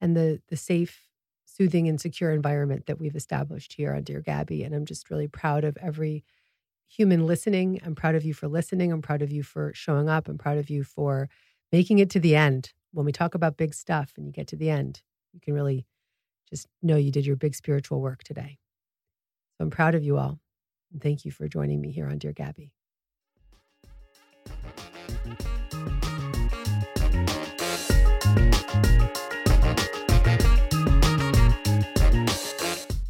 and 0.00 0.16
the, 0.16 0.40
the 0.48 0.56
safe, 0.56 1.08
soothing, 1.44 1.88
and 1.88 2.00
secure 2.00 2.32
environment 2.32 2.86
that 2.86 3.00
we've 3.00 3.16
established 3.16 3.74
here 3.74 3.94
on 3.94 4.04
Dear 4.04 4.20
Gabby. 4.20 4.62
And 4.62 4.74
I'm 4.74 4.86
just 4.86 5.10
really 5.10 5.28
proud 5.28 5.64
of 5.64 5.76
every 5.82 6.24
human 6.88 7.26
listening. 7.26 7.80
I'm 7.84 7.94
proud 7.94 8.14
of 8.14 8.24
you 8.24 8.32
for 8.32 8.46
listening. 8.46 8.92
I'm 8.92 9.02
proud 9.02 9.22
of 9.22 9.32
you 9.32 9.42
for 9.42 9.72
showing 9.74 10.08
up. 10.08 10.28
I'm 10.28 10.38
proud 10.38 10.58
of 10.58 10.70
you 10.70 10.84
for 10.84 11.28
making 11.72 11.98
it 11.98 12.10
to 12.10 12.20
the 12.20 12.36
end. 12.36 12.72
When 12.92 13.04
we 13.04 13.12
talk 13.12 13.34
about 13.34 13.56
big 13.56 13.74
stuff 13.74 14.12
and 14.16 14.26
you 14.26 14.32
get 14.32 14.46
to 14.48 14.56
the 14.56 14.70
end, 14.70 15.02
you 15.32 15.40
can 15.40 15.54
really 15.54 15.86
just 16.48 16.66
know 16.82 16.96
you 16.96 17.10
did 17.10 17.26
your 17.26 17.36
big 17.36 17.54
spiritual 17.54 18.00
work 18.00 18.22
today. 18.22 18.58
So 19.58 19.64
I'm 19.64 19.70
proud 19.70 19.94
of 19.94 20.04
you 20.04 20.16
all. 20.16 20.38
And 20.92 21.02
thank 21.02 21.24
you 21.24 21.30
for 21.30 21.48
joining 21.48 21.80
me 21.80 21.90
here 21.90 22.06
on 22.06 22.18
Dear 22.18 22.32
Gabby. 22.32 22.72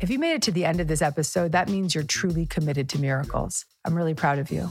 If 0.01 0.11
you 0.11 0.19
made 0.19 0.35
it 0.35 0.43
to 0.43 0.53
the 0.53 0.65
end 0.65 0.81
of 0.81 0.87
this 0.87 1.03
episode, 1.03 1.53
that 1.53 1.69
means 1.69 1.95
you're 1.95 2.05
truly 2.05 2.47
committed 2.47 2.89
to 2.91 2.99
miracles. 2.99 3.65
I'm 3.85 3.95
really 3.95 4.15
proud 4.15 4.39
of 4.39 4.51
you. 4.51 4.71